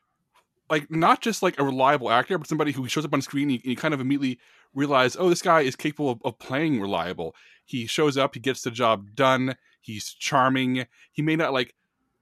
like 0.69 0.91
not 0.91 1.21
just 1.21 1.41
like 1.41 1.59
a 1.59 1.63
reliable 1.63 2.11
actor, 2.11 2.37
but 2.37 2.47
somebody 2.47 2.73
who 2.73 2.87
shows 2.87 3.05
up 3.05 3.13
on 3.15 3.23
screen 3.23 3.49
and 3.49 3.65
you, 3.65 3.75
kind 3.75 3.95
of 3.95 3.99
immediately 3.99 4.39
realize, 4.75 5.15
oh, 5.17 5.27
this 5.27 5.41
guy 5.41 5.61
is 5.61 5.75
capable 5.75 6.11
of, 6.11 6.21
of 6.23 6.37
playing 6.37 6.79
reliable. 6.79 7.35
He 7.65 7.87
shows 7.87 8.17
up, 8.17 8.35
he 8.35 8.39
gets 8.39 8.61
the 8.61 8.69
job 8.69 9.15
done. 9.15 9.55
He's 9.81 10.13
charming. 10.13 10.85
He 11.11 11.23
may 11.23 11.35
not 11.35 11.53
like 11.53 11.73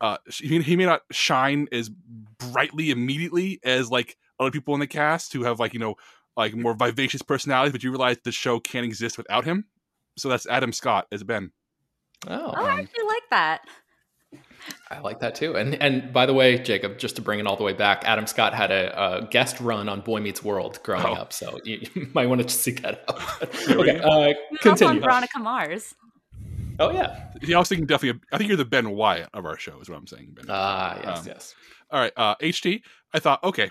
uh 0.01 0.17
he, 0.29 0.61
he 0.61 0.75
may 0.75 0.85
not 0.85 1.01
shine 1.11 1.67
as 1.71 1.89
brightly 1.89 2.91
immediately 2.91 3.59
as 3.63 3.89
like 3.89 4.17
other 4.39 4.51
people 4.51 4.73
in 4.73 4.79
the 4.79 4.87
cast 4.87 5.33
who 5.33 5.43
have 5.43 5.59
like 5.59 5.73
you 5.73 5.79
know 5.79 5.95
like 6.35 6.53
more 6.53 6.73
vivacious 6.73 7.21
personalities 7.21 7.71
but 7.71 7.83
you 7.83 7.91
realize 7.91 8.17
the 8.23 8.31
show 8.31 8.59
can't 8.59 8.85
exist 8.85 9.17
without 9.17 9.45
him 9.45 9.65
so 10.17 10.29
that's 10.29 10.47
adam 10.47 10.73
scott 10.73 11.07
as 11.11 11.23
ben 11.23 11.51
oh, 12.27 12.53
oh 12.55 12.65
i 12.65 12.79
actually 12.79 13.05
like 13.05 13.23
that 13.29 13.61
I 14.89 14.99
like 14.99 15.19
that 15.19 15.35
too. 15.35 15.55
And 15.55 15.75
and 15.81 16.13
by 16.13 16.25
the 16.25 16.33
way, 16.33 16.57
Jacob, 16.57 16.97
just 16.97 17.15
to 17.17 17.21
bring 17.21 17.39
it 17.39 17.47
all 17.47 17.55
the 17.55 17.63
way 17.63 17.73
back, 17.73 18.03
Adam 18.05 18.27
Scott 18.27 18.53
had 18.53 18.71
a, 18.71 19.17
a 19.17 19.27
guest 19.27 19.59
run 19.59 19.89
on 19.89 20.01
Boy 20.01 20.19
Meets 20.19 20.43
World 20.43 20.79
growing 20.83 21.05
oh. 21.05 21.13
up, 21.13 21.33
so 21.33 21.59
you, 21.63 21.81
you, 21.95 22.07
might 22.13 22.27
want 22.27 22.41
to 22.41 22.49
seek 22.49 22.81
that 22.81 23.03
out. 23.09 23.69
okay, 23.69 23.99
uh, 23.99 24.33
continue. 24.61 25.01
Veronica 25.01 25.39
Mars. 25.39 25.95
Oh 26.79 26.91
yeah. 26.91 27.29
Yeah, 27.41 27.57
I 27.57 27.59
was 27.59 27.69
thinking 27.69 27.85
definitely. 27.85 28.21
I 28.31 28.37
think 28.37 28.47
you're 28.47 28.57
the 28.57 28.65
Ben 28.65 28.91
Wyatt 28.91 29.29
of 29.33 29.45
our 29.45 29.57
show, 29.57 29.79
is 29.79 29.89
what 29.89 29.97
I'm 29.97 30.07
saying. 30.07 30.31
Ben. 30.33 30.45
Ah, 30.49 30.99
yes, 31.03 31.19
um, 31.19 31.27
yes. 31.27 31.55
All 31.91 31.99
right, 31.99 32.13
uh, 32.17 32.35
HT. 32.35 32.81
I 33.13 33.19
thought, 33.19 33.43
okay, 33.43 33.69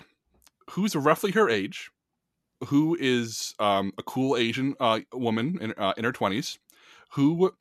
who's 0.71 0.95
roughly 0.95 1.31
her 1.31 1.49
age? 1.49 1.91
Who 2.67 2.97
is 2.99 3.53
um, 3.59 3.91
a 3.97 4.03
cool 4.03 4.37
Asian 4.37 4.75
uh, 4.79 5.01
woman 5.13 5.57
in, 5.61 5.73
uh, 5.77 5.93
in 5.97 6.03
her 6.03 6.11
twenties? 6.11 6.57
Who 7.11 7.53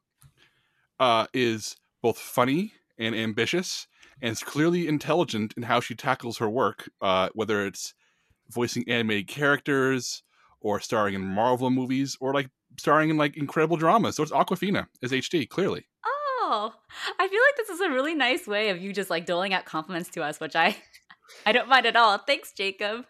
uh, 0.99 1.27
is 1.35 1.77
both 2.01 2.19
funny 2.19 2.73
and 2.97 3.15
ambitious, 3.15 3.87
and 4.23 4.33
is 4.33 4.43
clearly 4.43 4.89
intelligent 4.89 5.55
in 5.57 5.65
how 5.65 5.81
she 5.81 5.95
tackles 5.95 6.39
her 6.39 6.49
work, 6.49 6.91
uh, 7.01 7.29
whether 7.35 7.67
it's 7.67 7.95
voicing 8.49 8.85
animated 8.89 9.27
characters 9.27 10.23
or 10.61 10.81
starring 10.81 11.15
in 11.15 11.21
Marvel 11.21 11.71
movies 11.71 12.17
or 12.21 12.33
like 12.33 12.49
starring 12.79 13.11
in 13.11 13.17
like 13.17 13.37
incredible 13.37 13.77
dramas. 13.77 14.17
So 14.17 14.23
it's 14.23 14.33
Awkwafina 14.33 14.87
as 15.03 15.13
HT, 15.13 15.49
clearly. 15.49 15.87
Oh, 16.07 16.73
I 17.19 17.29
feel 17.29 17.41
like 17.41 17.57
this 17.57 17.71
is 17.71 17.81
a 17.81 17.91
really 17.91 18.15
nice 18.15 18.47
way 18.47 18.71
of 18.71 18.81
you 18.81 18.93
just 18.93 19.11
like 19.11 19.27
doling 19.27 19.55
out 19.55 19.65
compliments 19.65 20.11
to 20.11 20.23
us, 20.23 20.41
which 20.41 20.57
I 20.57 20.77
I 21.47 21.53
don't 21.53 21.69
mind 21.69 21.87
at 21.87 21.97
all. 21.97 22.19
Thanks, 22.19 22.53
Jacob. 22.53 23.07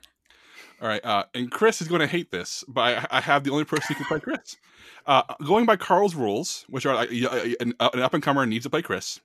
All 0.80 0.88
right, 0.88 1.04
uh, 1.04 1.24
and 1.34 1.50
Chris 1.50 1.80
is 1.80 1.88
going 1.88 2.00
to 2.00 2.06
hate 2.06 2.30
this, 2.30 2.64
but 2.66 2.80
I, 2.80 3.18
I 3.18 3.20
have 3.20 3.44
the 3.44 3.50
only 3.50 3.64
person 3.64 3.86
who 3.88 3.94
can 3.94 4.06
play 4.06 4.20
Chris. 4.20 4.56
Uh, 5.06 5.22
going 5.46 5.66
by 5.66 5.76
Carl's 5.76 6.14
rules, 6.14 6.64
which 6.70 6.86
are 6.86 6.94
uh, 6.94 7.06
an, 7.60 7.74
an 7.78 8.00
up 8.00 8.14
and 8.14 8.22
comer 8.22 8.46
needs 8.46 8.64
to 8.64 8.70
play 8.70 8.80
Chris, 8.80 9.20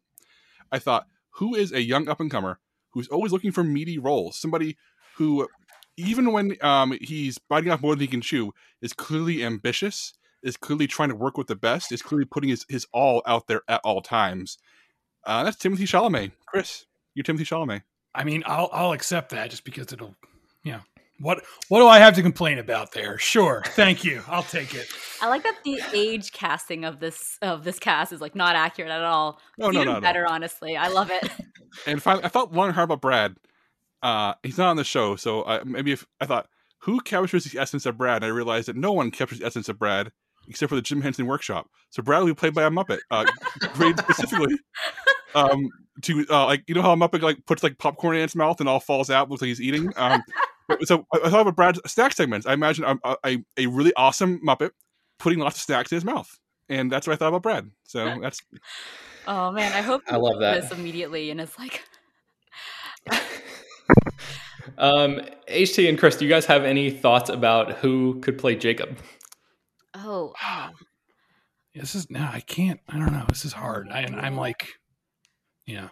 I 0.73 0.79
thought, 0.79 1.07
who 1.31 1.55
is 1.55 1.71
a 1.71 1.81
young 1.81 2.09
up 2.09 2.19
and 2.19 2.29
comer 2.29 2.59
who's 2.91 3.07
always 3.07 3.31
looking 3.31 3.53
for 3.53 3.63
meaty 3.63 3.97
roles? 3.97 4.37
Somebody 4.37 4.77
who, 5.15 5.47
even 5.95 6.33
when 6.33 6.57
um, 6.61 6.97
he's 7.01 7.37
biting 7.37 7.71
off 7.71 7.81
more 7.81 7.95
than 7.95 8.01
he 8.01 8.07
can 8.07 8.19
chew, 8.19 8.53
is 8.81 8.91
clearly 8.91 9.43
ambitious 9.43 10.13
is 10.43 10.57
clearly 10.57 10.87
trying 10.87 11.09
to 11.09 11.15
work 11.15 11.37
with 11.37 11.47
the 11.47 11.55
best, 11.55 11.91
is 11.91 12.01
clearly 12.01 12.25
putting 12.25 12.49
his, 12.49 12.65
his 12.69 12.87
all 12.93 13.21
out 13.25 13.47
there 13.47 13.61
at 13.67 13.81
all 13.83 14.01
times. 14.01 14.57
Uh, 15.25 15.43
that's 15.43 15.57
Timothée 15.57 15.79
Chalamet. 15.79 16.31
Chris, 16.45 16.85
you're 17.13 17.23
Timothée 17.23 17.39
Chalamet. 17.41 17.81
I 18.15 18.23
mean, 18.23 18.43
I'll 18.45 18.69
I'll 18.73 18.91
accept 18.93 19.29
that 19.31 19.51
just 19.51 19.63
because 19.63 19.93
it'll, 19.93 20.15
you 20.63 20.71
know, 20.71 20.79
what 21.19 21.43
what 21.67 21.79
do 21.79 21.87
I 21.87 21.99
have 21.99 22.15
to 22.15 22.21
complain 22.21 22.57
about 22.57 22.91
there? 22.91 23.17
Sure, 23.17 23.61
thank 23.67 24.03
you. 24.03 24.23
I'll 24.27 24.43
take 24.43 24.73
it. 24.73 24.87
I 25.21 25.27
like 25.27 25.43
that 25.43 25.57
the 25.63 25.79
age 25.93 26.31
casting 26.31 26.85
of 26.85 26.99
this 26.99 27.37
of 27.41 27.63
this 27.63 27.77
cast 27.77 28.13
is 28.13 28.21
like 28.21 28.35
not 28.35 28.55
accurate 28.55 28.91
at 28.91 29.03
all. 29.03 29.39
No, 29.57 29.69
no, 29.69 29.83
no, 29.83 30.01
better, 30.01 30.25
honestly. 30.27 30.75
I 30.75 30.87
love 30.87 31.11
it. 31.11 31.29
and 31.85 32.01
finally, 32.01 32.23
I 32.23 32.29
felt 32.29 32.51
one 32.51 32.73
hard 32.73 32.85
about 32.85 33.01
Brad. 33.01 33.35
Uh, 34.01 34.33
he's 34.43 34.57
not 34.57 34.69
on 34.69 34.77
the 34.77 34.85
show, 34.85 35.17
so 35.17 35.45
I, 35.45 35.63
maybe 35.63 35.91
if 35.91 36.07
I 36.21 36.25
thought 36.25 36.47
who 36.79 37.01
captures 37.01 37.43
the 37.43 37.59
essence 37.59 37.85
of 37.85 37.97
Brad, 37.97 38.23
and 38.23 38.25
I 38.25 38.29
realized 38.29 38.69
that 38.69 38.77
no 38.77 38.93
one 38.93 39.11
captures 39.11 39.39
the 39.39 39.45
essence 39.45 39.67
of 39.67 39.77
Brad 39.77 40.11
except 40.49 40.69
for 40.69 40.75
the 40.75 40.81
Jim 40.81 41.01
Henson 41.01 41.27
Workshop. 41.27 41.67
So 41.91 42.03
Bradley 42.03 42.33
played 42.33 42.53
by 42.53 42.63
a 42.63 42.69
Muppet, 42.69 42.99
uh, 43.11 43.25
specifically 44.01 44.57
um, 45.35 45.69
to 46.01 46.25
uh, 46.29 46.45
like 46.45 46.63
you 46.67 46.75
know 46.75 46.81
how 46.81 46.93
a 46.93 46.97
Muppet 46.97 47.21
like 47.21 47.45
puts 47.45 47.63
like 47.63 47.77
popcorn 47.77 48.15
in 48.15 48.23
its 48.23 48.35
mouth 48.35 48.59
and 48.59 48.69
all 48.69 48.79
falls 48.79 49.09
out, 49.09 49.29
looks 49.29 49.41
like 49.41 49.49
he's 49.49 49.61
eating. 49.61 49.91
Um, 49.95 50.23
so 50.83 51.05
I 51.13 51.29
thought 51.29 51.41
about 51.41 51.55
Brad's 51.55 51.81
snack 51.87 52.13
segments. 52.13 52.45
I 52.45 52.53
imagine 52.53 52.85
a, 52.85 53.15
a, 53.23 53.37
a, 53.57 53.67
really 53.67 53.93
awesome 53.95 54.39
Muppet 54.45 54.71
putting 55.17 55.39
lots 55.39 55.57
of 55.57 55.63
snacks 55.63 55.91
in 55.91 55.95
his 55.97 56.05
mouth, 56.05 56.29
and 56.67 56.91
that's 56.91 57.07
what 57.07 57.13
I 57.13 57.17
thought 57.17 57.29
about 57.29 57.43
Brad. 57.43 57.69
So 57.83 58.19
that's. 58.21 58.41
Oh 59.27 59.51
man, 59.51 59.71
I 59.73 59.81
hope 59.81 60.01
I 60.07 60.17
love 60.17 60.39
that 60.39 60.61
this 60.61 60.71
immediately, 60.71 61.31
and 61.31 61.41
it's 61.41 61.57
like. 61.57 61.83
um, 64.77 65.21
HT 65.47 65.87
and 65.89 65.97
Chris, 65.97 66.17
do 66.17 66.25
you 66.25 66.29
guys 66.29 66.45
have 66.45 66.63
any 66.63 66.91
thoughts 66.91 67.29
about 67.29 67.73
who 67.73 68.19
could 68.21 68.37
play 68.37 68.55
Jacob? 68.55 68.97
Oh, 70.05 70.33
uh, 70.43 70.69
this 71.75 71.95
is 71.95 72.09
no, 72.09 72.21
I 72.31 72.41
can't. 72.41 72.79
I 72.87 72.97
don't 72.97 73.13
know. 73.13 73.25
This 73.29 73.45
is 73.45 73.53
hard. 73.53 73.89
I, 73.89 74.01
I'm 74.01 74.35
like, 74.35 74.67
yeah. 75.65 75.89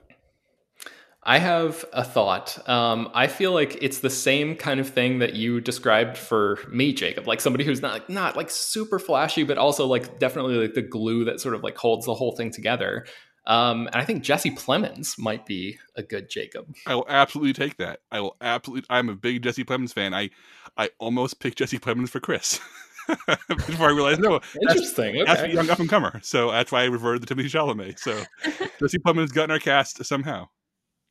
I 1.23 1.39
have 1.39 1.83
a 1.91 2.05
thought. 2.05 2.57
Um, 2.69 3.09
I 3.13 3.27
feel 3.27 3.51
like 3.51 3.77
it's 3.81 3.99
the 3.99 4.09
same 4.09 4.55
kind 4.55 4.79
of 4.79 4.87
thing 4.87 5.19
that 5.19 5.33
you 5.33 5.59
described 5.59 6.17
for 6.17 6.57
me, 6.71 6.93
Jacob. 6.93 7.27
Like 7.27 7.41
somebody 7.41 7.65
who's 7.65 7.81
not 7.81 7.91
like 7.91 8.09
not 8.09 8.37
like 8.37 8.49
super 8.49 8.97
flashy, 8.97 9.43
but 9.43 9.57
also 9.57 9.85
like 9.87 10.19
definitely 10.19 10.55
like 10.55 10.73
the 10.73 10.81
glue 10.81 11.25
that 11.25 11.41
sort 11.41 11.53
of 11.53 11.63
like 11.63 11.75
holds 11.77 12.05
the 12.05 12.13
whole 12.13 12.31
thing 12.31 12.49
together. 12.49 13.05
Um, 13.45 13.87
and 13.87 13.95
I 13.97 14.05
think 14.05 14.23
Jesse 14.23 14.51
Plemons 14.51 15.19
might 15.19 15.45
be 15.45 15.77
a 15.95 16.03
good 16.03 16.29
Jacob. 16.29 16.73
I 16.85 16.95
will 16.95 17.05
absolutely 17.09 17.53
take 17.53 17.75
that. 17.77 17.99
I 18.09 18.21
will 18.21 18.37
absolutely. 18.39 18.85
I'm 18.89 19.09
a 19.09 19.15
big 19.15 19.43
Jesse 19.43 19.65
Plemons 19.65 19.91
fan. 19.91 20.13
I 20.13 20.29
I 20.77 20.91
almost 20.97 21.41
picked 21.41 21.57
Jesse 21.57 21.79
Plemons 21.79 22.09
for 22.09 22.21
Chris. 22.21 22.61
before 23.47 23.89
I 23.89 23.91
realized 23.91 24.21
no, 24.21 24.39
interesting. 24.61 25.23
That's, 25.25 25.41
okay. 25.41 25.41
that's 25.41 25.41
a 25.43 25.49
young 25.49 25.69
up 25.69 25.79
and 25.79 25.89
comer. 25.89 26.19
So 26.23 26.51
that's 26.51 26.71
why 26.71 26.81
I 26.81 26.85
reverted 26.85 27.27
to 27.27 27.35
Timothée 27.35 27.45
Chalamet. 27.45 27.99
So 27.99 28.23
Jesse 28.79 28.99
Plemons 28.99 29.33
got 29.33 29.45
in 29.45 29.51
our 29.51 29.59
cast 29.59 30.03
somehow. 30.05 30.47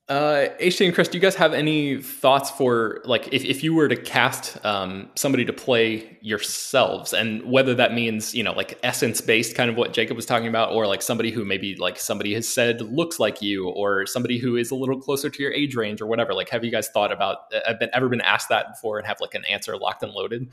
Uh, 0.09 0.51
HT 0.61 0.87
and 0.87 0.95
Chris, 0.95 1.09
do 1.09 1.19
you 1.19 1.23
guys 1.23 1.35
have 1.35 1.53
any 1.53 2.01
thoughts 2.01 2.49
for 2.49 3.01
like 3.05 3.27
if, 3.33 3.45
if 3.45 3.65
you 3.65 3.75
were 3.75 3.89
to 3.89 3.97
cast 3.97 4.65
um, 4.65 5.09
somebody 5.17 5.45
to 5.45 5.53
play 5.53 6.17
yourselves, 6.21 7.13
and 7.13 7.43
whether 7.43 7.75
that 7.75 7.93
means 7.93 8.33
you 8.33 8.45
know 8.45 8.53
like 8.53 8.79
essence 8.85 9.21
based, 9.21 9.57
kind 9.57 9.69
of 9.69 9.77
what 9.77 9.93
Jacob 9.93 10.15
was 10.15 10.25
talking 10.25 10.47
about, 10.47 10.73
or 10.73 10.87
like 10.87 11.03
somebody 11.03 11.33
who 11.33 11.45
maybe 11.45 11.75
like 11.75 11.99
somebody 11.99 12.35
has 12.35 12.47
said 12.47 12.83
looks 12.83 13.19
like 13.19 13.43
you, 13.43 13.69
or 13.69 14.07
somebody 14.07 14.39
who 14.39 14.55
is 14.55 14.71
a 14.71 14.77
little 14.77 15.01
closer 15.01 15.29
to 15.29 15.43
your 15.43 15.53
age 15.53 15.75
range, 15.75 16.01
or 16.01 16.07
whatever. 16.07 16.35
Like, 16.35 16.51
have 16.51 16.65
you 16.65 16.71
guys 16.71 16.89
thought 16.89 17.11
about? 17.11 17.39
Have 17.53 17.75
uh, 17.75 17.79
been 17.81 17.91
ever 17.93 18.09
been 18.09 18.21
asked 18.21 18.49
that 18.51 18.75
before 18.75 18.99
and 18.99 19.07
have 19.09 19.21
like 19.21 19.35
an 19.35 19.45
answer 19.47 19.77
locked 19.77 20.05
and 20.05 20.13
loaded? 20.13 20.51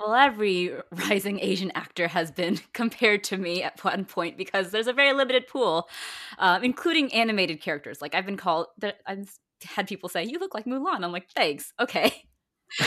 Well, 0.00 0.14
every 0.14 0.72
rising 0.90 1.40
Asian 1.40 1.70
actor 1.74 2.08
has 2.08 2.30
been 2.30 2.58
compared 2.72 3.22
to 3.24 3.36
me 3.36 3.62
at 3.62 3.84
one 3.84 4.06
point 4.06 4.38
because 4.38 4.70
there's 4.70 4.86
a 4.86 4.94
very 4.94 5.12
limited 5.12 5.46
pool, 5.46 5.90
um, 6.38 6.64
including 6.64 7.12
animated 7.12 7.60
characters. 7.60 8.00
Like 8.00 8.14
I've 8.14 8.24
been 8.24 8.38
called 8.38 8.68
I've 9.06 9.30
had 9.62 9.86
people 9.86 10.08
say, 10.08 10.24
"You 10.24 10.38
look 10.38 10.54
like 10.54 10.64
Mulan." 10.64 11.04
I'm 11.04 11.12
like, 11.12 11.28
"Thanks, 11.30 11.72
okay." 11.80 12.24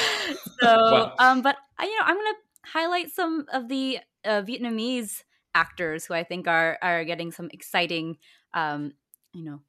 so, 0.62 0.68
wow. 0.68 1.16
um, 1.20 1.42
but 1.42 1.58
I, 1.78 1.86
you 1.86 1.98
know, 1.98 2.06
I'm 2.06 2.16
gonna 2.16 2.38
highlight 2.66 3.12
some 3.12 3.46
of 3.52 3.68
the 3.68 4.00
uh, 4.26 4.42
Vietnamese 4.42 5.24
actors 5.56 6.06
who 6.06 6.14
I 6.14 6.24
think 6.24 6.48
are 6.48 6.78
are 6.82 7.04
getting 7.04 7.32
some 7.32 7.50
exciting, 7.52 8.18
um, 8.54 8.94
you 9.34 9.44
know, 9.44 9.62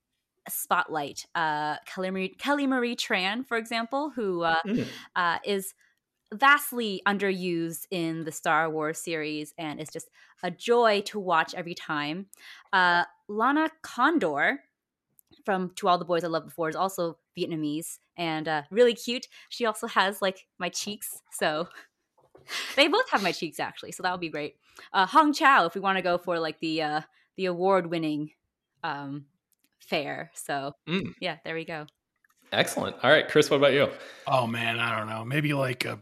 spotlight. 0.49 1.27
Uh, 1.35 1.77
Kelly 1.87 2.11
Marie, 2.11 2.29
Kelly 2.31 2.67
Marie 2.67 2.97
Tran, 2.97 3.47
for 3.47 3.57
example, 3.57 4.11
who 4.11 4.43
uh, 4.43 4.57
mm. 4.67 4.87
uh, 5.17 5.39
is 5.45 5.75
vastly 6.33 7.01
underused 7.07 7.87
in 7.91 8.25
the 8.25 8.33
Star 8.33 8.69
Wars 8.71 8.99
series 8.99 9.55
and 9.57 9.81
is 9.81 9.89
just 9.89 10.11
a 10.43 10.51
joy 10.51 11.01
to 11.07 11.19
watch 11.19 11.55
every 11.55 11.75
time. 11.75 12.27
Uh, 12.73 13.05
Lana 13.29 13.71
Condor, 13.83 14.61
from 15.49 15.71
To 15.77 15.89
All 15.89 15.97
the 15.97 16.05
Boys 16.05 16.25
I 16.25 16.27
Loved 16.27 16.45
Before 16.45 16.69
is 16.69 16.77
also 16.77 17.17
Vietnamese 17.35 18.01
and 18.19 18.47
uh, 18.47 18.65
really 18.71 18.93
cute. 18.93 19.29
She 19.49 19.65
also 19.65 19.87
has 19.87 20.21
like 20.21 20.47
my 20.59 20.69
cheeks, 20.69 21.23
so 21.33 21.69
they 22.77 22.87
both 22.87 23.09
have 23.09 23.23
my 23.23 23.33
cheeks 23.33 23.59
actually. 23.59 23.93
So 23.93 24.03
that 24.03 24.13
would 24.13 24.21
be 24.21 24.29
great. 24.29 24.57
Uh, 24.93 25.07
Hong 25.07 25.33
Chau, 25.33 25.65
if 25.65 25.75
we 25.75 25.81
want 25.81 25.97
to 25.97 26.03
go 26.03 26.19
for 26.19 26.39
like 26.39 26.61
the 26.61 26.83
uh, 26.83 27.01
the 27.39 27.47
award 27.47 27.87
winning 27.87 28.33
um, 28.85 29.25
fair. 29.81 30.31
So 30.35 30.75
mm. 30.87 31.15
yeah, 31.19 31.39
there 31.47 31.55
we 31.55 31.65
go. 31.65 31.87
Excellent. 32.53 32.97
All 33.03 33.11
right, 33.11 33.27
Chris, 33.27 33.49
what 33.49 33.57
about 33.57 33.73
you? 33.73 33.89
Oh 34.27 34.47
man, 34.47 34.79
I 34.79 34.99
don't 34.99 35.09
know. 35.09 35.25
Maybe 35.25 35.55
like 35.55 35.87
a 35.87 35.99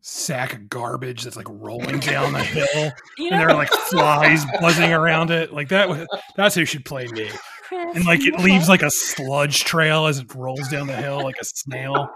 sack 0.00 0.54
of 0.54 0.70
garbage 0.70 1.24
that's 1.24 1.36
like 1.36 1.48
rolling 1.50 2.00
down 2.00 2.32
the 2.32 2.38
hill, 2.44 2.92
you 3.18 3.28
know? 3.28 3.36
and 3.36 3.42
there 3.42 3.50
are 3.50 3.58
like 3.58 3.68
flies 3.68 4.46
buzzing 4.58 4.90
around 4.90 5.30
it. 5.30 5.52
Like 5.52 5.68
that. 5.68 6.08
That's 6.34 6.54
who 6.54 6.64
should 6.64 6.86
play 6.86 7.06
me. 7.08 7.28
Chris, 7.70 7.96
and 7.96 8.04
like 8.04 8.26
it 8.26 8.40
leaves 8.40 8.68
like 8.68 8.82
a 8.82 8.90
sludge 8.90 9.62
trail 9.64 10.06
as 10.06 10.18
it 10.18 10.34
rolls 10.34 10.68
down 10.68 10.88
the 10.88 10.96
hill 10.96 11.22
like 11.22 11.36
a 11.40 11.44
snail. 11.44 12.10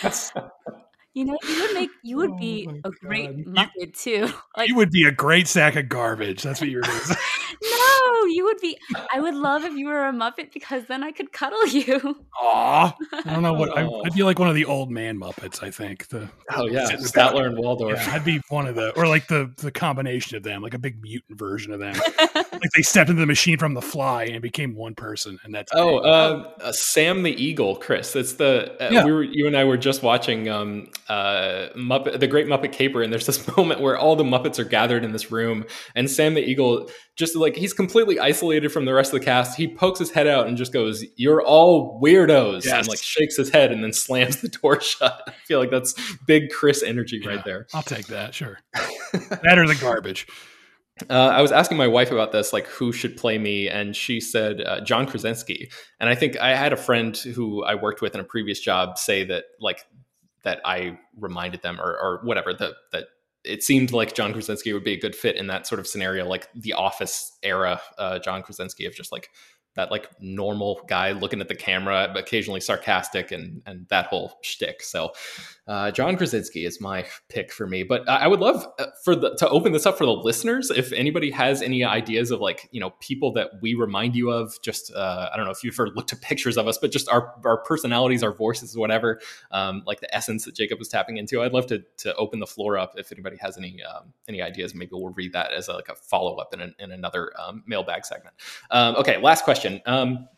That's 0.00 0.32
you 1.14 1.24
know, 1.24 1.36
you 1.42 1.62
would 1.62 1.74
make 1.74 1.90
you 2.04 2.16
would 2.18 2.30
oh 2.30 2.36
be 2.36 2.68
a 2.84 2.90
God. 2.90 2.92
great 3.00 3.44
Muppet 3.44 3.68
you, 3.76 3.86
too. 3.88 4.32
Like, 4.56 4.68
you 4.68 4.76
would 4.76 4.90
be 4.90 5.04
a 5.04 5.10
great 5.10 5.48
sack 5.48 5.74
of 5.74 5.88
garbage. 5.88 6.44
That's 6.44 6.60
what 6.60 6.70
you're 6.70 6.82
doing. 6.82 7.00
no, 8.34 8.36
you 8.36 8.44
would 8.44 8.60
be. 8.60 8.78
I 9.12 9.20
would 9.20 9.34
love 9.34 9.64
if 9.64 9.74
you 9.74 9.86
were 9.86 10.06
a 10.06 10.12
Muppet 10.12 10.52
because 10.52 10.84
then 10.86 11.02
I 11.02 11.12
could 11.12 11.32
cuddle 11.32 11.66
you. 11.68 12.24
Aw, 12.40 12.96
I 13.12 13.32
don't 13.32 13.42
know 13.42 13.54
what 13.54 13.76
I, 13.76 13.84
would 13.84 14.14
be 14.14 14.22
like 14.22 14.38
one 14.38 14.48
of 14.48 14.54
the 14.54 14.64
old 14.64 14.90
man 14.90 15.18
Muppets. 15.18 15.62
I 15.62 15.70
think 15.70 16.08
the 16.08 16.28
oh 16.50 16.66
yeah, 16.66 16.90
Statler 16.92 17.46
and 17.46 17.58
Waldorf. 17.58 17.98
Yeah, 17.98 18.14
I'd 18.14 18.24
be 18.24 18.40
one 18.48 18.66
of 18.66 18.74
the 18.74 18.90
or 18.98 19.06
like 19.06 19.28
the 19.28 19.52
the 19.58 19.70
combination 19.70 20.36
of 20.36 20.42
them, 20.42 20.62
like 20.62 20.74
a 20.74 20.78
big 20.78 21.02
mutant 21.02 21.38
version 21.38 21.72
of 21.72 21.80
them. 21.80 21.94
like 22.34 22.70
they 22.74 22.82
stepped 22.82 23.10
into 23.10 23.20
the 23.20 23.26
machine 23.26 23.58
from 23.58 23.74
the 23.74 23.82
Fly 23.82 24.24
and 24.24 24.42
became 24.42 24.74
one 24.74 24.94
person, 24.94 25.38
and 25.44 25.54
that's 25.54 25.72
oh 25.74 25.98
uh, 25.98 26.52
uh, 26.60 26.72
Sam 26.72 27.22
the 27.22 27.32
Eagle, 27.32 27.76
Chris. 27.76 28.16
It's 28.16 28.34
the 28.34 28.76
uh, 28.80 28.90
yeah. 28.90 29.04
we 29.04 29.12
were 29.12 29.22
you 29.22 29.46
and 29.46 29.56
I 29.56 29.64
were 29.64 29.76
just 29.76 30.02
watching. 30.02 30.48
um 30.48 30.88
uh, 31.08 31.68
Muppet, 31.76 32.18
the 32.18 32.26
Great 32.26 32.46
Muppet 32.46 32.72
Caper, 32.72 33.02
and 33.02 33.12
there's 33.12 33.26
this 33.26 33.46
moment 33.56 33.80
where 33.80 33.96
all 33.96 34.16
the 34.16 34.24
Muppets 34.24 34.58
are 34.58 34.64
gathered 34.64 35.04
in 35.04 35.12
this 35.12 35.30
room, 35.30 35.64
and 35.94 36.10
Sam 36.10 36.34
the 36.34 36.42
Eagle 36.42 36.90
just 37.16 37.36
like 37.36 37.54
he's 37.54 37.72
completely 37.72 38.18
isolated 38.18 38.70
from 38.70 38.84
the 38.84 38.94
rest 38.94 39.12
of 39.12 39.20
the 39.20 39.24
cast. 39.24 39.56
He 39.56 39.68
pokes 39.68 39.98
his 39.98 40.10
head 40.10 40.26
out 40.26 40.46
and 40.46 40.56
just 40.56 40.72
goes, 40.72 41.04
"You're 41.16 41.42
all 41.42 42.00
weirdos," 42.02 42.64
yes. 42.64 42.72
and 42.72 42.88
like 42.88 42.98
shakes 42.98 43.36
his 43.36 43.50
head 43.50 43.70
and 43.70 43.84
then 43.84 43.92
slams 43.92 44.40
the 44.40 44.48
door 44.48 44.80
shut. 44.82 45.22
I 45.26 45.32
feel 45.46 45.60
like 45.60 45.70
that's 45.70 45.94
big 46.26 46.50
Chris 46.50 46.82
energy 46.82 47.20
yeah, 47.22 47.30
right 47.30 47.44
there. 47.44 47.66
I'll 47.72 47.82
take 47.82 48.08
that, 48.08 48.34
sure. 48.34 48.58
Better 49.42 49.66
than 49.66 49.76
garbage. 49.78 50.26
Uh, 51.10 51.14
I 51.14 51.42
was 51.42 51.50
asking 51.50 51.76
my 51.76 51.88
wife 51.88 52.12
about 52.12 52.30
this, 52.30 52.52
like 52.52 52.66
who 52.66 52.92
should 52.92 53.16
play 53.16 53.38
me, 53.38 53.68
and 53.68 53.96
she 53.96 54.20
said 54.20 54.60
uh, 54.60 54.80
John 54.80 55.06
Krasinski. 55.06 55.70
And 56.00 56.08
I 56.08 56.14
think 56.14 56.36
I 56.38 56.54
had 56.56 56.72
a 56.72 56.76
friend 56.76 57.16
who 57.16 57.64
I 57.64 57.74
worked 57.74 58.00
with 58.00 58.14
in 58.14 58.20
a 58.20 58.24
previous 58.24 58.60
job 58.60 58.98
say 58.98 59.24
that 59.24 59.44
like 59.60 59.84
that 60.44 60.60
I 60.64 60.98
reminded 61.18 61.62
them 61.62 61.80
or, 61.80 61.98
or 61.98 62.20
whatever 62.22 62.54
that 62.54 62.74
that 62.92 63.06
it 63.44 63.62
seemed 63.62 63.92
like 63.92 64.14
John 64.14 64.32
Krasinski 64.32 64.72
would 64.72 64.84
be 64.84 64.92
a 64.92 65.00
good 65.00 65.14
fit 65.14 65.36
in 65.36 65.46
that 65.48 65.66
sort 65.66 65.78
of 65.78 65.86
scenario, 65.86 66.26
like 66.26 66.48
the 66.54 66.72
Office 66.72 67.36
era 67.42 67.80
uh, 67.98 68.18
John 68.18 68.42
Krasinski 68.42 68.86
of 68.86 68.94
just 68.94 69.12
like 69.12 69.30
that 69.74 69.90
like 69.90 70.08
normal 70.20 70.80
guy 70.88 71.12
looking 71.12 71.40
at 71.40 71.48
the 71.48 71.54
camera, 71.54 72.12
occasionally 72.14 72.60
sarcastic, 72.60 73.32
and 73.32 73.62
and 73.66 73.86
that 73.88 74.06
whole 74.06 74.38
shtick. 74.42 74.82
So, 74.82 75.12
uh, 75.66 75.90
John 75.90 76.16
Krasinski 76.16 76.64
is 76.64 76.80
my 76.80 77.04
pick 77.28 77.52
for 77.52 77.66
me. 77.66 77.82
But 77.82 78.08
I 78.08 78.28
would 78.28 78.40
love 78.40 78.66
uh, 78.78 78.86
for 79.02 79.16
the 79.16 79.34
to 79.36 79.48
open 79.48 79.72
this 79.72 79.86
up 79.86 79.98
for 79.98 80.06
the 80.06 80.12
listeners. 80.12 80.70
If 80.70 80.92
anybody 80.92 81.30
has 81.32 81.60
any 81.60 81.84
ideas 81.84 82.30
of 82.30 82.40
like 82.40 82.68
you 82.70 82.80
know 82.80 82.90
people 83.00 83.32
that 83.32 83.50
we 83.60 83.74
remind 83.74 84.14
you 84.14 84.30
of, 84.30 84.60
just 84.62 84.92
uh, 84.94 85.28
I 85.32 85.36
don't 85.36 85.44
know 85.44 85.52
if 85.52 85.64
you've 85.64 85.74
ever 85.74 85.90
looked 85.90 86.12
at 86.12 86.20
pictures 86.20 86.56
of 86.56 86.68
us, 86.68 86.78
but 86.78 86.92
just 86.92 87.08
our 87.08 87.34
our 87.44 87.58
personalities, 87.64 88.22
our 88.22 88.32
voices, 88.32 88.76
whatever, 88.76 89.20
um, 89.50 89.82
like 89.86 90.00
the 90.00 90.14
essence 90.14 90.44
that 90.44 90.54
Jacob 90.54 90.78
was 90.78 90.88
tapping 90.88 91.16
into. 91.16 91.42
I'd 91.42 91.52
love 91.52 91.66
to 91.68 91.82
to 91.98 92.14
open 92.14 92.38
the 92.38 92.46
floor 92.46 92.78
up 92.78 92.94
if 92.96 93.10
anybody 93.10 93.36
has 93.38 93.58
any 93.58 93.82
um, 93.82 94.12
any 94.28 94.40
ideas. 94.40 94.74
Maybe 94.74 94.90
we'll 94.92 95.12
read 95.14 95.32
that 95.32 95.52
as 95.52 95.68
a, 95.68 95.72
like 95.72 95.88
a 95.88 95.96
follow 95.96 96.36
up 96.36 96.54
in, 96.54 96.60
an, 96.60 96.74
in 96.78 96.92
another 96.92 97.32
um, 97.40 97.64
mailbag 97.66 98.04
segment. 98.04 98.36
Um, 98.70 98.94
okay, 98.96 99.18
last 99.18 99.44
question 99.44 99.63
question. 99.64 99.82
Um, 99.86 100.28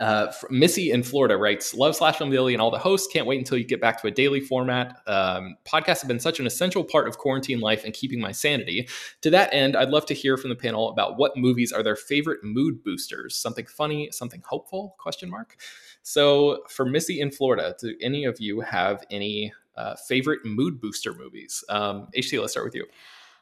uh, 0.00 0.32
Missy 0.50 0.90
in 0.90 1.04
Florida 1.04 1.36
writes, 1.36 1.72
"Love 1.72 1.94
Slash 1.94 2.16
Film 2.16 2.30
Daily 2.30 2.52
and 2.52 2.60
all 2.60 2.70
the 2.70 2.78
hosts. 2.78 3.08
Can't 3.12 3.26
wait 3.26 3.38
until 3.38 3.56
you 3.56 3.64
get 3.64 3.80
back 3.80 4.00
to 4.02 4.08
a 4.08 4.10
daily 4.10 4.40
format. 4.40 5.00
Um, 5.06 5.56
podcasts 5.64 6.00
have 6.00 6.08
been 6.08 6.18
such 6.18 6.40
an 6.40 6.46
essential 6.46 6.82
part 6.82 7.06
of 7.06 7.16
quarantine 7.16 7.60
life 7.60 7.84
and 7.84 7.94
keeping 7.94 8.20
my 8.20 8.32
sanity. 8.32 8.88
To 9.22 9.30
that 9.30 9.54
end, 9.54 9.76
I'd 9.76 9.90
love 9.90 10.04
to 10.06 10.14
hear 10.14 10.36
from 10.36 10.50
the 10.50 10.56
panel 10.56 10.90
about 10.90 11.16
what 11.16 11.36
movies 11.36 11.72
are 11.72 11.82
their 11.82 11.96
favorite 11.96 12.42
mood 12.42 12.82
boosters. 12.82 13.36
Something 13.36 13.66
funny, 13.66 14.10
something 14.10 14.42
hopeful? 14.44 14.96
Question 14.98 15.30
mark. 15.30 15.56
So, 16.02 16.64
for 16.68 16.84
Missy 16.84 17.20
in 17.20 17.30
Florida, 17.30 17.76
do 17.80 17.94
any 18.02 18.24
of 18.24 18.40
you 18.40 18.60
have 18.60 19.04
any 19.10 19.52
uh, 19.76 19.94
favorite 19.94 20.44
mood 20.44 20.80
booster 20.80 21.14
movies? 21.14 21.62
Um, 21.68 22.08
HT, 22.16 22.40
let's 22.40 22.52
start 22.52 22.66
with 22.66 22.74
you. 22.74 22.84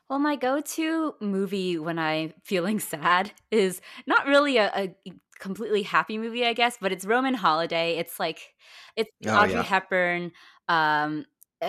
Well, 0.09 0.19
my 0.19 0.37
go 0.37 0.61
to 0.61 1.15
movie 1.21 1.79
when 1.79 1.99
I'm 1.99 2.35
feeling 2.43 2.81
sad 2.81 3.33
is 3.51 3.81
not 4.07 4.27
really 4.27 4.59
a, 4.59 4.71
a, 4.75 5.13
completely 5.39 5.83
happy 5.83 6.19
movie, 6.19 6.47
I 6.47 6.53
guess, 6.53 6.79
but 6.81 6.93
it's 6.93 7.05
Roman 7.05 7.35
Holiday. 7.35 7.99
It's 7.99 8.21
like, 8.21 8.55
it's 8.95 9.11
oh, 9.27 9.35
Audrey 9.35 9.55
yeah. 9.55 9.63
Hepburn, 9.65 10.31
um, 10.69 11.27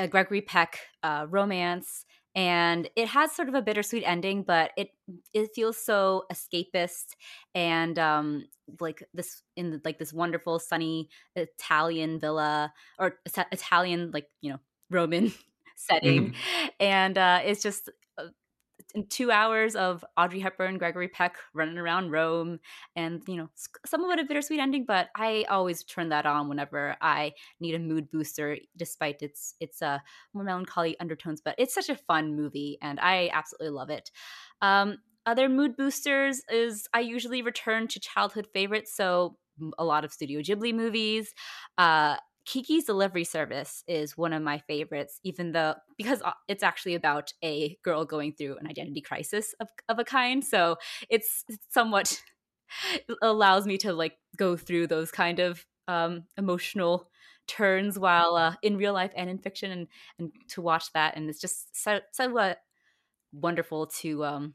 Gregory 0.10 0.42
Peck 0.42 0.80
uh, 1.02 1.26
romance. 1.30 2.06
And 2.36 2.90
it 2.96 3.08
has 3.10 3.32
sort 3.32 3.48
of 3.48 3.56
a 3.56 3.62
bittersweet 3.62 4.04
ending, 4.06 4.44
but 4.44 4.72
it 4.76 4.90
it 5.34 5.52
feels 5.54 5.78
so 5.78 6.26
escapist 6.32 7.16
and 7.54 8.00
um, 8.00 8.46
like 8.80 9.04
this 9.14 9.44
in 9.56 9.82
like 9.86 10.00
this 10.00 10.12
wonderful 10.12 10.58
sunny 10.58 11.10
Italian 11.36 12.20
villa 12.20 12.74
or 12.98 13.20
Italian 13.52 14.10
like 14.12 14.28
you 14.42 14.52
know 14.52 14.60
Roman 14.90 15.32
setting, 15.76 16.30
mm-hmm. 16.30 16.68
and 16.80 17.20
uh, 17.20 17.42
it's 17.44 17.62
just 17.62 17.92
two 19.10 19.32
hours 19.32 19.76
of 19.76 20.06
Audrey 20.18 20.40
Hepburn, 20.40 20.78
Gregory 20.78 21.08
Peck 21.08 21.36
running 21.54 21.78
around 21.78 22.12
Rome, 22.12 22.60
and 22.96 23.22
you 23.28 23.38
know, 23.38 23.50
somewhat 23.86 24.20
a 24.20 24.24
bittersweet 24.24 24.60
ending. 24.60 24.86
But 24.86 25.10
I 25.16 25.46
always 25.50 25.84
turn 25.84 26.10
that 26.10 26.26
on 26.26 26.50
whenever 26.50 26.96
I 27.02 27.34
need 27.60 27.76
a 27.76 27.80
mood 27.80 28.12
booster, 28.12 28.58
despite 28.78 29.22
its 29.22 29.56
its 29.60 29.82
uh, 29.82 30.00
more 30.34 30.44
melancholy 30.44 31.00
undertones. 31.00 31.42
But 31.44 31.56
it's 31.58 31.74
such 31.74 31.90
a 31.90 31.96
fun 31.96 32.36
movie, 32.36 32.78
and 32.82 33.00
I 33.00 33.30
absolutely 33.34 33.70
love 33.70 33.90
it. 33.90 34.12
Um, 34.62 34.98
other 35.26 35.48
mood 35.50 35.78
boosters 35.78 36.42
is 36.50 36.88
I 36.94 37.00
usually 37.00 37.42
return 37.42 37.88
to 37.90 38.00
childhood 38.00 38.48
favorites, 38.54 38.96
so 38.96 39.38
a 39.78 39.84
lot 39.84 40.04
of 40.04 40.12
Studio 40.12 40.42
Ghibli 40.42 40.74
movies. 40.74 41.34
Uh, 41.78 42.18
Kiki's 42.46 42.84
Delivery 42.84 43.24
Service 43.24 43.84
is 43.88 44.18
one 44.18 44.34
of 44.34 44.44
my 44.44 44.60
favorites, 44.60 45.20
even 45.24 45.54
though 45.54 45.76
because 45.98 46.22
uh, 46.22 46.32
it's 46.48 46.64
actually 46.64 46.96
about 46.96 47.34
a 47.44 47.78
girl 47.84 48.06
going 48.06 48.34
through 48.34 48.58
an 48.58 48.68
identity 48.68 49.02
crisis 49.02 49.56
of, 49.60 49.70
of 49.88 50.00
a 50.00 50.04
kind. 50.04 50.44
So 50.44 50.78
it's, 51.10 51.46
somewhat 51.70 52.22
allows 53.22 53.66
me 53.66 53.78
to 53.80 53.94
like 53.94 54.18
go 54.36 54.58
through 54.58 54.88
those 54.88 55.12
kind 55.12 55.40
of 55.40 55.66
um, 55.88 56.24
emotional 56.38 57.10
turns 57.48 57.98
while 58.00 58.36
uh, 58.36 58.56
in 58.62 58.78
real 58.78 58.94
life 58.94 59.12
and 59.16 59.30
in 59.30 59.38
fiction, 59.38 59.72
and 59.72 59.88
and 60.20 60.32
to 60.50 60.62
watch 60.62 60.92
that, 60.94 61.16
and 61.16 61.30
it's 61.30 61.42
just 61.42 61.82
so 61.82 62.00
so 62.12 62.38
uh, 62.38 62.56
wonderful 63.32 63.88
to 63.88 64.24
um, 64.26 64.54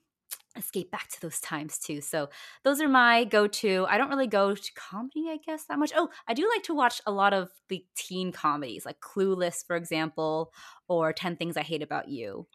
escape 0.59 0.91
back 0.91 1.09
to 1.09 1.21
those 1.21 1.41
times 1.41 1.79
too. 1.79 2.01
So 2.01 2.29
those 2.65 2.81
are 2.81 2.89
my 2.89 3.25
go-to. 3.25 3.87
I 3.89 3.99
don't 3.99 4.11
really 4.11 4.27
go 4.27 4.55
to 4.55 4.73
comedy, 4.75 5.27
I 5.31 5.39
guess, 5.45 5.65
that 5.65 5.79
much. 5.79 5.93
Oh, 5.97 6.09
I 6.27 6.35
do 6.35 6.49
like 6.49 6.63
to 6.65 6.75
watch 6.75 7.01
a 7.07 7.13
lot 7.13 7.33
of 7.33 7.51
the 7.69 7.85
teen 7.97 8.33
comedies, 8.33 8.85
like 8.85 9.01
Clueless, 9.01 9.67
for 9.67 9.77
example, 9.77 10.53
or 10.89 11.13
Ten 11.13 11.37
Things 11.37 11.57
I 11.57 11.63
Hate 11.63 11.83
About 11.83 12.09
You. 12.09 12.47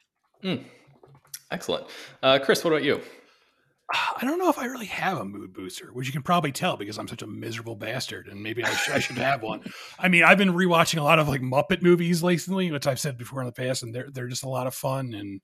Mm. 0.44 0.64
Excellent, 1.52 1.88
uh, 2.22 2.40
Chris. 2.40 2.64
What 2.64 2.74
about 2.74 2.84
you? 2.84 3.02
I 3.94 4.26
don't 4.26 4.40
know 4.40 4.50
if 4.50 4.58
I 4.58 4.66
really 4.66 4.86
have 4.88 5.18
a 5.18 5.26
mood 5.26 5.54
booster, 5.54 5.92
which 5.94 6.08
you 6.08 6.14
can 6.14 6.24
probably 6.24 6.52
tell 6.52 6.78
because 6.78 6.98
I'm 6.98 7.08
such 7.08 7.22
a 7.22 7.28
miserable 7.28 7.76
bastard, 7.76 8.28
and 8.28 8.42
maybe 8.42 8.64
I, 8.64 8.70
sh- 8.72 8.90
I 8.90 9.00
should 9.00 9.18
have 9.18 9.42
one. 9.42 9.62
I 10.00 10.10
mean, 10.10 10.24
I've 10.24 10.38
been 10.38 10.54
rewatching 10.54 11.00
a 11.00 11.04
lot 11.04 11.20
of 11.20 11.28
like 11.28 11.42
Muppet 11.42 11.82
movies 11.82 12.24
recently, 12.24 12.72
which 12.72 12.88
I've 12.88 13.00
said 13.00 13.18
before 13.18 13.42
in 13.42 13.46
the 13.46 13.52
past, 13.52 13.84
and 13.84 13.94
they're 13.94 14.10
they're 14.12 14.28
just 14.28 14.44
a 14.44 14.50
lot 14.50 14.68
of 14.68 14.74
fun. 14.74 15.14
And 15.14 15.42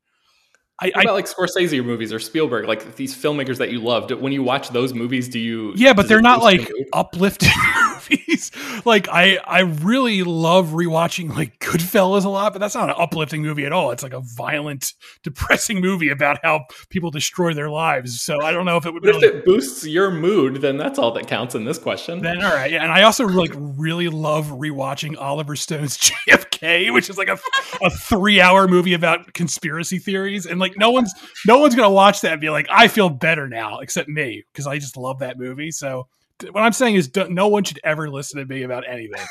I, 0.81 0.87
what 0.87 1.03
about 1.03 1.11
I, 1.11 1.13
like 1.13 1.25
Scorsese 1.25 1.83
movies 1.83 2.13
or 2.13 2.19
Spielberg, 2.19 2.67
like 2.67 2.95
these 2.95 3.15
filmmakers 3.15 3.57
that 3.57 3.69
you 3.69 3.81
loved. 3.81 4.11
When 4.11 4.31
you 4.31 4.43
watch 4.43 4.69
those 4.69 4.93
movies, 4.93 5.27
do 5.27 5.37
you? 5.37 5.73
Yeah, 5.75 5.93
but 5.93 6.07
they're 6.07 6.21
not 6.21 6.41
like 6.41 6.71
uplifting 6.93 7.49
movies. 8.29 8.51
like 8.85 9.07
I, 9.09 9.37
I 9.37 9.61
really 9.61 10.23
love 10.23 10.69
rewatching 10.69 11.35
like 11.35 11.59
Goodfellas 11.59 12.25
a 12.25 12.29
lot, 12.29 12.53
but 12.53 12.59
that's 12.59 12.75
not 12.75 12.89
an 12.89 12.95
uplifting 12.97 13.41
movie 13.41 13.65
at 13.65 13.73
all. 13.73 13.91
It's 13.91 14.03
like 14.03 14.13
a 14.13 14.21
violent, 14.21 14.93
depressing 15.23 15.81
movie 15.81 16.09
about 16.09 16.39
how 16.43 16.65
people 16.89 17.11
destroy 17.11 17.53
their 17.53 17.69
lives. 17.69 18.21
So 18.21 18.41
I 18.41 18.51
don't 18.51 18.65
know 18.65 18.77
if 18.77 18.85
it 18.85 18.93
would. 18.93 19.03
But 19.03 19.15
really, 19.15 19.27
if 19.27 19.35
it 19.35 19.45
boosts 19.45 19.85
your 19.85 20.11
mood, 20.11 20.57
then 20.61 20.77
that's 20.77 20.99
all 20.99 21.11
that 21.13 21.27
counts 21.27 21.55
in 21.55 21.65
this 21.65 21.77
question. 21.77 22.21
Then 22.21 22.43
all 22.43 22.53
right, 22.53 22.71
yeah. 22.71 22.83
And 22.83 22.91
I 22.91 23.03
also 23.03 23.27
like 23.27 23.51
really 23.55 24.09
love 24.09 24.47
rewatching 24.47 25.17
Oliver 25.19 25.55
Stone's 25.55 25.97
JFK, 26.27 26.93
which 26.93 27.09
is 27.09 27.17
like 27.17 27.29
a, 27.29 27.37
a 27.81 27.89
three-hour 27.89 28.67
movie 28.67 28.93
about 28.93 29.33
conspiracy 29.33 29.99
theories, 29.99 30.45
and 30.45 30.59
like 30.59 30.77
no 30.77 30.91
one's 30.91 31.13
no 31.45 31.59
one's 31.59 31.75
gonna 31.75 31.89
watch 31.89 32.21
that 32.21 32.33
and 32.33 32.41
be 32.41 32.49
like, 32.49 32.67
I 32.69 32.87
feel 32.87 33.09
better 33.09 33.47
now, 33.47 33.79
except 33.79 34.09
me 34.09 34.43
because 34.51 34.67
I 34.67 34.77
just 34.77 34.97
love 34.97 35.19
that 35.19 35.37
movie. 35.37 35.71
So 35.71 36.07
what 36.51 36.61
I'm 36.61 36.73
saying 36.73 36.95
is, 36.95 37.09
no 37.29 37.47
one 37.47 37.63
should 37.63 37.79
ever 37.83 38.09
listen 38.09 38.39
to 38.39 38.45
me 38.45 38.63
about 38.63 38.87
anything. 38.87 39.25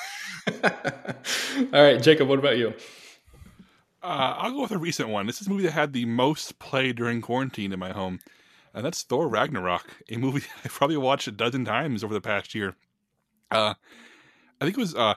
All 1.73 1.83
right, 1.83 2.03
Jacob, 2.03 2.29
what 2.29 2.39
about 2.39 2.59
you? 2.59 2.75
Uh, 4.03 4.35
I'll 4.39 4.53
go 4.53 4.63
with 4.63 4.71
a 4.71 4.79
recent 4.79 5.09
one. 5.09 5.27
This 5.27 5.41
is 5.41 5.47
a 5.47 5.51
movie 5.51 5.65
that 5.65 5.73
had 5.73 5.93
the 5.93 6.05
most 6.05 6.59
play 6.59 6.93
during 6.93 7.21
quarantine 7.21 7.73
in 7.73 7.79
my 7.79 7.91
home, 7.91 8.21
and 8.73 8.85
that's 8.85 9.03
Thor 9.03 9.29
Ragnarok, 9.29 9.87
a 10.09 10.17
movie 10.17 10.47
I 10.65 10.69
probably 10.69 10.97
watched 10.97 11.27
a 11.29 11.33
dozen 11.33 11.65
times 11.65 12.05
over 12.05 12.15
the 12.15 12.21
past 12.21 12.55
year. 12.55 12.77
Uh, 13.51 13.75
I 14.61 14.65
think 14.65 14.77
it 14.77 14.81
was 14.81 14.95
uh, 14.95 15.15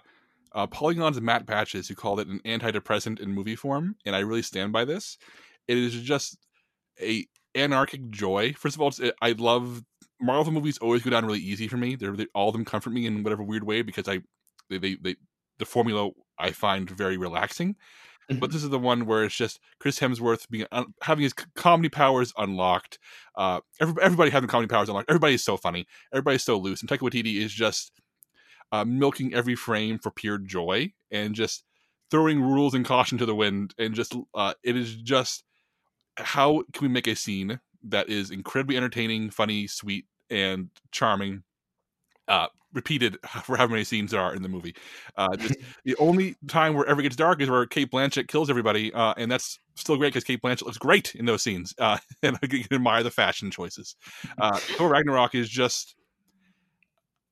uh, 0.53 0.67
Polygon's 0.67 1.21
Matt 1.21 1.45
Patches 1.45 1.87
who 1.87 1.95
called 1.95 2.19
it 2.19 2.27
an 2.27 2.39
antidepressant 2.45 3.19
in 3.19 3.33
movie 3.33 3.55
form, 3.55 3.95
and 4.05 4.15
I 4.15 4.19
really 4.19 4.41
stand 4.41 4.71
by 4.71 4.85
this. 4.85 5.17
It 5.67 5.77
is 5.77 5.93
just 6.01 6.37
a 6.99 7.25
anarchic 7.55 8.09
joy. 8.09 8.53
First 8.53 8.75
of 8.75 8.81
all, 8.81 8.91
it, 8.99 9.15
I 9.21 9.33
love 9.33 9.83
Marvel 10.21 10.53
movies. 10.53 10.77
Always 10.77 11.03
go 11.03 11.09
down 11.09 11.25
really 11.25 11.39
easy 11.39 11.67
for 11.67 11.77
me. 11.77 11.95
They're 11.95 12.15
they, 12.15 12.27
all 12.33 12.49
of 12.49 12.53
them 12.53 12.65
comfort 12.65 12.91
me 12.91 13.05
in 13.05 13.23
whatever 13.23 13.43
weird 13.43 13.63
way 13.63 13.81
because 13.81 14.07
I 14.07 14.21
they 14.69 14.77
they, 14.77 14.95
they 14.95 15.15
the 15.59 15.65
formula 15.65 16.11
I 16.37 16.51
find 16.51 16.89
very 16.89 17.17
relaxing. 17.17 17.75
Mm-hmm. 18.29 18.39
But 18.39 18.51
this 18.51 18.63
is 18.63 18.69
the 18.69 18.79
one 18.79 19.05
where 19.05 19.23
it's 19.23 19.35
just 19.35 19.59
Chris 19.79 19.99
Hemsworth 19.99 20.49
being 20.49 20.65
having 21.01 21.23
his 21.23 21.33
comedy 21.33 21.89
powers 21.89 22.33
unlocked. 22.37 22.99
Uh, 23.35 23.61
every, 23.79 23.95
everybody 24.01 24.31
having 24.31 24.49
comedy 24.49 24.67
powers 24.67 24.89
unlocked. 24.89 25.09
Everybody 25.09 25.35
is 25.35 25.43
so 25.43 25.57
funny. 25.57 25.87
Everybody's 26.13 26.43
so 26.43 26.57
loose. 26.57 26.81
And 26.81 26.89
Taika 26.89 26.99
Waititi 26.99 27.37
is 27.37 27.53
just 27.53 27.91
uh, 28.71 28.85
milking 28.85 29.33
every 29.33 29.55
frame 29.55 29.99
for 29.99 30.11
pure 30.11 30.37
joy 30.37 30.93
and 31.11 31.35
just 31.35 31.63
throwing 32.09 32.41
rules 32.41 32.73
and 32.73 32.85
caution 32.85 33.17
to 33.17 33.25
the 33.25 33.35
wind. 33.35 33.73
And 33.77 33.93
just 33.93 34.15
uh, 34.33 34.53
it 34.63 34.77
is 34.77 34.95
just 34.95 35.43
how 36.17 36.63
can 36.73 36.87
we 36.87 36.87
make 36.87 37.07
a 37.07 37.15
scene 37.15 37.59
that 37.83 38.09
is 38.09 38.31
incredibly 38.31 38.77
entertaining, 38.77 39.29
funny, 39.29 39.67
sweet, 39.67 40.05
and 40.29 40.69
charming? 40.91 41.43
Uh, 42.27 42.47
repeated 42.73 43.17
for 43.43 43.57
how 43.57 43.67
many 43.67 43.83
scenes 43.83 44.11
there 44.11 44.21
are 44.21 44.33
in 44.33 44.41
the 44.41 44.49
movie. 44.49 44.75
Uh, 45.17 45.35
just, 45.35 45.55
the 45.85 45.95
only 45.97 46.35
time 46.47 46.73
where 46.73 46.85
it 46.85 46.89
ever 46.89 47.01
gets 47.01 47.15
dark 47.15 47.41
is 47.41 47.49
where 47.49 47.65
Cate 47.65 47.91
Blanchett 47.91 48.27
kills 48.27 48.49
everybody, 48.49 48.93
uh, 48.93 49.13
and 49.17 49.31
that's 49.31 49.59
still 49.75 49.97
great 49.97 50.13
because 50.13 50.23
Cate 50.23 50.41
Blanchett 50.41 50.65
looks 50.65 50.77
great 50.77 51.15
in 51.15 51.25
those 51.25 51.41
scenes, 51.41 51.73
uh, 51.79 51.97
and 52.23 52.37
I 52.41 52.47
can 52.47 52.65
admire 52.71 53.03
the 53.03 53.11
fashion 53.11 53.51
choices. 53.51 53.95
Uh, 54.37 54.57
Thor 54.57 54.89
Ragnarok 54.89 55.35
is 55.35 55.49
just. 55.49 55.95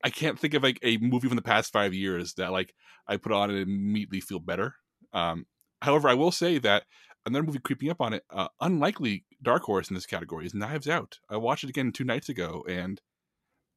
I 0.01 0.09
can't 0.09 0.39
think 0.39 0.53
of 0.53 0.63
like 0.63 0.79
a 0.81 0.95
movie 0.99 1.27
from 1.27 1.35
the 1.35 1.41
past 1.41 1.73
five 1.73 1.93
years 1.93 2.33
that 2.35 2.53
like 2.53 2.73
I 3.05 3.17
put 3.17 3.33
on 3.33 3.49
and 3.49 3.59
immediately 3.59 4.21
feel 4.21 4.39
better. 4.39 4.75
Um, 5.11 5.45
however, 5.81 6.07
I 6.07 6.13
will 6.13 6.31
say 6.31 6.57
that 6.59 6.83
another 7.29 7.45
movie 7.45 7.59
creeping 7.59 7.89
up 7.89 8.01
on 8.01 8.13
it, 8.13 8.23
uh, 8.29 8.47
unlikely 8.61 9.25
dark 9.41 9.63
horse 9.63 9.89
in 9.89 9.95
this 9.95 10.05
category 10.05 10.45
is 10.45 10.53
Knives 10.53 10.87
Out. 10.87 11.19
I 11.29 11.37
watched 11.37 11.63
it 11.63 11.69
again 11.69 11.91
two 11.91 12.03
nights 12.03 12.29
ago, 12.29 12.65
and 12.67 13.01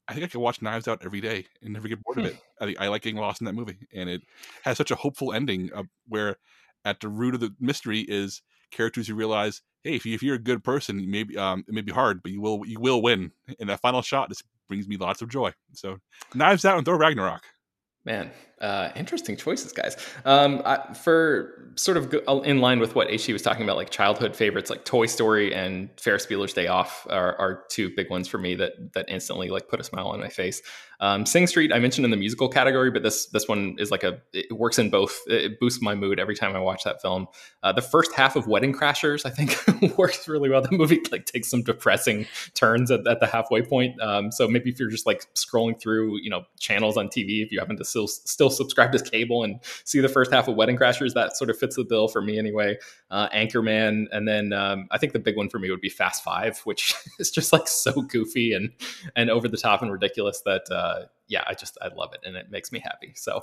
I 0.09 0.15
think 0.15 0.25
I 0.25 0.29
could 0.29 0.41
watch 0.41 0.63
Knives 0.63 0.89
Out 0.89 1.03
every 1.05 1.21
day 1.21 1.47
and 1.63 1.73
never 1.73 1.89
get 1.89 2.03
bored 2.03 2.19
of 2.19 2.25
hmm. 2.25 2.31
it. 2.31 2.77
I 2.79 2.85
I 2.87 2.89
like 2.89 3.03
getting 3.03 3.21
lost 3.21 3.41
in 3.41 3.45
that 3.45 3.55
movie, 3.55 3.79
and 3.95 4.11
it 4.11 4.23
has 4.63 4.77
such 4.77 4.91
a 4.91 4.97
hopeful 4.97 5.33
ending 5.33 5.71
uh, 5.75 5.85
where 6.09 6.37
at 6.85 7.01
the 7.01 7.09
root 7.09 7.35
of 7.35 7.41
the 7.41 7.55
mystery 7.61 8.01
is 8.01 8.43
characters 8.73 9.07
who 9.07 9.15
realize, 9.15 9.63
hey, 9.85 9.95
if, 9.95 10.05
you, 10.05 10.33
are 10.33 10.37
a 10.37 10.39
good 10.39 10.65
person, 10.65 11.09
maybe 11.11 11.37
um, 11.37 11.65
it 11.69 11.75
may 11.75 11.83
be 11.83 11.93
hard, 11.93 12.23
but 12.23 12.33
you 12.33 12.41
will 12.41 12.67
you 12.67 12.81
will 12.81 13.01
win. 13.03 13.33
And 13.61 13.69
that 13.69 13.81
final 13.81 14.03
shot 14.03 14.29
just 14.29 14.45
brings 14.69 14.89
me 14.89 14.97
lots 14.97 15.23
of 15.23 15.29
joy. 15.29 15.53
So, 15.73 15.99
Knives 16.35 16.65
Out 16.65 16.79
and 16.79 16.85
Thor 16.85 16.99
Ragnarok. 16.99 17.43
Man, 18.05 18.33
uh, 18.63 18.91
interesting 18.95 19.37
choices, 19.37 19.73
guys. 19.73 19.97
Um, 20.25 20.63
I, 20.65 20.95
for 20.95 21.73
sort 21.75 21.97
of 21.97 22.15
uh, 22.29 22.41
in 22.41 22.61
line 22.61 22.79
with 22.79 22.95
what 22.95 23.09
HT 23.09 23.33
was 23.33 23.43
talking 23.43 23.65
about, 23.65 23.77
like 23.77 23.91
childhood 23.91 24.37
favorites, 24.37 24.71
like 24.71 24.85
Toy 24.85 25.07
Story 25.07 25.53
and 25.53 25.89
Ferris 26.01 26.27
Bueller's 26.27 26.53
Day 26.53 26.69
Off 26.69 27.07
are, 27.11 27.37
are 27.37 27.65
two 27.71 27.91
big 27.95 28.09
ones 28.09 28.29
for 28.29 28.39
me 28.39 28.55
that 28.55 28.93
that 28.95 29.07
instantly 29.09 29.51
like 29.51 29.69
put 29.69 29.81
a 29.81 29.85
smile 29.85 30.09
on 30.09 30.21
my 30.21 30.29
face. 30.29 30.63
Um, 31.01 31.27
Sing 31.27 31.49
Street 31.49 31.73
I 31.73 31.81
mentioned 31.81 32.05
in 32.05 32.13
the 32.13 32.17
musical 32.17 32.49
category, 32.49 32.93
but 32.93 33.03
this 33.03 33.27
this 33.27 33.49
one 33.49 33.75
is 33.81 33.91
like 33.91 34.05
a 34.05 34.21
it 34.33 34.53
works 34.53 34.79
in 34.79 34.89
both. 34.89 35.21
It 35.27 35.59
boosts 35.59 35.83
my 35.83 35.97
mood 35.97 36.21
every 36.21 36.37
time 36.37 36.55
I 36.55 36.61
watch 36.61 36.85
that 36.85 37.03
film. 37.03 37.27
Uh, 37.65 37.73
the 37.73 37.83
first 37.83 38.13
half 38.15 38.37
of 38.37 38.47
Wedding 38.47 38.73
Crashers 38.73 39.27
I 39.27 39.31
think 39.31 39.99
works 39.99 40.29
really 40.29 40.49
well. 40.49 40.63
The 40.63 40.71
movie 40.71 41.01
like 41.11 41.27
takes 41.27 41.49
some 41.49 41.63
depressing 41.65 42.27
turns 42.55 42.93
at, 42.93 43.05
at 43.09 43.19
the 43.19 43.27
halfway 43.27 43.63
point. 43.63 44.01
Um, 44.01 44.31
so 44.31 44.47
maybe 44.47 44.71
if 44.71 44.79
you're 44.79 44.91
just 44.91 45.05
like 45.05 45.27
scrolling 45.35 45.81
through 45.81 46.21
you 46.23 46.31
know 46.31 46.45
channels 46.61 46.97
on 46.97 47.09
TV, 47.09 47.45
if 47.45 47.51
you 47.51 47.59
happen 47.59 47.77
to 47.79 47.85
still 47.85 48.07
still 48.07 48.51
subscribe 48.53 48.93
to 48.93 49.03
cable 49.03 49.43
and 49.45 49.59
see 49.85 50.01
the 50.01 50.09
first 50.09 50.33
half 50.33 50.49
of 50.49 50.57
Wedding 50.57 50.77
Crashers, 50.77 51.15
that 51.15 51.37
sort 51.37 51.51
of 51.51 51.59
fits 51.59 51.77
the 51.77 51.85
bill 51.85 52.09
for 52.09 52.23
me 52.23 52.39
anyway. 52.39 52.79
Uh, 53.11 53.29
Anchorman, 53.31 54.07
and 54.13 54.29
then 54.29 54.53
um, 54.53 54.87
I 54.91 54.99
think 54.99 55.13
the 55.13 55.19
big 55.19 55.37
one 55.37 55.49
for 55.49 55.59
me 55.59 55.71
would 55.71 55.81
be 55.81 55.89
Fast 55.89 56.23
Five, 56.23 56.59
which 56.61 56.95
is 57.19 57.31
just 57.31 57.53
like 57.53 57.69
so 57.69 58.03
goofy 58.03 58.53
and 58.53 58.71
and 59.17 59.31
over 59.31 59.49
the 59.49 59.57
top 59.57 59.83
and 59.83 59.91
ridiculous 59.91 60.43
that. 60.43 60.71
Uh, 60.71 61.07
yeah, 61.29 61.45
I 61.47 61.55
just 61.55 61.79
I 61.81 61.89
love 61.89 62.13
it 62.13 62.21
and 62.25 62.37
it 62.37 62.51
makes 62.51 62.71
me 62.73 62.79
happy. 62.79 63.13
So 63.17 63.43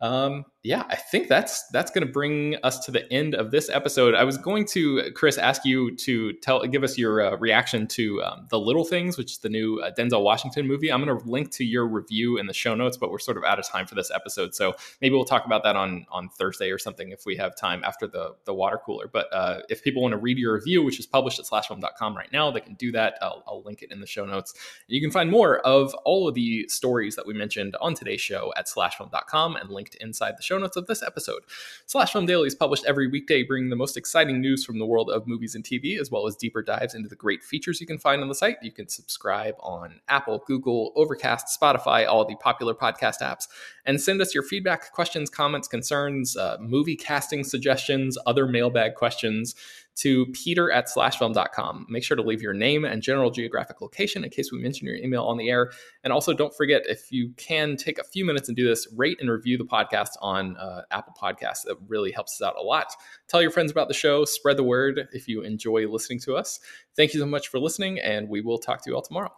um, 0.00 0.44
yeah, 0.64 0.84
I 0.88 0.96
think 0.96 1.28
that's 1.28 1.66
that's 1.68 1.90
going 1.90 2.06
to 2.06 2.12
bring 2.12 2.56
us 2.62 2.78
to 2.86 2.90
the 2.90 3.10
end 3.12 3.34
of 3.34 3.50
this 3.50 3.68
episode. 3.68 4.14
I 4.14 4.24
was 4.24 4.38
going 4.38 4.64
to 4.68 5.12
Chris 5.14 5.36
ask 5.36 5.64
you 5.64 5.94
to 5.96 6.32
tell 6.34 6.62
give 6.62 6.82
us 6.82 6.96
your 6.96 7.20
uh, 7.20 7.36
reaction 7.36 7.86
to 7.88 8.22
um, 8.22 8.46
the 8.48 8.58
Little 8.58 8.84
Things, 8.84 9.18
which 9.18 9.32
is 9.32 9.38
the 9.38 9.50
new 9.50 9.80
uh, 9.80 9.90
Denzel 9.92 10.22
Washington 10.22 10.66
movie. 10.66 10.90
I'm 10.90 11.04
going 11.04 11.18
to 11.18 11.28
link 11.28 11.50
to 11.52 11.64
your 11.64 11.86
review 11.86 12.38
in 12.38 12.46
the 12.46 12.54
show 12.54 12.74
notes, 12.74 12.96
but 12.96 13.10
we're 13.10 13.18
sort 13.18 13.36
of 13.36 13.44
out 13.44 13.58
of 13.58 13.66
time 13.66 13.86
for 13.86 13.94
this 13.94 14.10
episode, 14.10 14.54
so 14.54 14.74
maybe 15.02 15.14
we'll 15.14 15.26
talk 15.26 15.44
about 15.44 15.64
that 15.64 15.76
on 15.76 16.06
on 16.10 16.30
Thursday 16.30 16.70
or 16.70 16.78
something 16.78 17.10
if 17.10 17.26
we 17.26 17.36
have 17.36 17.54
time 17.54 17.84
after 17.84 18.06
the 18.06 18.34
the 18.46 18.54
water 18.54 18.80
cooler. 18.84 19.06
But 19.06 19.26
uh, 19.34 19.60
if 19.68 19.82
people 19.84 20.00
want 20.00 20.12
to 20.12 20.18
read 20.18 20.38
your 20.38 20.54
review, 20.54 20.82
which 20.82 20.98
is 20.98 21.06
published 21.06 21.38
at 21.38 21.44
slashfilm.com 21.44 22.16
right 22.16 22.32
now, 22.32 22.50
they 22.50 22.60
can 22.60 22.74
do 22.74 22.90
that. 22.92 23.18
I'll, 23.20 23.44
I'll 23.46 23.62
link 23.62 23.82
it 23.82 23.92
in 23.92 24.00
the 24.00 24.06
show 24.06 24.24
notes. 24.24 24.54
And 24.88 24.94
You 24.94 25.02
can 25.02 25.10
find 25.10 25.30
more 25.30 25.58
of 25.58 25.92
all 26.06 26.26
of 26.26 26.34
the 26.34 26.66
stories 26.68 27.16
that 27.16 27.26
we 27.26 27.34
mentioned 27.34 27.76
on 27.82 27.94
today's 27.94 28.22
show 28.22 28.52
at 28.56 28.66
slashfilm.com 28.66 29.56
and 29.56 29.68
linked 29.84 29.94
inside 29.96 30.36
the 30.38 30.42
show 30.42 30.58
notes 30.58 30.76
of 30.76 30.86
this 30.86 31.02
episode. 31.02 31.42
Slash 31.86 32.12
Film 32.12 32.26
Daily 32.26 32.46
is 32.46 32.54
published 32.54 32.84
every 32.86 33.06
weekday, 33.06 33.42
bringing 33.42 33.70
the 33.70 33.76
most 33.76 33.96
exciting 33.96 34.40
news 34.40 34.64
from 34.64 34.78
the 34.78 34.86
world 34.86 35.10
of 35.10 35.26
movies 35.26 35.54
and 35.54 35.62
TV, 35.62 36.00
as 36.00 36.10
well 36.10 36.26
as 36.26 36.36
deeper 36.36 36.62
dives 36.62 36.94
into 36.94 37.08
the 37.08 37.16
great 37.16 37.42
features 37.42 37.80
you 37.80 37.86
can 37.86 37.98
find 37.98 38.22
on 38.22 38.28
the 38.28 38.34
site. 38.34 38.56
You 38.62 38.72
can 38.72 38.88
subscribe 38.88 39.54
on 39.60 40.00
Apple, 40.08 40.42
Google, 40.46 40.92
Overcast, 40.96 41.58
Spotify, 41.60 42.06
all 42.06 42.24
the 42.24 42.36
popular 42.36 42.74
podcast 42.74 43.20
apps, 43.20 43.46
and 43.84 44.00
send 44.00 44.20
us 44.22 44.34
your 44.34 44.42
feedback, 44.42 44.92
questions, 44.92 45.28
comments, 45.28 45.68
concerns, 45.68 46.36
uh, 46.36 46.56
movie 46.60 46.96
casting 46.96 47.44
suggestions, 47.44 48.16
other 48.26 48.46
mailbag 48.46 48.94
questions 48.94 49.54
to 49.96 50.26
peter 50.26 50.70
at 50.70 50.86
slashfilm.com. 50.86 51.86
Make 51.88 52.02
sure 52.02 52.16
to 52.16 52.22
leave 52.22 52.42
your 52.42 52.52
name 52.52 52.84
and 52.84 53.02
general 53.02 53.30
geographic 53.30 53.80
location 53.80 54.24
in 54.24 54.30
case 54.30 54.50
we 54.50 54.60
mention 54.60 54.86
your 54.86 54.96
email 54.96 55.24
on 55.24 55.36
the 55.36 55.48
air. 55.48 55.70
And 56.02 56.12
also, 56.12 56.32
don't 56.32 56.54
forget, 56.54 56.82
if 56.86 57.12
you 57.12 57.32
can 57.36 57.76
take 57.76 57.98
a 57.98 58.04
few 58.04 58.24
minutes 58.24 58.48
and 58.48 58.56
do 58.56 58.66
this, 58.66 58.88
rate 58.96 59.18
and 59.20 59.30
review 59.30 59.58
the 59.58 59.64
podcast 59.64 60.10
on 60.20 60.56
uh, 60.56 60.82
Apple 60.90 61.14
Podcasts. 61.20 61.64
That 61.64 61.76
really 61.86 62.12
helps 62.12 62.40
us 62.40 62.46
out 62.46 62.56
a 62.58 62.62
lot. 62.62 62.88
Tell 63.28 63.42
your 63.42 63.50
friends 63.50 63.70
about 63.70 63.88
the 63.88 63.94
show, 63.94 64.24
spread 64.24 64.56
the 64.56 64.64
word 64.64 65.08
if 65.12 65.28
you 65.28 65.42
enjoy 65.42 65.86
listening 65.88 66.20
to 66.20 66.36
us. 66.36 66.60
Thank 66.96 67.14
you 67.14 67.20
so 67.20 67.26
much 67.26 67.48
for 67.48 67.58
listening, 67.58 67.98
and 68.00 68.28
we 68.28 68.40
will 68.40 68.58
talk 68.58 68.82
to 68.84 68.90
you 68.90 68.96
all 68.96 69.02
tomorrow. 69.02 69.34